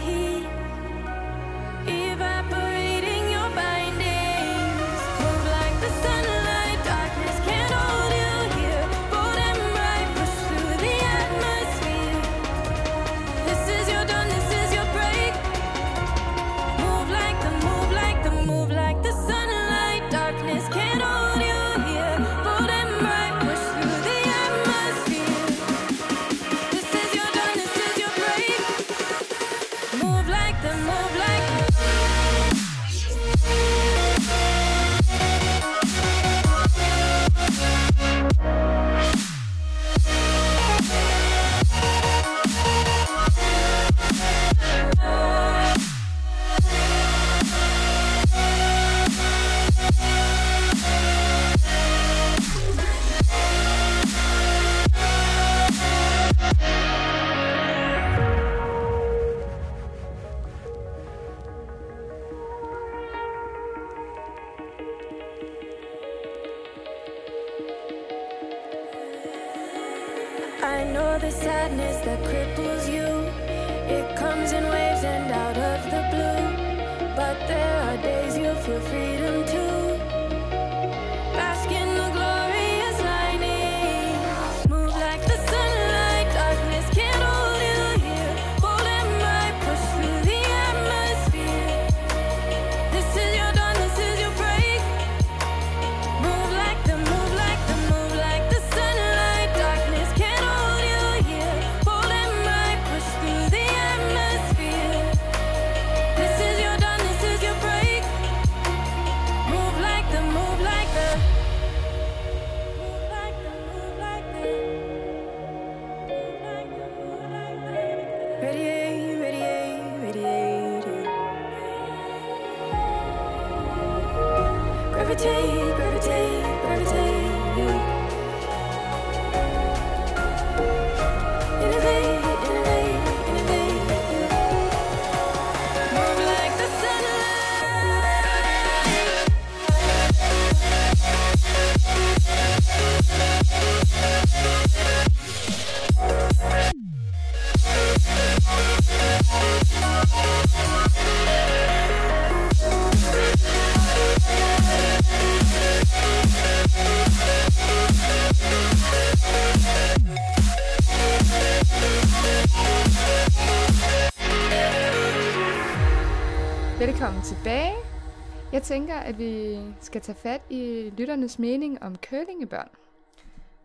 tænker, 168.67 168.95
at 168.95 169.17
vi 169.17 169.59
skal 169.81 170.01
tage 170.01 170.15
fat 170.15 170.41
i 170.49 170.93
lytternes 170.97 171.39
mening 171.39 171.83
om 171.83 171.95
curlingebørn. 171.95 172.69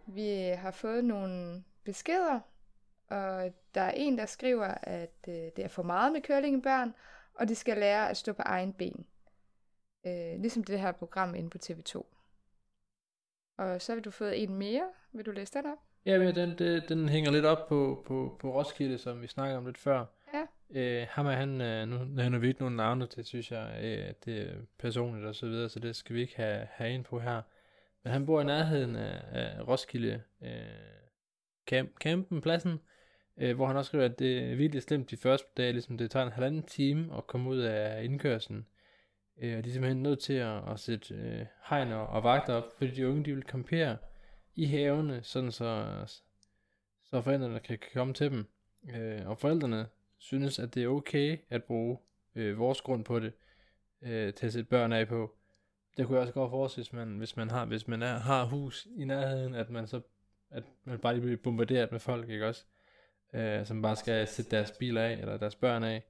Vi 0.06 0.54
har 0.58 0.70
fået 0.70 1.04
nogle 1.04 1.64
beskeder, 1.84 2.40
og 3.08 3.52
der 3.74 3.80
er 3.80 3.90
en, 3.90 4.18
der 4.18 4.26
skriver, 4.26 4.66
at 4.82 5.14
øh, 5.28 5.34
det 5.34 5.58
er 5.58 5.68
for 5.68 5.82
meget 5.82 6.12
med 6.12 6.20
curlingebørn, 6.22 6.94
og 7.34 7.48
de 7.48 7.54
skal 7.54 7.76
lære 7.76 8.10
at 8.10 8.16
stå 8.16 8.32
på 8.32 8.42
egen 8.42 8.72
ben. 8.72 9.06
Øh, 10.06 10.40
ligesom 10.40 10.64
det 10.64 10.80
her 10.80 10.92
program 10.92 11.34
inde 11.34 11.50
på 11.50 11.58
TV2. 11.64 12.02
Og 13.58 13.82
så 13.82 13.94
har 13.94 14.00
du 14.00 14.10
fået 14.10 14.42
en 14.42 14.54
mere. 14.54 14.88
Vil 15.12 15.26
du 15.26 15.30
læse 15.30 15.52
den 15.52 15.66
op? 15.66 15.78
Ja, 16.06 16.18
men 16.18 16.34
den, 16.34 16.58
den, 16.58 16.82
den 16.88 17.08
hænger 17.08 17.30
lidt 17.30 17.44
op 17.44 17.68
på, 17.68 18.04
på, 18.06 18.36
på 18.40 18.52
Roskilde, 18.54 18.98
som 18.98 19.22
vi 19.22 19.26
snakkede 19.26 19.58
om 19.58 19.66
lidt 19.66 19.78
før. 19.78 20.04
Øh, 20.74 21.06
ham 21.10 21.26
er 21.26 21.32
han, 21.32 21.60
øh, 21.60 21.88
nu 21.88 22.04
nævner 22.04 22.38
vi 22.38 22.48
ikke 22.48 22.60
nogen 22.60 22.76
navne, 22.76 23.06
det 23.16 23.26
synes 23.26 23.52
jeg, 23.52 23.80
øh, 23.82 24.14
det 24.24 24.50
er 24.50 24.54
personligt 24.78 25.26
og 25.26 25.34
så 25.34 25.46
videre, 25.46 25.68
så 25.68 25.80
det 25.80 25.96
skal 25.96 26.16
vi 26.16 26.20
ikke 26.20 26.36
have, 26.36 26.66
have 26.70 26.90
ind 26.94 27.04
på 27.04 27.20
her. 27.20 27.42
Men 28.02 28.12
han 28.12 28.26
bor 28.26 28.40
i 28.40 28.44
nærheden 28.44 28.96
af, 28.96 29.22
af 29.32 29.68
Roskilde 29.68 30.22
øh, 30.42 30.50
camp, 31.66 31.90
campen, 32.00 32.40
pladsen, 32.40 32.80
øh, 33.36 33.56
hvor 33.56 33.66
han 33.66 33.76
også 33.76 33.88
skriver, 33.88 34.04
at 34.04 34.18
det 34.18 34.38
er 34.38 34.54
virkelig 34.54 34.82
slemt 34.82 35.10
de 35.10 35.16
første 35.16 35.48
dage, 35.56 35.72
ligesom 35.72 35.98
det 35.98 36.10
tager 36.10 36.26
en 36.26 36.32
halvanden 36.32 36.62
time 36.62 37.16
at 37.16 37.26
komme 37.26 37.50
ud 37.50 37.58
af 37.58 38.04
indkørslen. 38.04 38.66
Øh, 39.42 39.58
og 39.58 39.64
de 39.64 39.68
er 39.68 39.72
simpelthen 39.72 40.02
nødt 40.02 40.18
til 40.18 40.34
at, 40.34 40.70
at 40.70 40.80
sætte 40.80 41.14
øh, 41.14 41.46
hegn 41.68 41.92
og, 41.92 42.06
og 42.06 42.24
vagter 42.24 42.54
op, 42.54 42.64
fordi 42.78 42.90
de 42.90 43.08
unge 43.08 43.24
de 43.24 43.34
vil 43.34 43.42
campere 43.42 43.96
i 44.54 44.64
havene, 44.66 45.22
sådan 45.22 45.52
så, 45.52 45.86
så 47.04 47.22
forældrene 47.22 47.60
kan, 47.60 47.78
kan 47.78 47.90
komme 47.94 48.14
til 48.14 48.30
dem. 48.30 48.46
Øh, 48.94 49.28
og 49.28 49.38
forældrene 49.38 49.86
synes, 50.22 50.58
at 50.58 50.74
det 50.74 50.82
er 50.82 50.88
okay 50.88 51.38
at 51.50 51.64
bruge 51.64 51.98
øh, 52.34 52.58
vores 52.58 52.80
grund 52.80 53.04
på 53.04 53.20
det, 53.20 53.32
øh, 54.02 54.34
til 54.34 54.46
at 54.46 54.52
sætte 54.52 54.68
børn 54.68 54.92
af 54.92 55.08
på. 55.08 55.34
Det 55.96 56.06
kunne 56.06 56.16
jeg 56.16 56.22
også 56.22 56.34
godt 56.34 56.50
forestille, 56.50 56.84
hvis 56.84 56.92
man, 56.92 57.18
hvis 57.18 57.36
man 57.36 57.50
har, 57.50 57.64
hvis 57.64 57.88
man 57.88 58.02
er, 58.02 58.18
har 58.18 58.44
hus 58.44 58.88
i 58.96 59.04
nærheden, 59.04 59.54
at 59.54 59.70
man 59.70 59.86
så 59.86 60.00
at 60.52 60.64
man 60.84 60.98
bare 60.98 61.14
lige 61.14 61.22
bliver 61.22 61.36
bombarderet 61.36 61.92
med 61.92 62.00
folk, 62.00 62.28
ikke 62.28 62.46
også? 62.46 62.64
Øh, 63.34 63.66
som 63.66 63.82
bare 63.82 63.96
skal 63.96 64.26
sætte 64.26 64.50
deres 64.50 64.72
biler 64.72 65.02
af, 65.02 65.12
eller 65.12 65.36
deres 65.36 65.56
børn 65.56 65.84
af. 65.84 66.02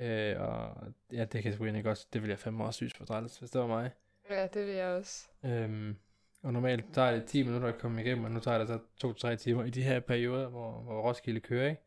Øh, 0.00 0.40
og 0.40 0.76
ja, 1.12 1.20
det 1.20 1.30
kan 1.30 1.44
jeg 1.44 1.54
sgu 1.54 1.64
egentlig 1.64 1.84
godt, 1.84 2.06
det 2.12 2.22
vil 2.22 2.28
jeg 2.28 2.38
fandme 2.38 2.64
også 2.64 2.76
synes 2.76 2.94
for 2.94 3.04
træls, 3.04 3.38
hvis 3.38 3.50
det 3.50 3.60
var 3.60 3.66
mig. 3.66 3.90
Ja, 4.30 4.46
det 4.46 4.66
vil 4.66 4.74
jeg 4.74 4.86
også. 4.86 5.28
Øhm, 5.44 5.96
og 6.42 6.52
normalt 6.52 6.84
tager 6.92 7.12
det 7.12 7.24
10 7.24 7.42
minutter 7.42 7.68
at 7.68 7.78
komme 7.78 8.02
igennem, 8.02 8.24
og 8.24 8.30
nu 8.30 8.40
tager 8.40 8.58
det 8.58 8.68
så 8.68 9.32
2-3 9.32 9.36
timer 9.36 9.64
i 9.64 9.70
de 9.70 9.82
her 9.82 10.00
perioder, 10.00 10.48
hvor, 10.48 10.70
hvor 10.72 11.00
Roskilde 11.00 11.40
kører, 11.40 11.70
ikke? 11.70 11.82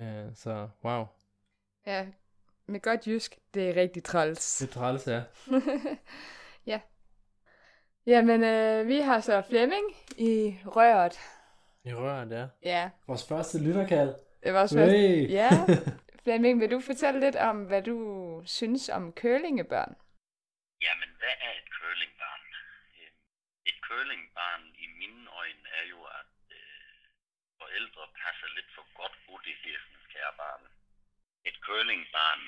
Øh, 0.00 0.34
så 0.34 0.68
wow, 0.84 1.04
Ja, 1.86 2.06
med 2.66 2.80
godt 2.80 3.06
jysk, 3.06 3.38
det 3.54 3.68
er 3.70 3.76
rigtig 3.80 4.04
træls. 4.04 4.58
det 4.58 4.68
er 4.68 4.72
træls, 4.72 5.06
ja. 5.06 5.22
ja. 6.72 6.80
Jamen, 8.06 8.44
øh, 8.44 8.86
vi 8.88 9.00
har 9.00 9.20
så 9.20 9.42
Flemming 9.42 9.86
i 10.18 10.56
røret. 10.66 11.20
I 11.84 11.94
røret, 11.94 12.30
ja. 12.30 12.46
Ja, 12.62 12.90
Vores 13.06 13.28
første 13.28 13.58
lytterkald. 13.66 14.14
det 14.42 14.52
var 14.54 14.60
også. 14.62 14.78
Hey. 14.78 15.30
Ja. 15.40 15.48
Flemming, 16.22 16.60
vil 16.60 16.70
du 16.70 16.80
fortælle 16.80 17.20
lidt 17.20 17.36
om, 17.36 17.56
hvad 17.64 17.82
du 17.82 17.96
synes 18.46 18.88
om 18.88 19.12
curlingebørn? 19.20 19.92
Jamen, 20.86 21.10
hvad 21.20 21.34
er 21.46 21.52
et 21.60 21.68
curlingbarn? 21.76 22.42
Øh, 23.00 23.10
Et 23.70 23.78
curlingbarn 23.86 24.62
i 24.84 24.86
mine 25.00 25.22
øjne 25.40 25.64
er 25.80 25.84
jo, 25.92 26.00
at 26.20 26.32
øh, 26.60 27.00
forældre 27.60 28.02
passer 28.22 28.48
lidt 28.56 28.70
det 29.44 29.54
her 29.62 29.78
sådan, 29.84 30.06
kære 30.14 30.34
barn. 30.42 30.62
Et 31.48 31.56
curlingbarn, 31.66 32.42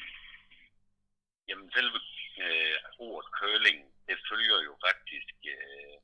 jamen 1.49 1.69
selve 1.77 1.99
øh, 2.45 2.77
ordet 3.07 3.29
curling, 3.39 3.79
det 4.09 4.19
følger 4.31 4.59
jo 4.69 4.75
faktisk, 4.87 5.35
øh, 5.55 5.97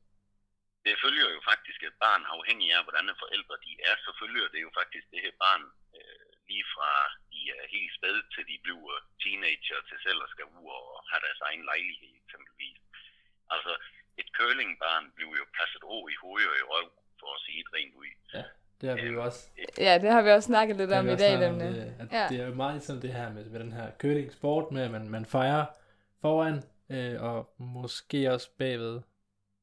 det 0.85 0.95
følger 1.05 1.29
jo 1.37 1.41
faktisk 1.51 1.81
et 1.83 1.97
barn 2.05 2.23
afhængig 2.35 2.69
af, 2.77 2.83
hvordan 2.85 3.21
forældre 3.23 3.57
de 3.67 3.73
er, 3.89 3.97
så 4.05 4.11
følger 4.21 4.49
det 4.49 4.61
jo 4.67 4.71
faktisk 4.81 5.07
det 5.13 5.21
her 5.25 5.37
barn 5.45 5.65
øh, 5.97 6.31
lige 6.49 6.67
fra 6.75 6.93
de 7.33 7.41
er 7.59 7.65
helt 7.75 7.93
spæd, 7.99 8.17
til 8.35 8.45
de 8.51 8.57
bliver 8.65 8.97
teenager 9.23 9.81
til 9.89 9.99
selv 10.07 10.21
at 10.23 10.33
skal 10.35 10.47
ud 10.57 10.67
og 10.79 11.05
have 11.11 11.23
deres 11.27 11.41
egen 11.49 11.65
lejlighed 11.71 12.13
eksempelvis. 12.23 12.79
Altså 13.55 13.73
et 14.21 14.29
curlingbarn 14.37 15.13
bliver 15.17 15.37
jo 15.43 15.47
passet 15.59 15.83
over 15.95 16.09
i 16.09 16.21
hovedet 16.23 16.51
og 16.53 16.59
i 16.63 16.69
røv, 16.73 16.89
for 17.21 17.29
at 17.35 17.41
sige 17.47 17.65
det 17.65 17.73
rent 17.75 17.95
ud. 17.95 18.07
Ja, 18.35 18.45
det 18.83 18.89
har 18.91 18.97
vi 18.97 19.13
jo 19.13 19.25
også. 19.25 19.49
Ja, 19.79 19.99
det 20.03 20.11
har 20.11 20.23
vi 20.23 20.31
også 20.31 20.47
snakket 20.47 20.77
lidt 20.77 20.93
om 20.93 21.09
i 21.09 21.17
dag, 21.17 21.49
om 21.51 21.59
det, 21.59 21.95
at 22.01 22.13
Ja. 22.13 22.27
det 22.29 22.41
er 22.41 22.47
jo 22.47 22.55
meget 22.55 22.75
ligesom 22.75 23.01
det 23.01 23.13
her 23.13 23.33
med, 23.33 23.45
med 23.45 23.61
den 23.61 23.73
her 23.73 23.91
curling 24.01 24.33
sport 24.33 24.73
med, 24.73 24.83
at 24.83 24.91
man, 24.91 25.09
man 25.09 25.27
fejrer 25.27 25.65
foran, 26.21 26.63
øh, 26.91 27.23
og 27.23 27.55
måske 27.59 28.33
også 28.33 28.51
bagved. 28.59 29.01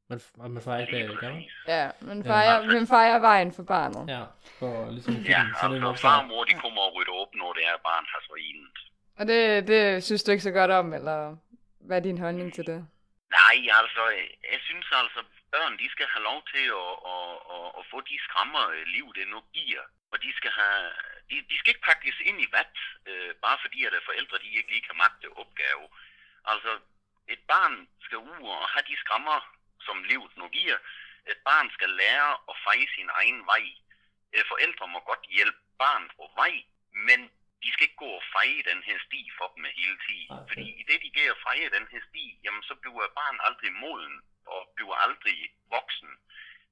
Man, 0.09 0.19
og 0.39 0.51
man 0.51 0.63
fejrer 0.63 0.79
ikke 0.81 0.91
bagved, 0.93 1.17
kan 1.17 1.31
man? 1.33 1.43
Ja, 1.67 1.89
man 2.01 2.23
fejrer, 2.23 2.65
man 2.65 2.87
fejrer 2.87 3.19
vejen 3.19 3.51
for 3.51 3.63
barnet. 3.63 4.09
Ja, 4.15 4.23
for 4.59 4.91
ligesom 4.91 5.13
give 5.13 5.29
Ja, 5.37 5.43
den 5.43 5.53
sådan 5.61 5.77
en 5.77 5.83
opstart. 5.83 6.11
far 6.11 6.21
og 6.21 6.27
mor, 6.27 6.43
de 6.43 6.53
kommer 6.53 6.81
og 6.81 6.95
rydder 6.95 7.11
op, 7.21 7.35
når 7.35 7.53
det 7.53 7.63
er 7.71 7.75
barn 7.83 8.05
har 8.13 8.21
svarinet. 8.27 8.77
Og 9.19 9.27
det, 9.27 9.67
det 9.67 10.03
synes 10.03 10.23
du 10.23 10.31
ikke 10.31 10.43
så 10.43 10.51
godt 10.51 10.71
om, 10.71 10.93
eller 10.93 11.35
hvad 11.79 11.97
er 11.97 12.01
din 12.09 12.17
holdning 12.17 12.53
til 12.53 12.65
det? 12.67 12.79
Nej, 13.39 13.55
altså, 13.81 14.01
jeg 14.53 14.59
synes 14.67 14.85
altså, 15.01 15.19
børn, 15.55 15.73
de 15.81 15.87
skal 15.89 16.07
have 16.13 16.23
lov 16.29 16.39
til 16.53 16.65
at, 16.81 16.93
at, 17.13 17.33
at, 17.55 17.67
at 17.79 17.83
få 17.91 17.97
de 18.09 18.17
skrammer, 18.27 18.63
øh, 18.75 18.83
liv 18.95 19.07
det 19.17 19.27
nu 19.27 19.39
giver. 19.53 19.83
Og 20.11 20.17
de 20.23 20.31
skal, 20.39 20.51
have, 20.51 20.91
de, 21.29 21.35
de 21.49 21.55
skal 21.57 21.71
ikke 21.71 21.87
pakkes 21.91 22.19
ind 22.29 22.41
i 22.41 22.47
vat, 22.51 22.77
øh, 23.09 23.31
bare 23.45 23.57
fordi 23.61 23.85
at 23.85 23.93
forældre, 24.09 24.37
de 24.37 24.57
ikke 24.57 24.71
lige 24.71 24.87
kan 24.87 24.97
magte 24.97 25.37
opgave. 25.41 25.85
Altså, 26.51 26.71
et 27.33 27.41
barn 27.53 27.87
skal 28.05 28.17
ud 28.17 28.41
og 28.57 28.69
have 28.73 28.85
de 28.91 28.97
skrammer, 29.03 29.39
som 29.87 30.03
livet 30.03 30.37
nu 30.37 30.47
giver. 30.47 30.77
Et 31.31 31.39
barn 31.49 31.69
skal 31.75 31.89
lære 31.89 32.31
at 32.51 32.55
feje 32.65 32.87
sin 32.95 33.09
egen 33.19 33.45
vej. 33.45 33.65
Øh, 34.33 34.43
Forældre 34.51 34.87
må 34.87 34.99
godt 34.99 35.25
hjælpe 35.35 35.59
barn 35.83 36.05
på 36.17 36.31
vej, 36.35 36.53
men 37.07 37.19
de 37.63 37.69
skal 37.71 37.85
ikke 37.87 38.03
gå 38.05 38.11
og 38.19 38.23
feje 38.35 38.61
den 38.71 38.81
her 38.87 38.97
sti 39.05 39.21
for 39.37 39.47
dem 39.55 39.63
hele 39.79 39.97
tiden. 40.05 40.27
Nej, 40.29 40.47
Fordi 40.51 40.67
i 40.81 40.83
det, 40.89 40.97
de 41.03 41.09
går 41.15 41.31
og 41.35 41.41
feje 41.47 41.75
den 41.77 41.87
her 41.91 42.01
sti, 42.09 42.25
jamen 42.43 42.63
så 42.69 42.73
bliver 42.81 43.17
barn 43.21 43.37
aldrig 43.47 43.71
moden 43.83 44.15
og 44.53 44.59
bliver 44.75 44.95
aldrig 45.05 45.37
voksen. 45.75 46.09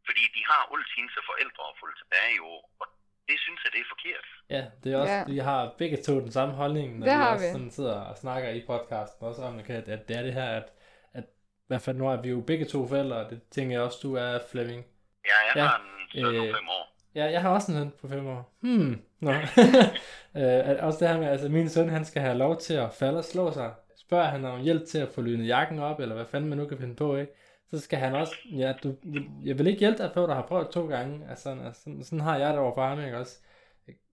Fordi 0.08 0.24
de 0.36 0.42
har 0.52 0.62
altid 0.74 1.06
til 1.16 1.24
forældre 1.32 1.64
at 1.72 1.76
få 1.82 1.86
tilbage 2.02 2.34
jo, 2.42 2.50
og 2.82 2.88
det 3.30 3.38
synes 3.46 3.60
jeg, 3.64 3.72
det 3.76 3.82
er 3.86 3.90
forkert. 3.96 4.26
Ja, 4.56 4.64
det 4.82 4.88
er 4.94 4.98
også, 5.04 5.14
Ja. 5.14 5.24
vi 5.34 5.38
har 5.50 5.60
begge 5.82 5.98
to 6.08 6.14
den 6.26 6.32
samme 6.38 6.54
holdning, 6.62 6.88
når 7.00 7.06
Det 7.06 7.14
vi 7.14 7.22
har 7.24 7.34
også 7.34 7.46
vi. 7.46 7.52
sådan 7.56 7.72
sidder 7.78 7.98
og 8.10 8.18
snakker 8.24 8.50
i 8.50 8.62
podcasten, 8.72 9.28
også 9.30 9.42
om, 9.42 9.54
at, 9.60 9.70
at 9.70 10.08
det 10.08 10.16
er 10.20 10.24
det 10.28 10.34
her, 10.40 10.50
at, 10.60 10.68
at 11.14 11.24
i 11.66 11.68
hvert 11.70 11.82
fald 11.82 11.96
nu 11.98 12.08
er 12.14 12.22
vi 12.22 12.30
jo 12.30 12.40
begge 12.52 12.66
to 12.66 12.88
forældre, 12.88 13.18
og 13.24 13.30
det 13.32 13.40
tænker 13.56 13.72
jeg 13.76 13.82
også, 13.88 14.00
du 14.04 14.12
er 14.16 14.40
Flemming. 14.52 14.82
Ja, 15.30 15.38
jeg 15.48 15.56
Ja, 15.56 15.66
har 15.68 15.78
en 15.80 16.10
søn 16.12 16.24
på 16.24 16.44
øh, 16.46 16.56
fem 16.56 16.70
år. 16.78 16.84
Ja, 17.16 17.26
jeg 17.26 17.42
har 17.42 17.50
også 17.50 17.72
en 17.72 17.78
søn 17.78 17.92
på 18.02 18.08
fem 18.08 18.28
år. 18.28 18.58
Hmm. 18.62 19.02
Nå. 19.20 19.32
øh, 20.40 20.84
også 20.86 20.98
det 21.00 21.08
her 21.10 21.18
med, 21.20 21.28
altså 21.28 21.50
min 21.50 21.70
søn, 21.70 21.90
han 21.90 22.06
skal 22.06 22.22
have 22.22 22.38
lov 22.38 22.58
til 22.60 22.74
at 22.74 22.94
falde 22.94 23.18
og 23.18 23.24
slå 23.24 23.52
sig. 23.52 23.74
Spørger 23.98 24.26
han 24.26 24.46
om 24.46 24.62
hjælp 24.62 24.88
til 24.88 24.98
at 25.00 25.10
få 25.16 25.22
lynet 25.22 25.48
jakken 25.48 25.80
op, 25.80 26.00
eller 26.00 26.16
hvad 26.16 26.26
fanden 26.26 26.50
man 26.50 26.58
nu 26.58 26.66
kan 26.68 26.78
finde 26.78 26.96
på, 26.96 27.16
ikke? 27.16 27.32
Så 27.72 27.80
skal 27.80 28.00
han 28.00 28.16
også, 28.16 28.36
ja, 28.52 28.74
du, 28.84 28.98
jeg 29.44 29.58
vil 29.58 29.68
ikke 29.68 29.80
hjælpe 29.80 30.04
dig, 30.04 30.12
før 30.14 30.26
du 30.26 30.34
har 30.34 30.48
prøvet 30.48 30.70
to 30.70 30.88
gange. 30.88 31.30
Altså, 31.30 31.50
altså 31.50 31.82
sådan, 31.84 32.04
sådan 32.04 32.20
har 32.20 32.38
jeg 32.38 32.50
det 32.50 32.60
over 32.60 32.74
for 32.76 32.88
ham, 32.88 33.06
ikke 33.06 33.18
også? 33.18 33.38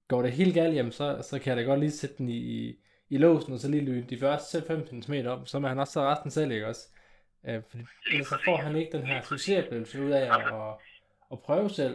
Går 0.09 0.22
det 0.22 0.32
helt 0.32 0.55
galt 0.55 0.74
hjem, 0.74 0.92
så, 0.92 1.07
så 1.30 1.38
kan 1.38 1.48
jeg 1.50 1.57
da 1.57 1.62
godt 1.70 1.80
lige 1.80 2.00
sætte 2.00 2.16
den 2.18 2.28
i, 2.28 2.38
i, 2.57 2.76
i 3.09 3.16
låsen, 3.18 3.52
og 3.52 3.59
så 3.61 3.68
lige 3.68 3.84
lyne 3.84 4.11
de 4.12 4.20
første 4.20 4.50
selv 4.50 4.66
15 4.66 5.02
cm 5.02 5.14
op, 5.26 5.48
så 5.48 5.59
må 5.59 5.68
han 5.68 5.78
også 5.78 5.92
tage 5.92 6.07
resten 6.07 6.30
selv, 6.30 6.50
ikke 6.52 6.66
også? 6.66 6.84
Øh, 7.48 7.62
fordi 7.70 7.84
ellers 8.11 8.28
så 8.32 8.38
får 8.44 8.57
han 8.66 8.76
ikke 8.76 8.92
den 8.96 9.07
her 9.11 9.18
succesoplevelse 9.22 10.02
ud 10.07 10.12
af 10.20 10.24
at, 10.36 10.42
at, 10.61 10.72
at 11.32 11.38
prøve 11.46 11.70
selv. 11.80 11.94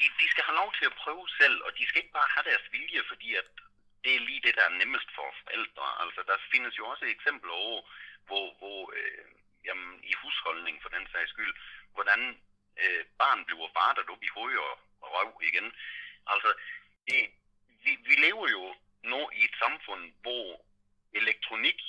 De, 0.00 0.06
de 0.22 0.26
skal 0.32 0.44
have 0.48 0.58
lov 0.62 0.70
til 0.78 0.86
at 0.90 0.94
prøve 1.02 1.24
selv, 1.40 1.56
og 1.66 1.70
de 1.78 1.82
skal 1.88 2.00
ikke 2.02 2.16
bare 2.20 2.30
have 2.36 2.46
deres 2.50 2.66
vilje, 2.74 3.02
fordi 3.10 3.28
at 3.40 3.46
det 4.04 4.12
er 4.16 4.22
lige 4.28 4.42
det, 4.46 4.54
der 4.58 4.64
er 4.70 4.78
nemmest 4.82 5.08
for 5.16 5.28
forældre. 5.42 5.86
Altså, 6.02 6.20
der 6.30 6.36
findes 6.52 6.74
jo 6.80 6.84
også 6.92 7.04
eksempler 7.16 7.54
over, 7.66 7.80
hvor, 8.28 8.46
hvor 8.60 8.80
øh, 8.98 9.24
jamen, 9.64 10.04
i 10.04 10.12
husholdning 10.22 10.82
for 10.82 10.88
den 10.88 11.06
sags 11.12 11.30
skyld, 11.30 11.54
hvordan 11.94 12.40
øh, 12.82 13.04
barn 13.18 13.44
bliver 13.44 13.68
bartet 13.80 14.10
op 14.10 14.22
i 14.22 14.34
hoved 14.36 14.56
og, 14.56 14.78
og 15.02 15.08
røv 15.14 15.40
igen. 15.42 15.72
Altså, 16.26 16.50
det, 17.06 17.20
vi, 17.84 17.90
vi 18.08 18.14
lever 18.26 18.48
jo 18.56 18.74
nu 19.02 19.30
i 19.30 19.44
et 19.44 19.56
samfund, 19.58 20.12
hvor 20.22 20.66
elektronik 21.12 21.80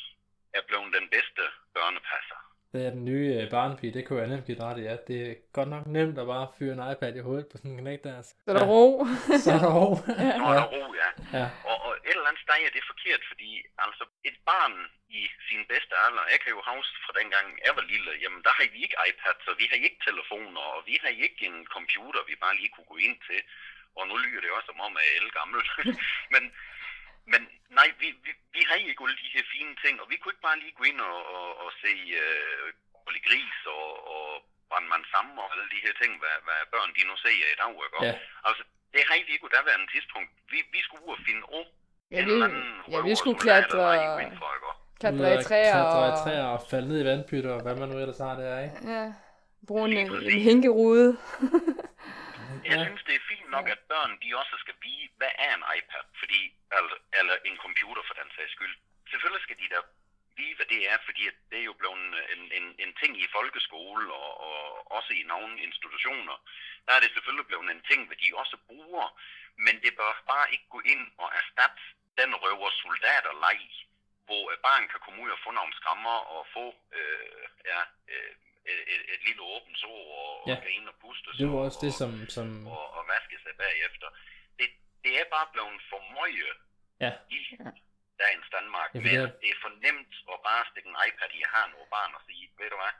er 0.53 0.61
blevet 0.67 0.93
den 0.93 1.09
bedste 1.09 1.43
børnepasser. 1.73 2.52
Det 2.73 2.81
er 2.87 2.91
den 2.97 3.05
nye 3.11 3.27
øh, 3.39 3.49
barnepige, 3.55 3.93
det 3.93 4.03
kunne 4.05 4.21
jeg 4.21 4.29
nemt 4.29 4.45
give 4.47 4.57
dig 4.59 4.65
ret 4.69 4.79
i, 4.81 4.85
ja. 4.89 4.95
Det 5.09 5.17
er 5.29 5.33
godt 5.57 5.69
nok 5.73 5.85
nemt 5.97 6.17
at 6.21 6.27
bare 6.33 6.47
fyre 6.57 6.73
en 6.77 6.85
iPad 6.91 7.13
i 7.15 7.25
hovedet 7.27 7.47
på 7.49 7.55
sådan 7.57 7.71
en 7.71 7.81
knæk 7.81 7.99
der. 8.05 8.15
Altså. 8.19 8.33
Så 8.45 8.49
er 8.51 8.57
der 8.59 8.67
ro. 8.73 8.85
Så 9.43 9.49
er 9.57 9.61
der 9.65 9.71
ro. 9.79 9.87
Ja. 10.27 10.33
der 10.43 10.53
er 10.63 10.67
ro, 10.75 10.83
ja. 11.01 11.09
ja. 11.39 11.47
Og, 11.69 11.77
og 11.85 11.91
et 12.09 12.15
eller 12.17 12.29
andet 12.29 12.43
sted 12.45 12.59
er 12.67 12.73
det 12.77 12.89
forkert, 12.91 13.21
fordi 13.31 13.49
altså 13.85 14.03
et 14.29 14.37
barn 14.49 14.75
i 15.19 15.21
sin 15.47 15.61
bedste 15.71 15.93
alder, 16.05 16.23
jeg 16.33 16.39
kan 16.41 16.51
jo 16.55 16.59
huske 16.73 16.97
fra 17.05 17.13
dengang 17.19 17.47
jeg 17.65 17.73
var 17.77 17.85
lille, 17.93 18.11
jamen 18.23 18.41
der 18.45 18.51
har 18.57 18.63
vi 18.75 18.79
ikke 18.85 19.01
iPads, 19.09 19.43
og 19.51 19.55
vi 19.61 19.65
har 19.69 19.77
ikke 19.87 19.99
telefoner, 20.09 20.63
og 20.75 20.81
vi 20.89 20.95
har 21.03 21.11
ikke 21.25 21.41
en 21.49 21.59
computer, 21.75 22.21
vi 22.29 22.35
bare 22.43 22.57
lige 22.59 22.73
kunne 22.73 22.91
gå 22.93 22.97
ind 23.07 23.17
til. 23.27 23.39
Og 23.97 24.03
nu 24.09 24.15
lyder 24.23 24.41
det 24.41 24.51
også 24.57 24.69
som 24.71 24.85
om, 24.87 24.93
at 24.99 25.03
jeg 25.07 25.15
er 25.17 25.37
gammel. 25.39 25.61
men, 26.33 26.43
men 27.31 27.41
nej, 27.79 27.87
vi, 28.01 28.07
vi, 28.25 28.31
vi 28.55 28.61
har 28.67 28.75
ikke 28.75 29.03
alle 29.05 29.19
de 29.23 29.33
her 29.35 29.45
fine 29.53 29.75
ting, 29.83 29.95
og 30.01 30.07
vi 30.11 30.15
kunne 30.17 30.33
ikke 30.33 30.47
bare 30.49 30.61
lige 30.63 30.77
gå 30.79 30.83
ind 30.91 30.99
og, 31.11 31.17
og, 31.37 31.47
og 31.63 31.69
se 31.83 31.93
øh, 32.21 32.67
Polly 33.03 33.21
Gris 33.27 33.59
og, 33.77 33.87
og 34.13 34.25
Brandmand 34.69 35.05
Sammen 35.13 35.35
og 35.43 35.47
alle 35.53 35.67
de 35.73 35.83
her 35.85 35.93
ting, 36.01 36.11
hvad, 36.21 36.35
hvad 36.45 36.59
børn 36.73 36.91
de 36.95 37.01
nu 37.09 37.15
ser 37.23 37.35
i 37.53 37.57
dag, 37.61 37.71
ikke? 37.85 37.99
Ja. 38.07 38.13
Altså, 38.47 38.63
det 38.93 39.01
har 39.07 39.15
vi 39.27 39.31
ikke 39.33 39.45
på 39.47 39.53
daværende 39.57 39.87
tidspunkt. 39.93 40.29
Vi, 40.51 40.59
vi 40.75 40.79
skulle 40.85 41.03
ud 41.07 41.15
og 41.17 41.23
finde 41.27 41.45
op 41.59 41.69
Ja, 42.13 42.25
vi, 42.25 42.31
ja, 42.91 43.01
vi 43.01 43.15
skulle 43.15 43.39
klatre, 43.39 43.69
klatre 44.99 45.33
i 45.33 45.37
og 45.37 45.43
træer 45.43 45.71
klatre 45.71 46.07
i 46.07 46.11
og 46.11 46.23
træer 46.23 46.43
og 46.43 46.61
falde 46.69 46.87
ned 46.87 47.01
i 47.01 47.05
vandpytter, 47.05 47.51
og 47.51 47.61
hvad 47.61 47.75
man 47.75 47.89
nu 47.89 47.99
ellers 47.99 48.17
har 48.17 48.35
der, 48.35 48.59
ikke? 48.59 48.91
ja, 48.91 49.13
bruge 49.67 49.91
en, 49.91 50.11
en 50.11 50.41
hænkerude. 50.41 51.17
Jeg 52.65 52.77
Ja. 52.77 52.85
synes, 52.85 53.03
det 53.07 53.15
er 53.15 53.27
fint 53.31 53.49
nok, 53.55 53.67
at 53.75 53.79
børn 53.93 54.11
de 54.21 54.37
også 54.41 54.55
skal 54.63 54.75
vide, 54.85 55.09
hvad 55.19 55.31
er 55.45 55.51
en 55.59 55.65
iPad, 55.77 56.03
fordi, 56.21 56.41
eller, 56.77 56.97
eller 57.19 57.35
en 57.49 57.57
computer 57.65 58.03
for 58.07 58.13
den 58.19 58.29
sags 58.35 58.51
skyld. 58.51 58.75
Selvfølgelig 59.11 59.43
skal 59.43 59.57
de 59.61 59.67
da 59.75 59.79
vide, 60.39 60.55
hvad 60.55 60.65
det 60.73 60.81
er, 60.91 60.97
fordi 61.07 61.23
det 61.51 61.59
er 61.59 61.67
jo 61.71 61.73
blevet 61.81 61.97
en, 62.35 62.43
en, 62.57 62.65
en 62.83 62.91
ting 63.01 63.11
i 63.23 63.27
folkeskole 63.37 64.13
og, 64.13 64.31
og 64.47 64.91
også 64.97 65.11
i 65.13 65.23
nogle 65.33 65.53
institutioner. 65.67 66.35
Der 66.85 66.93
er 66.93 66.99
det 67.01 67.11
selvfølgelig 67.13 67.47
blevet 67.47 67.71
en 67.71 67.83
ting, 67.89 67.99
hvad 68.07 68.17
de 68.23 68.37
også 68.41 68.57
bruger, 68.67 69.07
men 69.65 69.75
det 69.83 69.91
bør 69.99 70.23
bare 70.33 70.51
ikke 70.53 70.67
gå 70.69 70.79
ind 70.93 71.03
og 71.17 71.29
erstatte 71.39 71.81
den 72.19 72.35
røver 72.43 72.69
soldater 72.83 73.33
leg, 73.45 73.61
hvor 74.25 74.43
barn 74.67 74.87
kan 74.91 74.99
komme 74.99 75.19
ud 75.23 75.29
og 75.29 75.39
få 75.43 75.51
nogle 75.51 75.73
skrammer 75.79 76.17
og 76.35 76.47
få 76.53 76.65
øh, 76.97 77.43
ja, 77.71 77.81
øh, 78.13 78.33
et, 78.71 78.79
et, 78.93 79.01
et 79.13 79.21
lille 79.27 79.41
åbent 79.55 79.77
sår 79.83 80.01
og, 80.21 80.31
Ja. 80.49 80.53
og 80.55 80.57
kan 80.63 80.71
ind 80.77 80.87
og 80.91 80.95
puste 81.03 81.27
Det 81.41 81.47
var 81.53 81.59
også 81.67 81.79
det, 81.85 81.91
og- 81.93 81.99
som... 82.01 82.11
som 82.37 82.47
og, 82.77 82.85
og 82.97 83.01
vaske 83.13 83.35
sig 83.45 83.53
bagefter. 83.65 84.07
Det, 84.59 84.67
det 85.03 85.11
er 85.21 85.25
bare 85.35 85.47
blevet 85.53 85.79
for 85.91 85.99
møje 86.17 86.51
ja, 87.05 87.11
i 87.37 87.39
dagens 88.23 88.47
Danmark, 88.57 88.89
Ja, 88.95 88.99
det 89.05 89.13
er- 89.21 89.33
det 89.43 89.49
er 89.55 89.59
for 89.65 89.71
nemt 89.85 90.13
at 90.33 90.39
bare 90.49 90.61
stikke 90.71 90.89
en 90.93 90.97
iPad 91.07 91.29
i 91.41 91.43
hånden 91.53 91.75
og 91.83 91.87
barn 91.95 92.11
og 92.17 92.21
sige, 92.27 92.43
ved 92.59 92.69
du 92.73 92.77
hvad, 92.81 92.93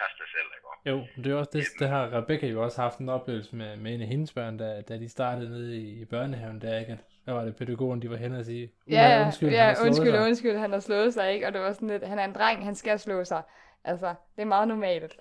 pas 0.00 0.12
dig 0.20 0.28
selv, 0.36 0.48
ikke? 0.56 0.66
jo, 0.90 0.96
det 1.22 1.28
er 1.32 1.36
også 1.42 1.52
det, 1.56 1.64
det 1.80 1.88
har 1.94 2.02
Rebecca 2.18 2.46
jo 2.54 2.58
også 2.66 2.78
haft 2.86 2.98
en 3.04 3.08
oplevelse 3.16 3.52
med, 3.60 3.70
med 3.82 3.90
en 3.94 4.02
af 4.06 4.08
hendes 4.14 4.32
børn, 4.38 4.54
da, 4.62 4.68
da 4.88 4.94
de 5.02 5.08
startede 5.08 5.48
nede 5.56 5.70
i, 5.82 5.84
i 6.02 6.04
børnehaven, 6.04 6.60
der 6.60 6.78
ikke, 6.78 6.98
hvad 7.24 7.34
var 7.34 7.44
det, 7.44 7.56
pædagogen, 7.56 8.02
de 8.02 8.10
var 8.10 8.16
hen 8.16 8.34
og 8.34 8.44
sige, 8.44 8.64
Ja, 8.90 8.92
ja, 8.94 9.24
undskyld, 9.24 9.48
ja, 9.48 9.56
han 9.58 9.66
har 9.68 9.74
slået 9.74 9.88
undskyld, 9.88 10.12
sig." 10.12 10.26
undskyld, 10.26 10.56
han 10.56 10.72
har 10.72 10.80
slået 10.80 11.14
sig, 11.14 11.32
ikke? 11.34 11.46
Og 11.46 11.52
det 11.52 11.60
var 11.60 11.72
sådan 11.72 11.88
lidt, 11.88 12.06
han 12.08 12.18
er 12.18 12.24
en 12.24 12.34
dreng, 12.34 12.64
han 12.64 12.74
skal 12.74 12.98
slå 12.98 13.24
sig. 13.24 13.42
Altså, 13.88 14.14
det 14.36 14.42
er 14.42 14.46
meget 14.46 14.68
normalt. 14.68 15.14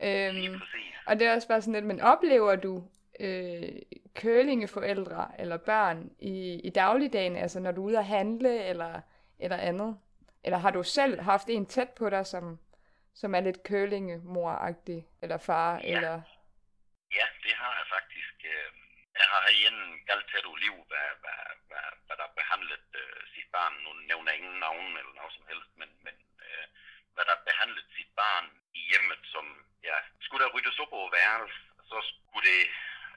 Øhm, 0.00 0.60
og 1.06 1.18
det 1.18 1.26
er 1.26 1.34
også 1.34 1.48
bare 1.48 1.60
sådan 1.62 1.72
lidt, 1.74 1.84
men 1.84 2.00
oplever 2.00 2.56
du 2.56 2.84
øh, 3.20 3.68
kølingeforældre 4.14 5.22
eller 5.38 5.56
børn 5.56 6.10
i, 6.18 6.60
i 6.68 6.70
dagligdagen, 6.70 7.36
altså 7.36 7.60
når 7.60 7.72
du 7.72 7.80
er 7.82 7.86
ude 7.88 7.98
at 7.98 8.06
handle 8.06 8.64
eller, 8.64 9.00
eller 9.38 9.56
andet? 9.56 9.98
Eller 10.44 10.58
har 10.58 10.70
du 10.70 10.82
selv 10.82 11.20
haft 11.20 11.48
en 11.48 11.66
tæt 11.66 11.90
på 11.90 12.10
dig, 12.10 12.26
som, 12.26 12.58
som 13.14 13.34
er 13.34 13.40
lidt 13.40 13.62
kølingemor-agtig, 13.68 15.00
eller 15.22 15.38
far, 15.38 15.72
Ja. 15.82 15.96
eller... 15.96 16.14
Ja, 17.18 17.26
det 17.44 17.54
har 17.62 17.72
jeg 17.80 17.86
faktisk. 17.96 18.34
øh, 18.54 18.70
Jeg 19.20 19.26
har 19.32 19.40
galt 20.10 20.26
til 20.30 20.38
et 20.38 20.60
liv, 20.64 20.74
hvad, 20.90 21.08
hvad, 21.22 21.40
hvad, 21.68 21.86
hvad 22.06 22.16
der 22.20 22.28
behandlet 22.40 22.86
øh, 23.02 23.20
sit 23.34 23.48
barn. 23.56 23.74
Nu 23.84 23.90
nævner 24.10 24.30
jeg 24.32 24.38
ingen 24.40 24.58
navn 24.66 24.86
eller 25.00 25.14
noget 25.18 25.32
som 25.36 25.44
helst, 25.52 25.70
men, 25.80 25.90
men 26.06 26.14
øh, 26.46 26.64
hvad 27.18 27.26
der 27.30 27.46
behandlede 27.48 27.88
sit 27.96 28.10
barn 28.22 28.46
i 28.80 28.82
hjemmet, 28.90 29.20
som 29.34 29.44
ja, 29.88 29.96
skulle 30.24 30.42
der 30.44 30.54
ryddes 30.54 30.78
op 30.84 30.92
over 30.98 31.10
værelse, 31.20 31.58
så 31.90 31.98
skulle 32.10 32.46
det 32.52 32.62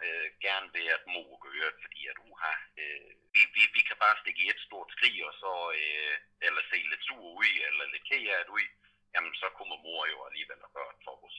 øh, 0.05 0.27
gerne 0.45 0.67
være 0.77 0.95
et 0.99 1.07
mor 1.13 1.31
gøre, 1.47 1.71
fordi 1.83 2.01
at 2.11 2.17
uha, 2.27 2.53
øh, 2.81 3.09
vi, 3.33 3.41
vi, 3.55 3.61
vi 3.75 3.81
kan 3.87 3.97
bare 4.03 4.19
stikke 4.21 4.41
i 4.43 4.49
et 4.53 4.61
stort 4.67 4.89
skrig, 4.95 5.17
og 5.27 5.33
så, 5.43 5.51
øh, 5.81 6.15
eller 6.45 6.61
se 6.71 6.77
lidt 6.91 7.03
sur 7.07 7.25
ud, 7.41 7.53
eller 7.67 7.85
lidt 7.93 8.07
kæret 8.09 8.49
ud, 8.57 8.67
jamen 9.13 9.33
så 9.41 9.47
kommer 9.57 9.77
mor 9.85 10.01
jo 10.13 10.17
alligevel 10.27 10.59
og 10.65 10.71
gør 10.75 10.87
et 10.93 11.01
fokus. 11.09 11.35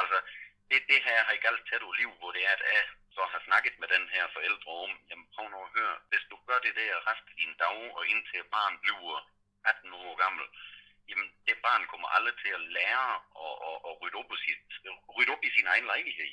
Altså, 0.00 0.16
det, 0.70 0.80
det 0.90 1.00
her 1.08 1.18
har 1.24 1.32
ikke 1.32 1.48
alt 1.48 1.64
tæt 1.68 1.84
liv, 2.00 2.10
hvor 2.20 2.32
det 2.36 2.42
er, 2.50 2.54
at 2.56 2.62
jeg 2.74 2.84
så 3.16 3.22
har 3.32 3.40
snakket 3.46 3.74
med 3.78 3.88
den 3.94 4.04
her 4.14 4.24
forældre 4.36 4.72
om, 4.84 4.92
jamen 5.08 5.26
prøv 5.34 5.46
nu 5.48 5.58
at 5.64 5.72
høre, 5.76 5.94
hvis 6.10 6.24
du 6.30 6.36
gør 6.48 6.58
det 6.66 6.74
der 6.80 7.06
resten 7.10 7.30
af 7.32 7.36
din 7.42 7.54
dag, 7.62 7.78
og 7.96 8.02
indtil 8.12 8.44
barn 8.56 8.74
bliver 8.82 9.18
18 9.64 9.92
år 9.92 10.14
gammel, 10.22 10.46
jamen 11.12 11.28
det 11.48 11.56
barn 11.66 11.82
kommer 11.92 12.08
aldrig 12.16 12.34
til 12.42 12.50
at 12.58 12.62
lære 12.76 13.06
at, 13.44 13.54
at, 13.68 13.76
at 13.88 13.92
rydde, 14.00 14.16
op 14.22 14.30
i 14.36 14.38
sit, 14.46 14.62
rydde 15.16 15.32
op 15.34 15.42
i 15.48 15.50
sin 15.56 15.66
egen 15.72 15.86
lejlighed. 15.92 16.30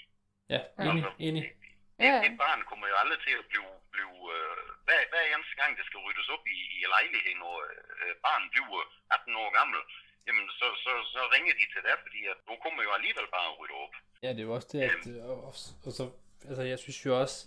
Ja, 0.53 0.59
enig, 0.89 1.03
enig. 1.27 1.43
Det, 1.43 2.07
Ja. 2.07 2.15
det 2.25 2.33
barn 2.43 2.61
kommer 2.69 2.85
jo 2.91 2.95
aldrig 3.01 3.19
til 3.27 3.33
at 3.41 3.45
blive, 3.51 3.71
blive 3.95 4.15
øh, 4.35 4.57
hver, 4.85 4.99
hver 5.11 5.23
eneste 5.33 5.55
gang, 5.61 5.71
det 5.79 5.85
skal 5.89 5.99
ryddes 6.05 6.29
op 6.35 6.43
i, 6.55 6.57
i 6.77 6.79
lejligheden, 6.95 7.39
når 7.43 7.55
øh, 7.71 8.13
barn 8.25 8.43
bliver 8.53 8.81
18 9.15 9.35
år 9.43 9.49
gammel, 9.59 9.79
jamen 10.27 10.45
så, 10.59 10.67
så, 10.83 10.91
så 11.13 11.21
ringer 11.33 11.53
de 11.59 11.65
til 11.73 11.81
det, 11.87 11.95
fordi 12.05 12.19
at 12.31 12.37
nu 12.49 12.53
kommer 12.63 12.81
jo 12.87 12.91
alligevel 12.97 13.27
bare 13.35 13.47
at 13.51 13.57
rydde 13.59 13.75
op. 13.85 13.93
Ja, 14.23 14.29
det 14.35 14.39
er 14.43 14.47
jo 14.49 14.53
også 14.57 14.69
det, 14.73 14.81
at, 14.89 15.01
og, 15.31 15.37
og, 15.47 15.53
og 15.87 15.91
så, 15.97 16.03
altså 16.49 16.63
jeg 16.71 16.79
synes 16.83 16.99
jo 17.05 17.11
også, 17.23 17.37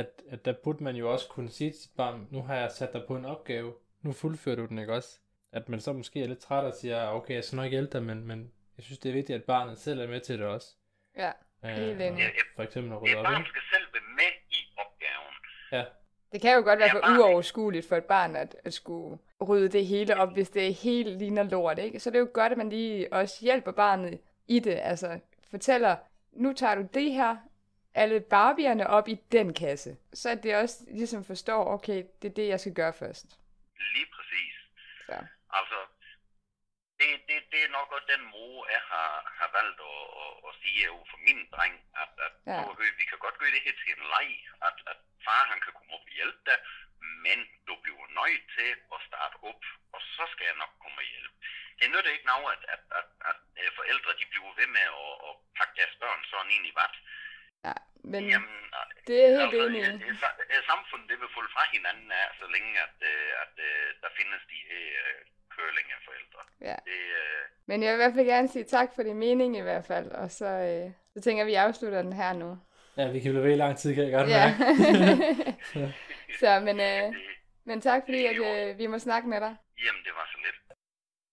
at, 0.00 0.10
at 0.34 0.40
der 0.44 0.54
burde 0.64 0.84
man 0.84 0.96
jo 1.02 1.12
også 1.14 1.26
kunne 1.34 1.50
sige 1.58 1.70
til 1.70 1.80
sit 1.82 1.96
barn, 1.96 2.28
nu 2.34 2.42
har 2.46 2.54
jeg 2.62 2.70
sat 2.78 2.92
dig 2.92 3.02
på 3.08 3.14
en 3.16 3.24
opgave, 3.34 3.70
nu 4.04 4.12
fuldfører 4.12 4.56
du 4.56 4.66
den, 4.66 4.78
ikke 4.78 4.94
også? 4.94 5.12
At 5.52 5.68
man 5.68 5.80
så 5.80 5.92
måske 5.92 6.22
er 6.22 6.26
lidt 6.28 6.38
træt 6.38 6.64
og 6.64 6.74
siger, 6.74 7.08
okay, 7.08 7.34
jeg 7.34 7.44
skal 7.44 7.56
nok 7.56 7.70
hjælpe 7.70 7.92
dig, 7.92 8.02
men, 8.02 8.26
men 8.26 8.52
jeg 8.76 8.84
synes, 8.84 8.98
det 8.98 9.08
er 9.08 9.12
vigtigt, 9.12 9.36
at 9.36 9.44
barnet 9.44 9.78
selv 9.78 10.00
er 10.00 10.06
med 10.06 10.20
til 10.20 10.38
det 10.38 10.46
også. 10.46 10.68
Ja, 11.16 11.32
Øh, 11.64 11.70
Helt 11.70 12.02
enig. 12.02 12.24
for 12.56 12.62
eksempel 12.62 12.92
at 12.92 13.02
rydde 13.02 13.16
op, 13.16 13.24
barn 13.24 13.38
ikke? 13.40 13.48
skal 13.48 13.62
selv 13.72 13.86
være 13.92 14.02
med 14.16 14.32
i 14.50 14.56
opgaven. 14.76 15.34
Ja, 15.72 15.84
Det 16.32 16.40
kan 16.40 16.54
jo 16.54 16.62
godt 16.62 16.78
være 16.78 16.90
for 16.90 17.18
uoverskueligt 17.18 17.88
for 17.88 17.96
et 17.96 18.04
barn 18.04 18.36
at, 18.36 18.56
at 18.64 18.74
skulle 18.74 19.18
rydde 19.48 19.68
det 19.68 19.86
hele 19.86 20.16
op, 20.16 20.32
hvis 20.32 20.50
det 20.50 20.74
helt 20.74 21.18
ligner 21.18 21.42
lort, 21.42 21.78
ikke? 21.78 22.00
Så 22.00 22.10
det 22.10 22.16
er 22.16 22.20
jo 22.20 22.30
godt, 22.34 22.52
at 22.52 22.58
man 22.58 22.68
lige 22.68 23.12
også 23.12 23.38
hjælper 23.40 23.72
barnet 23.72 24.20
i 24.48 24.58
det. 24.58 24.78
Altså 24.82 25.20
fortæller, 25.50 25.96
nu 26.32 26.52
tager 26.52 26.74
du 26.74 26.82
det 26.94 27.12
her, 27.12 27.36
alle 27.94 28.20
barbierne 28.20 28.86
op 28.86 29.08
i 29.08 29.14
den 29.32 29.54
kasse. 29.54 29.96
Så 30.12 30.30
at 30.30 30.42
det 30.42 30.56
også 30.56 30.84
ligesom 30.90 31.24
forstår, 31.24 31.64
okay, 31.74 32.04
det 32.22 32.30
er 32.30 32.34
det, 32.34 32.48
jeg 32.48 32.60
skal 32.60 32.72
gøre 32.74 32.92
først. 32.92 33.26
Lige 33.94 34.06
præcis. 34.16 34.54
Så. 35.06 35.24
Altså, 35.58 35.78
det, 36.98 37.10
det, 37.28 37.38
det 37.52 37.60
er 37.64 37.74
nok 37.78 37.88
også 37.96 38.08
den 38.14 38.24
måde, 38.36 38.60
jeg 38.76 38.82
har, 38.92 39.10
har 39.38 39.48
valgt 39.58 39.80
at, 39.92 40.02
at, 40.22 40.32
at 40.48 40.52
sige 40.62 40.90
over 40.94 41.06
for 41.12 41.18
min 41.26 41.40
dreng, 41.54 41.74
at, 42.02 42.12
at 42.26 42.34
Ja. 42.50 42.58
hør, 42.78 42.96
vi 43.00 43.04
kan 43.10 43.18
godt 43.24 43.38
gøre 43.38 43.54
det 43.54 43.64
her 43.66 43.74
til 43.80 43.90
en 43.96 44.04
leg, 44.14 44.28
at, 44.68 44.76
at 44.92 44.98
far 45.26 45.42
han 45.50 45.60
kan 45.64 45.72
komme 45.76 45.92
op 45.96 46.04
og 46.08 46.14
hjælpe 46.18 46.40
dig, 46.48 46.58
men 47.26 47.38
du 47.68 47.74
bliver 47.82 48.06
nødt 48.18 48.44
til 48.56 48.70
at 48.94 49.00
starte 49.08 49.36
op, 49.50 49.62
og 49.94 50.00
så 50.14 50.24
skal 50.32 50.44
jeg 50.50 50.56
nok 50.62 50.72
komme 50.82 50.98
og 51.02 51.08
hjælpe. 51.12 51.36
Det 51.78 51.86
nytter 51.92 52.12
ikke 52.16 52.30
noget, 52.34 52.48
at, 52.54 52.62
at, 52.74 52.82
at, 52.98 53.08
at, 53.30 53.36
at 53.66 53.72
forældre 53.80 54.10
de 54.20 54.24
bliver 54.32 54.52
ved 54.60 54.68
med 54.76 54.86
at, 55.04 55.12
at 55.28 55.34
pakke 55.58 55.74
deres 55.80 55.94
børn 56.02 56.20
sådan 56.30 56.50
ind 56.56 56.66
i 56.70 56.74
vat. 56.80 56.94
Ja, 57.66 57.74
men 58.12 58.22
Jamen, 58.34 58.60
det 59.06 59.16
er 59.24 59.28
jeg 59.28 59.50
helt 59.50 59.54
altså, 59.54 59.66
enig 59.68 59.80
i. 59.80 60.08
øh, 60.10 60.16
Men 67.78 67.82
jeg 67.82 67.92
vil 67.92 68.00
i 68.00 68.02
hvert 68.04 68.14
fald 68.14 68.26
gerne 68.26 68.48
sige 68.48 68.64
tak 68.64 68.94
for 68.94 69.02
din 69.02 69.16
mening 69.18 69.56
i 69.56 69.60
hvert 69.60 69.84
fald, 69.84 70.10
og 70.10 70.30
så, 70.30 70.46
øh, 70.46 70.90
så 71.14 71.20
tænker 71.20 71.38
jeg, 71.42 71.46
at 71.46 71.50
vi 71.50 71.54
afslutter 71.54 72.02
den 72.02 72.12
her 72.12 72.32
nu. 72.32 72.58
Ja, 72.96 73.10
vi 73.10 73.20
kan 73.20 73.32
blive 73.32 73.44
ved 73.44 73.52
i 73.52 73.56
lang 73.56 73.76
tid, 73.78 73.94
kan 73.94 74.04
jeg 74.04 74.12
godt 74.12 74.28
Ja. 74.28 74.54
mærke. 74.58 75.94
så, 76.40 76.60
men, 76.60 76.80
øh, 76.80 77.14
men 77.64 77.80
tak 77.80 78.02
fordi, 78.04 78.24
at 78.26 78.36
øh, 78.70 78.78
vi 78.78 78.86
må 78.86 78.98
snakke 78.98 79.28
med 79.28 79.40
dig. 79.40 79.56
jamen, 79.86 80.02
det 80.04 80.12
var 80.14 80.28
så 80.32 80.38
lidt. 80.38 80.78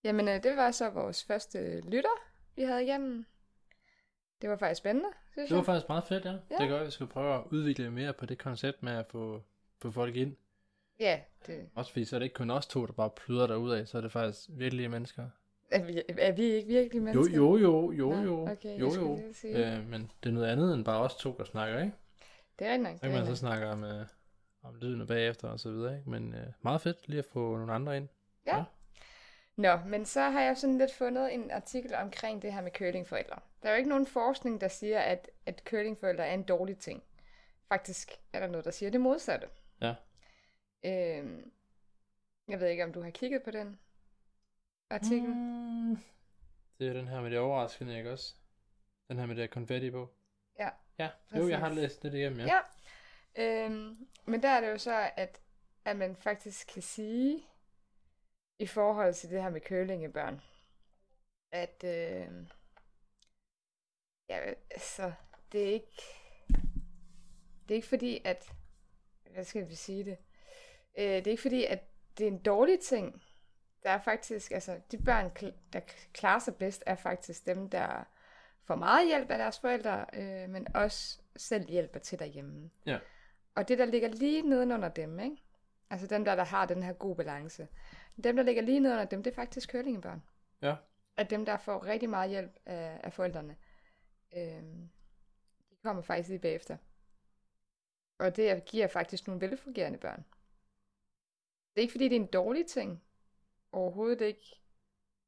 Jamen, 0.03 0.27
øh, 0.27 0.43
det 0.43 0.57
var 0.57 0.71
så 0.71 0.89
vores 0.89 1.23
første 1.27 1.81
lytter, 1.89 2.15
vi 2.55 2.63
havde 2.63 2.83
igennem. 2.83 3.25
Det 4.41 4.49
var 4.49 4.57
faktisk 4.57 4.77
spændende, 4.79 5.09
synes 5.31 5.47
Det 5.49 5.55
var 5.55 5.61
jeg. 5.61 5.65
faktisk 5.65 5.89
meget 5.89 6.03
fedt, 6.03 6.25
ja. 6.25 6.31
Ja. 6.31 6.57
Det 6.59 6.69
godt, 6.69 6.81
at 6.81 6.85
vi 6.85 6.91
skal 6.91 7.07
prøve 7.07 7.35
at 7.35 7.41
udvikle 7.51 7.91
mere 7.91 8.13
på 8.13 8.25
det 8.25 8.37
koncept 8.37 8.83
med 8.83 8.93
at 8.97 9.05
få, 9.11 9.41
få 9.81 9.91
folk 9.91 10.15
ind. 10.15 10.35
Ja, 10.99 11.19
det, 11.47 11.69
Også 11.75 11.91
fordi 11.91 12.05
så 12.05 12.15
er 12.15 12.19
det 12.19 12.23
ikke 12.25 12.33
kun 12.35 12.49
os 12.51 12.67
to, 12.67 12.85
der 12.85 12.93
bare 12.93 13.09
plyder 13.09 13.47
derud 13.47 13.71
af, 13.71 13.87
så 13.87 13.97
er 13.97 14.01
det 14.01 14.11
faktisk 14.11 14.39
virkelige 14.49 14.89
mennesker. 14.89 15.29
Er, 15.71 15.83
vi, 15.83 16.01
er 16.17 16.31
vi 16.31 16.43
ikke 16.43 16.67
virkelig 16.67 16.99
Jo, 16.99 17.03
mennesker? 17.03 17.37
jo, 17.37 17.57
jo, 17.57 17.91
jo, 17.91 18.09
Nå, 18.09 18.21
jo. 18.21 18.41
okay, 18.51 18.69
jeg 18.69 18.79
jo, 18.79 18.93
jo. 18.93 19.19
sige. 19.33 19.77
Øh, 19.77 19.87
men 19.89 20.11
det 20.23 20.29
er 20.29 20.33
noget 20.33 20.47
andet 20.47 20.73
end 20.73 20.85
bare 20.85 21.01
os 21.01 21.15
to, 21.15 21.35
der 21.37 21.43
snakker, 21.43 21.79
ikke? 21.79 21.95
Det 22.59 22.67
er 22.67 22.71
rigtig 22.71 22.91
nok. 22.91 22.97
Så 22.97 23.01
kan 23.01 23.11
man 23.11 23.25
så 23.25 23.35
snakke 23.35 23.67
om, 23.67 23.83
øh, 23.83 24.05
om 24.63 24.75
lydene 24.75 25.07
bagefter 25.07 25.47
og 25.47 25.59
så 25.59 25.71
videre, 25.71 25.97
ikke? 25.97 26.09
Men 26.09 26.33
øh, 26.33 26.47
meget 26.61 26.81
fedt 26.81 27.07
lige 27.07 27.19
at 27.19 27.25
få 27.25 27.57
nogle 27.57 27.73
andre 27.73 27.97
ind. 27.97 28.07
Nå, 29.57 29.75
men 29.87 30.05
så 30.05 30.21
har 30.21 30.41
jeg 30.41 30.57
sådan 30.57 30.77
lidt 30.77 30.93
fundet 30.93 31.33
en 31.33 31.51
artikel 31.51 31.95
omkring 31.95 32.41
det 32.41 32.53
her 32.53 32.61
med 32.61 32.71
curlingforældre. 32.71 33.39
Der 33.63 33.69
er 33.69 33.73
jo 33.73 33.77
ikke 33.77 33.89
nogen 33.89 34.05
forskning, 34.07 34.61
der 34.61 34.67
siger, 34.67 34.99
at, 34.99 35.29
at 35.45 35.63
curlingforældre 35.65 36.25
er 36.25 36.33
en 36.33 36.43
dårlig 36.43 36.77
ting. 36.77 37.03
Faktisk 37.69 38.11
er 38.33 38.39
der 38.39 38.47
noget, 38.47 38.65
der 38.65 38.71
siger 38.71 38.89
det 38.89 39.01
modsatte. 39.01 39.47
Ja. 39.81 39.95
Øhm, 40.85 41.51
jeg 42.47 42.59
ved 42.59 42.67
ikke, 42.67 42.83
om 42.83 42.93
du 42.93 43.01
har 43.01 43.09
kigget 43.09 43.43
på 43.43 43.51
den 43.51 43.79
artikel. 44.89 45.29
Mm. 45.29 45.97
Det 46.79 46.87
er 46.87 46.93
den 46.93 47.07
her 47.07 47.21
med 47.21 47.31
det 47.31 47.39
overraskende, 47.39 47.97
ikke 47.97 48.11
også? 48.11 48.35
Den 49.09 49.17
her 49.19 49.25
med 49.25 49.35
det 49.35 49.49
konfetti 49.51 49.91
på. 49.91 50.09
Ja, 50.59 50.69
Ja, 50.99 51.09
jo, 51.37 51.47
jeg 51.49 51.59
har 51.59 51.67
præcis. 51.69 51.81
læst 51.81 52.03
det 52.03 52.13
igennem, 52.13 52.39
ja. 52.39 52.45
Ja. 52.45 52.59
Øhm, 53.65 54.07
men 54.25 54.43
der 54.43 54.49
er 54.49 54.61
det 54.61 54.69
jo 54.69 54.77
så, 54.77 55.11
at, 55.17 55.41
at 55.85 55.95
man 55.97 56.15
faktisk 56.15 56.67
kan 56.73 56.81
sige, 56.81 57.43
i 58.59 58.67
forhold 58.67 59.13
til 59.13 59.29
det 59.29 59.41
her 59.43 59.49
med 59.49 59.61
curlingebørn, 59.61 60.41
at 61.51 61.83
øh, 61.83 62.47
ja, 64.29 64.53
altså, 64.71 65.13
det 65.51 65.61
er 65.69 65.73
ikke, 65.73 66.01
det 67.63 67.71
er 67.71 67.75
ikke 67.75 67.87
fordi, 67.87 68.21
at, 68.25 68.53
hvad 69.31 69.43
skal 69.43 69.69
vi 69.69 69.75
sige 69.75 70.03
det, 70.05 70.17
øh, 70.97 71.05
det 71.05 71.27
er 71.27 71.31
ikke 71.31 71.41
fordi, 71.41 71.65
at 71.65 71.83
det 72.17 72.23
er 72.27 72.31
en 72.31 72.41
dårlig 72.43 72.79
ting. 72.79 73.23
Der 73.85 73.91
er 73.91 74.01
faktisk, 74.01 74.51
altså, 74.51 74.79
de 74.91 74.97
børn, 74.97 75.53
der 75.73 75.79
klarer 76.13 76.39
sig 76.39 76.55
bedst, 76.55 76.83
er 76.85 76.95
faktisk 76.95 77.45
dem, 77.45 77.69
der 77.69 78.03
får 78.63 78.75
meget 78.75 79.07
hjælp 79.07 79.31
af 79.31 79.37
deres 79.37 79.59
forældre, 79.59 80.05
øh, 80.13 80.49
men 80.49 80.75
også 80.75 81.19
selv 81.35 81.69
hjælper 81.69 81.99
til 81.99 82.19
derhjemme. 82.19 82.69
Ja. 82.85 82.99
Og 83.55 83.67
det, 83.67 83.79
der 83.79 83.85
ligger 83.85 84.07
lige 84.07 84.41
nedenunder 84.41 84.89
dem, 84.89 85.19
ikke? 85.19 85.37
altså 85.89 86.07
dem 86.07 86.25
der, 86.25 86.35
der 86.35 86.43
har 86.43 86.65
den 86.65 86.83
her 86.83 86.93
gode 86.93 87.15
balance, 87.15 87.67
dem, 88.23 88.35
der 88.35 88.43
ligger 88.43 88.61
lige 88.61 88.79
nedenunder 88.79 89.05
dem, 89.05 89.23
det 89.23 89.31
er 89.31 89.35
faktisk 89.35 89.71
curlingebørn. 89.71 90.23
Ja. 90.61 90.75
At 91.17 91.29
dem, 91.29 91.45
der 91.45 91.57
får 91.57 91.85
rigtig 91.85 92.09
meget 92.09 92.29
hjælp 92.29 92.51
af, 92.65 92.99
af 93.03 93.13
forældrene, 93.13 93.55
øh, 94.35 94.63
de 95.71 95.75
kommer 95.83 96.01
faktisk 96.01 96.29
lige 96.29 96.39
bagefter. 96.39 96.77
Og 98.19 98.35
det 98.35 98.65
giver 98.65 98.87
faktisk 98.87 99.27
nogle 99.27 99.41
velfungerende 99.41 99.97
børn. 99.97 100.25
Det 101.73 101.81
er 101.81 101.81
ikke, 101.81 101.91
fordi 101.91 102.09
det 102.09 102.15
er 102.15 102.19
en 102.19 102.27
dårlig 102.27 102.65
ting. 102.65 103.03
Overhovedet 103.75 104.21
ikke. 104.21 104.61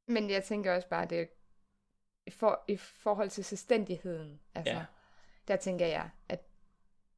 Men 0.06 0.30
jeg 0.30 0.44
tænker 0.44 0.76
også 0.76 0.88
bare, 0.88 1.06
det 1.06 1.30
i, 2.26 2.32
for, 2.32 2.64
i 2.68 2.78
forhold 2.78 3.30
til 3.30 3.46
selvstændigheden. 3.46 4.40
Altså, 4.56 4.74
Ja. 4.74 4.86
Der 5.48 5.56
tænker 5.56 5.86
jeg, 5.86 6.10
at 6.30 6.40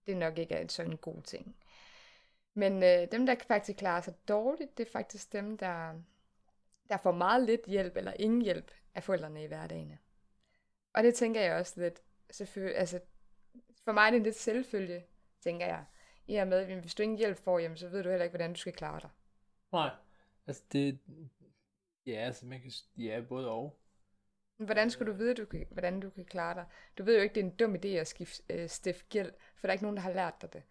det 0.07 0.17
nok 0.17 0.37
ikke 0.37 0.55
er 0.55 0.59
en 0.61 0.69
sådan 0.69 0.97
god 0.97 1.21
ting. 1.21 1.55
Men 2.53 2.83
øh, 2.83 3.11
dem, 3.11 3.25
der 3.25 3.35
faktisk 3.47 3.77
klarer 3.77 4.01
sig 4.01 4.13
dårligt, 4.27 4.77
det 4.77 4.87
er 4.87 4.91
faktisk 4.91 5.33
dem, 5.33 5.57
der, 5.57 5.93
der 6.89 6.97
får 6.97 7.11
meget 7.11 7.43
lidt 7.43 7.65
hjælp 7.65 7.97
eller 7.97 8.13
ingen 8.19 8.41
hjælp 8.41 8.71
af 8.95 9.03
forældrene 9.03 9.43
i 9.43 9.47
hverdagen. 9.47 9.99
Og 10.93 11.03
det 11.03 11.15
tænker 11.15 11.41
jeg 11.41 11.55
også 11.55 11.81
lidt, 11.81 12.01
selvfølgelig, 12.31 12.77
altså, 12.77 12.99
for 13.85 13.91
mig 13.91 14.05
er 14.05 14.09
det 14.09 14.17
en 14.17 14.23
lidt 14.23 14.35
selvfølge, 14.35 15.05
tænker 15.41 15.65
jeg. 15.65 15.85
I 16.27 16.35
og 16.35 16.47
med, 16.47 16.57
at 16.57 16.79
hvis 16.79 16.95
du 16.95 17.03
ingen 17.03 17.17
hjælp 17.17 17.37
får, 17.37 17.59
jamen, 17.59 17.77
så 17.77 17.87
ved 17.87 18.03
du 18.03 18.09
heller 18.09 18.23
ikke, 18.23 18.37
hvordan 18.37 18.53
du 18.53 18.59
skal 18.59 18.73
klare 18.73 18.99
dig. 18.99 19.09
Nej, 19.71 19.89
altså 20.49 20.63
det... 20.71 20.99
Ja, 22.05 22.11
altså 22.13 22.45
man 22.45 22.61
kan... 22.61 22.71
Ja, 22.97 23.21
både 23.29 23.49
og. 23.49 23.79
Men 24.57 24.65
Hvordan 24.65 24.89
skulle 24.91 25.11
du 25.13 25.17
vide, 25.17 25.33
du 25.33 25.45
kan, 25.45 25.65
hvordan 25.71 25.99
du 25.99 26.09
kan 26.09 26.25
klare 26.25 26.55
dig? 26.55 26.65
Du 26.97 27.03
ved 27.03 27.15
jo 27.17 27.21
ikke, 27.23 27.35
det 27.35 27.41
er 27.41 27.45
en 27.45 27.55
dum 27.55 27.75
idé 27.75 27.87
at 27.87 28.07
skifte, 28.07 28.43
øh, 28.49 28.69
stifte 28.69 29.05
gæld, 29.09 29.31
for 29.55 29.67
der 29.67 29.67
er 29.67 29.73
ikke 29.73 29.83
nogen, 29.83 29.97
der 29.97 30.03
har 30.03 30.13
lært 30.13 30.33
dig 30.41 30.53
det. 30.53 30.63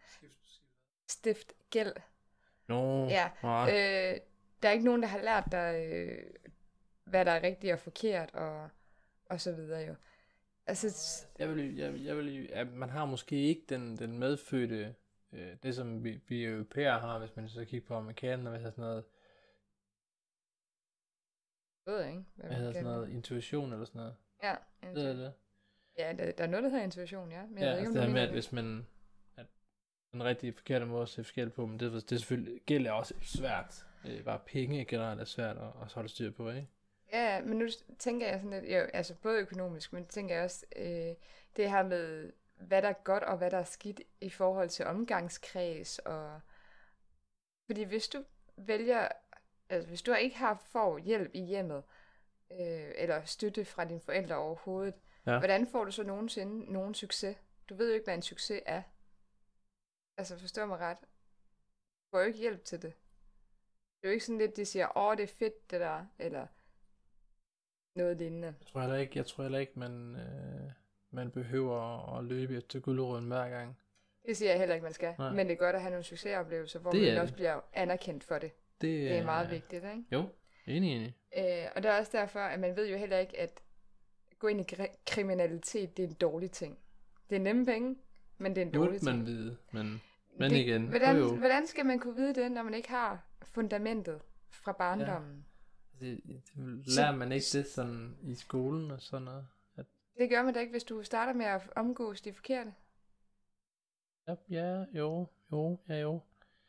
Stift 1.08 1.52
gæld. 1.70 1.92
Nå, 2.66 3.06
Ja, 3.08 3.30
nej. 3.42 3.70
Øh, 3.70 4.20
der 4.62 4.68
er 4.68 4.72
ikke 4.72 4.84
nogen, 4.84 5.02
der 5.02 5.08
har 5.08 5.22
lært 5.22 5.44
dig, 5.52 5.86
øh, 5.92 6.30
hvad 7.04 7.24
der 7.24 7.32
er 7.32 7.42
rigtigt 7.42 7.72
og 7.72 7.78
forkert, 7.78 8.30
og, 8.34 8.68
og 9.26 9.40
så 9.40 9.52
videre 9.52 9.80
jo. 9.86 9.94
Altså, 10.66 11.26
Jeg 11.38 11.48
vil, 11.54 11.76
jeg, 11.76 11.92
vil- 11.92 12.04
jeg 12.04 12.16
vil, 12.16 12.44
ja, 12.48 12.64
man 12.64 12.90
har 12.90 13.04
måske 13.04 13.36
ikke 13.36 13.62
den, 13.68 13.96
den 13.98 14.18
medfødte, 14.18 14.94
øh, 15.32 15.56
det 15.62 15.74
som 15.74 16.04
vi, 16.04 16.20
vi 16.28 16.44
europæere 16.44 17.00
har, 17.00 17.18
hvis 17.18 17.36
man 17.36 17.48
så 17.48 17.64
kigger 17.64 17.88
på 17.88 17.94
amerikanerne, 17.94 18.56
hedder 18.56 18.70
sådan 18.70 18.82
noget, 18.82 19.04
jeg 21.88 21.96
ved 21.98 22.06
ikke. 22.06 22.24
Hvad, 22.34 22.46
hvad 22.46 22.56
hedder 22.56 22.72
sådan 22.72 22.84
noget, 22.84 23.10
intuition 23.10 23.72
eller 23.72 23.84
sådan 23.84 23.98
noget. 23.98 24.14
Ja, 24.42 24.54
Det 24.94 25.04
er 25.08 25.12
det. 25.12 25.32
ja 25.98 26.12
der, 26.18 26.32
der 26.32 26.44
er 26.44 26.48
noget, 26.48 26.64
der 26.64 26.70
hedder 26.70 26.84
intuition, 26.84 27.30
ja. 27.32 27.46
Men 27.46 27.58
jeg 27.58 27.62
Ja, 27.64 27.70
ved 27.70 27.78
ikke, 27.78 27.86
altså 27.86 28.00
om 28.00 28.06
det 28.06 28.06
her 28.06 28.12
med, 28.12 28.22
at 28.22 28.30
hvis 28.30 28.52
man, 28.52 28.86
at 29.36 29.46
den 30.12 30.24
rigtige 30.24 30.52
forkerte 30.52 30.86
måde 30.86 31.02
at 31.02 31.08
se 31.08 31.24
forskel 31.24 31.50
på, 31.50 31.66
men 31.66 31.80
det, 31.80 31.92
det 31.92 32.12
er 32.12 32.16
selvfølgelig, 32.16 32.60
gæld 32.66 32.86
er 32.86 32.92
også 32.92 33.14
svært. 33.22 33.86
Øh, 34.06 34.24
bare 34.24 34.38
penge 34.46 34.84
generelt 34.84 35.20
er 35.20 35.24
svært 35.24 35.56
at, 35.56 35.62
at 35.82 35.92
holde 35.92 36.08
styr 36.08 36.30
på, 36.30 36.50
ikke? 36.50 36.68
Ja, 37.12 37.40
men 37.42 37.58
nu 37.58 37.68
tænker 37.98 38.28
jeg 38.28 38.40
sådan 38.40 38.60
lidt, 38.62 38.74
jo, 38.74 38.78
altså 38.80 39.14
både 39.14 39.38
økonomisk, 39.40 39.92
men 39.92 40.06
tænker 40.06 40.34
jeg 40.34 40.44
også 40.44 40.66
øh, 40.76 41.14
det 41.56 41.70
her 41.70 41.82
med, 41.82 42.32
hvad 42.56 42.82
der 42.82 42.88
er 42.88 42.92
godt 43.04 43.22
og 43.22 43.38
hvad 43.38 43.50
der 43.50 43.58
er 43.58 43.64
skidt 43.64 44.00
i 44.20 44.30
forhold 44.30 44.68
til 44.68 44.84
omgangskreds. 44.86 45.98
Og... 45.98 46.40
Fordi 47.66 47.82
hvis 47.84 48.08
du 48.08 48.24
vælger, 48.56 49.08
altså 49.68 49.88
hvis 49.88 50.02
du 50.02 50.14
ikke 50.14 50.36
har 50.36 50.54
får 50.54 50.98
hjælp 50.98 51.30
i 51.34 51.40
hjemmet, 51.44 51.82
øh, 52.52 52.90
eller 52.96 53.24
støtte 53.24 53.64
fra 53.64 53.84
dine 53.84 54.00
forældre 54.00 54.36
overhovedet, 54.36 54.94
Ja. 55.26 55.38
hvordan 55.38 55.66
får 55.66 55.84
du 55.84 55.90
så 55.90 56.02
nogensinde 56.02 56.72
nogen 56.72 56.94
succes? 56.94 57.36
Du 57.68 57.74
ved 57.74 57.88
jo 57.88 57.94
ikke, 57.94 58.04
hvad 58.04 58.14
en 58.14 58.22
succes 58.22 58.62
er. 58.66 58.82
Altså 60.16 60.38
forstår 60.38 60.66
mig 60.66 60.78
ret. 60.78 60.98
Du 61.00 62.06
får 62.10 62.20
jo 62.20 62.26
ikke 62.26 62.38
hjælp 62.38 62.64
til 62.64 62.82
det. 62.82 62.92
Det 64.00 64.04
er 64.04 64.08
jo 64.08 64.12
ikke 64.12 64.24
sådan 64.24 64.38
lidt, 64.38 64.56
de 64.56 64.64
siger, 64.64 64.96
åh, 64.98 65.16
det 65.16 65.22
er 65.22 65.26
fedt 65.38 65.70
det 65.70 65.80
der, 65.80 66.06
eller 66.18 66.46
noget 67.94 68.16
lignende. 68.16 68.46
Jeg 68.60 68.66
tror 68.66 68.80
heller 68.80 68.96
ikke, 68.96 69.12
jeg 69.18 69.26
tror 69.26 69.42
heller 69.44 69.58
ikke 69.58 69.78
man, 69.78 70.16
øh, 70.16 70.70
man 71.10 71.30
behøver 71.30 72.14
at 72.18 72.24
løbe 72.24 72.56
efter 72.56 72.80
guldrøden 72.80 73.26
hver 73.26 73.48
gang. 73.48 73.78
Det 74.26 74.36
siger 74.36 74.50
jeg 74.50 74.58
heller 74.58 74.74
ikke, 74.74 74.84
man 74.84 74.92
skal. 74.92 75.14
Nej. 75.18 75.32
Men 75.32 75.46
det 75.46 75.52
er 75.52 75.56
godt 75.58 75.76
at 75.76 75.82
have 75.82 75.90
nogle 75.90 76.04
succesoplevelser, 76.04 76.78
hvor 76.78 76.90
Det 76.90 77.02
man 77.02 77.18
også 77.22 77.26
det. 77.32 77.34
bliver 77.36 77.60
anerkendt 77.72 78.24
for 78.24 78.38
det. 78.38 78.52
Det, 78.80 79.10
Det 79.10 79.18
er 79.18 79.24
meget 79.24 79.50
vigtigt, 79.50 79.84
ikke? 79.84 80.04
Jo, 80.12 80.28
enig, 80.66 80.96
enig. 80.96 81.14
Øh, 81.38 81.66
og 81.76 81.82
det 81.82 81.90
er 81.90 81.98
også 81.98 82.12
derfor, 82.14 82.40
at 82.40 82.60
man 82.60 82.76
ved 82.76 82.88
jo 82.90 82.96
heller 82.96 83.18
ikke, 83.18 83.38
at 83.40 83.60
gå 84.38 84.46
ind 84.48 84.60
i 84.60 84.74
kri- 84.74 84.96
kriminalitet, 85.06 85.96
det 85.96 86.02
er 86.04 86.08
en 86.08 86.14
dårlig 86.14 86.50
ting. 86.50 86.78
Det 87.30 87.36
er 87.36 87.40
nemme 87.40 87.66
penge, 87.66 87.96
men 88.38 88.54
det 88.56 88.62
er 88.62 88.66
en 88.66 88.72
dårlig 88.72 89.00
ting. 89.00 89.16
man 89.16 89.26
vide, 89.26 89.56
men, 89.72 90.00
men 90.38 90.50
det, 90.50 90.56
igen, 90.56 90.86
Hvordan, 90.88 91.16
jo, 91.16 91.22
jo. 91.22 91.36
hvordan 91.36 91.66
skal 91.66 91.86
man 91.86 91.98
kunne 92.00 92.16
vide 92.16 92.34
det, 92.34 92.52
når 92.52 92.62
man 92.62 92.74
ikke 92.74 92.88
har 92.88 93.26
fundamentet 93.42 94.20
fra 94.50 94.72
barndommen? 94.72 95.44
Det, 96.00 96.20
det, 96.26 96.42
lærer 96.96 97.16
man 97.16 97.32
ikke 97.32 97.46
det 97.52 97.66
sådan 97.66 98.16
i 98.22 98.34
skolen 98.34 98.90
og 98.90 99.00
sådan 99.00 99.24
noget? 99.24 99.46
At, 99.76 99.86
Det 100.18 100.30
gør 100.30 100.42
man 100.42 100.54
da 100.54 100.60
ikke, 100.60 100.70
hvis 100.70 100.84
du 100.84 101.02
starter 101.02 101.32
med 101.32 101.46
at 101.46 101.62
omgås 101.76 102.20
de 102.20 102.32
forkerte. 102.32 102.74
ja, 104.28 104.34
ja, 104.50 104.84
jo, 104.94 105.26
jo, 105.52 105.78
ja, 105.88 105.94
jo. 106.00 106.20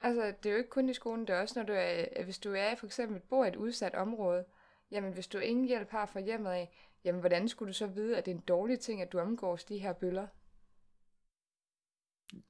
Altså, 0.01 0.33
det 0.43 0.49
er 0.49 0.51
jo 0.53 0.57
ikke 0.57 0.69
kun 0.69 0.89
i 0.89 0.93
skolen, 0.93 1.27
det 1.27 1.35
er 1.35 1.41
også, 1.41 1.59
når 1.59 1.65
du 1.65 1.73
er, 1.75 2.23
hvis 2.23 2.39
du 2.39 2.53
er 2.53 2.75
for 2.75 2.85
eksempel 2.85 3.19
bor 3.19 3.45
i 3.45 3.47
et 3.47 3.55
udsat 3.55 3.95
område, 3.95 4.45
jamen 4.91 5.13
hvis 5.13 5.27
du 5.27 5.37
ingen 5.37 5.65
hjælp 5.67 5.89
har 5.89 6.05
fra 6.05 6.19
hjemmet 6.19 6.51
af, 6.51 6.69
jamen 7.03 7.19
hvordan 7.21 7.47
skulle 7.47 7.67
du 7.69 7.73
så 7.77 7.87
vide, 7.87 8.17
at 8.17 8.25
det 8.25 8.31
er 8.31 8.35
en 8.35 8.41
dårlig 8.41 8.79
ting, 8.79 9.01
at 9.01 9.11
du 9.11 9.19
omgås 9.19 9.63
de 9.63 9.77
her 9.77 9.93
bøller? 9.93 10.27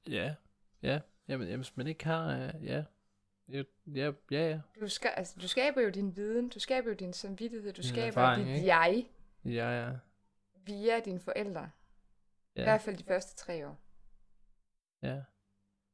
Ja, 0.08 0.34
ja. 0.82 1.00
Jamen, 1.28 1.46
jamen 1.48 1.58
hvis 1.60 1.76
man 1.76 1.86
ikke 1.86 2.04
har... 2.04 2.48
Uh, 2.54 2.64
ja. 2.64 2.84
Ja, 3.48 3.62
ja, 3.86 4.12
ja. 4.30 4.60
Du, 4.80 4.88
skal, 4.88 5.10
altså, 5.16 5.36
du 5.42 5.48
skaber 5.48 5.80
jo 5.80 5.90
din 5.90 6.16
viden, 6.16 6.48
du 6.48 6.58
skaber 6.60 6.88
jo 6.90 6.94
din 6.94 7.12
samvittighed, 7.12 7.72
du 7.72 7.82
Din 7.82 7.88
skaber 7.88 8.06
erfaring, 8.06 8.46
dit 8.48 8.54
ikke? 8.54 8.66
jeg 8.66 9.06
Ja, 9.44 9.86
ja. 9.86 9.92
via 10.66 11.00
dine 11.00 11.20
forældre. 11.20 11.70
I 12.56 12.60
Ja, 12.60 12.62
hvert 12.62 12.80
fald 12.80 12.96
de 12.96 13.04
første 13.04 13.36
tre 13.36 13.68
år. 13.68 13.76
ja. 15.02 15.24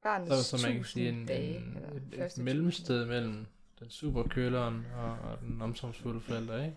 Barnets 0.06 0.46
Så, 0.46 0.58
så 0.58 0.66
man 0.68 0.76
kan 0.76 0.84
sige 0.84 1.08
en, 1.08 1.26
dage, 1.26 1.56
en, 1.56 1.76
et, 2.12 2.24
et 2.24 2.38
mellemsted 2.38 3.06
mellem 3.06 3.46
den 3.78 3.90
superkøleren 3.90 4.86
og, 4.94 5.18
og 5.18 5.40
den 5.40 5.62
omsorgsfulde 5.62 6.20
forælder, 6.20 6.56
ikke? 6.64 6.76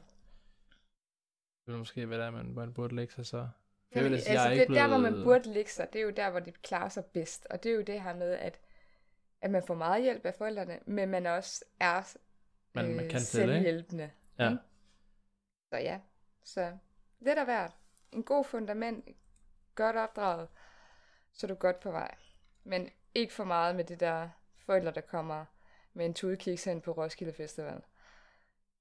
Det 1.66 1.72
vil 1.74 1.78
måske 1.78 2.10
være 2.10 2.20
der, 2.20 2.32
man, 2.32 2.54
man 2.54 2.74
burde 2.74 2.96
lægge 2.96 3.14
sig 3.14 3.26
så. 3.26 3.48
Jeg 3.96 4.04
vil 4.04 4.12
da 4.12 4.18
sige, 4.18 4.30
altså, 4.30 4.34
jeg 4.34 4.46
er 4.46 4.54
det, 4.54 4.62
ikke 4.62 4.74
der, 4.74 4.88
hvor 4.88 4.98
man 4.98 5.12
blevet- 5.12 5.26
burde 5.26 5.54
ligge 5.54 5.72
sig, 5.72 5.88
det 5.94 6.00
er 6.02 6.06
jo 6.06 6.10
der, 6.10 6.30
hvor 6.30 6.40
det 6.40 6.62
klarer 6.62 6.90
sig 6.90 7.06
bedst. 7.06 7.48
Og 7.50 7.64
det 7.64 7.72
er 7.72 7.76
jo 7.76 7.82
det 7.82 8.02
her 8.02 8.16
med, 8.16 8.32
at, 8.32 8.60
at 9.42 9.52
man 9.52 9.64
får 9.68 9.74
meget 9.76 10.04
hjælp 10.04 10.26
af 10.26 10.34
forældrene, 10.36 10.80
men 10.86 11.10
man 11.10 11.26
også 11.26 11.66
er 11.80 12.18
Man, 12.74 12.96
man 12.96 13.06
øh, 13.06 13.12
kan 13.12 13.20
selv, 13.20 13.44
ikke? 13.50 13.54
selvhjælpende. 13.56 14.12
Ja. 14.40 14.50
ikke? 14.50 14.62
Så 15.74 15.78
ja, 15.78 16.00
så 16.44 16.78
lidt 17.20 17.40
af 17.40 17.46
hvert. 17.46 17.72
En 18.12 18.24
god 18.24 18.46
fundament, 18.46 19.06
godt 19.76 19.96
opdraget, 19.96 20.48
så 21.34 21.48
er 21.48 21.48
du 21.48 21.56
godt 21.56 21.80
på 21.80 21.92
vej. 21.92 22.16
Men 22.64 22.90
ikke 23.16 23.34
for 23.34 23.44
meget 23.44 23.76
med 23.76 23.84
det 23.84 24.00
der 24.00 24.30
forældre, 24.56 24.92
der 24.92 25.02
kommer 25.02 25.46
med 25.94 26.06
en 26.06 26.14
tudekiks 26.14 26.64
hen 26.64 26.82
på 26.82 26.92
Roskilde 26.92 27.34
Festival. 27.34 27.82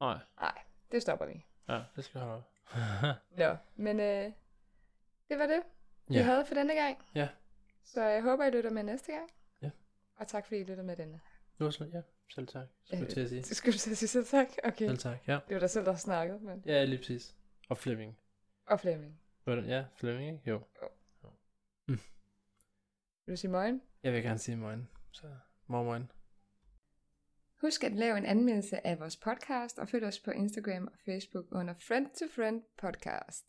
Nej, 0.01 0.19
Nej, 0.41 0.59
det 0.93 1.03
stopper 1.03 1.27
vi. 1.27 1.45
ja, 1.69 1.83
det 1.97 2.05
skal 2.05 2.21
holde 2.21 2.35
op. 2.35 2.45
Nå, 3.39 3.57
men 3.77 4.01
øh, 4.01 4.33
det 5.29 5.39
var 5.39 5.47
det, 5.47 5.63
vi 6.09 6.15
Ja. 6.15 6.23
havde 6.23 6.47
for 6.47 6.55
denne 6.55 6.75
gang. 6.75 6.99
Ja. 7.15 7.29
Så 7.85 8.03
jeg 8.03 8.23
håber, 8.23 8.45
I 8.45 8.51
lytter 8.51 8.71
med 8.71 8.83
næste 8.83 9.13
gang. 9.13 9.31
Ja. 9.63 9.71
Og 10.17 10.29
tak 10.29 10.47
fordi 10.47 10.61
I 10.61 10.65
lytter 10.65 10.83
med 10.83 10.97
denne. 10.97 11.21
Det 11.59 11.65
var 11.81 11.87
ja, 11.93 12.03
selv 12.35 12.47
tak. 12.47 12.67
Skal 12.85 12.99
jeg 12.99 13.09
til 13.09 13.21
at 13.21 13.29
sige. 13.29 13.43
Skulle 13.55 13.73
du 13.73 13.79
så 13.79 13.95
sige 13.95 14.09
selv 14.09 14.27
tak? 14.27 14.49
Okay. 14.65 14.87
Selv 14.87 14.99
tak, 14.99 15.29
ja. 15.29 15.39
Det 15.49 15.55
var 15.55 15.61
dig 15.61 15.71
selv, 15.71 15.85
der 15.85 15.93
har 15.93 15.99
snakket, 15.99 16.43
men... 16.43 16.63
Ja, 16.67 16.85
lige 16.85 16.99
præcis. 16.99 17.35
Og 17.69 17.79
Flemming. 17.79 18.19
Og 18.67 18.81
Flemming. 18.81 19.21
Ja, 19.47 19.85
Flemming, 19.97 20.33
ikke? 20.33 20.51
Jo. 20.51 20.63
Vil 23.29 23.37
du 23.37 23.41
sige 23.41 23.51
morgen? 23.51 23.83
Jeg 24.03 24.13
vil 24.13 24.23
gerne 24.23 24.39
sige 24.39 24.57
morgen. 24.57 24.89
Så 25.13 25.27
morgen. 25.67 26.11
Husk 27.61 27.85
at 27.85 27.93
lave 27.93 28.19
en 28.19 28.25
anmeldelse 28.25 28.87
af 28.87 29.01
vores 29.01 29.17
podcast, 29.17 29.79
og 29.79 29.89
følg 29.89 30.05
os 30.05 30.21
på 30.21 30.31
Instagram 30.31 30.87
og 30.87 30.99
Facebook 31.05 31.47
under 31.53 31.75
Friend 31.75 32.07
to 32.07 32.27
Friend 32.35 32.63
Podcast. 32.79 33.45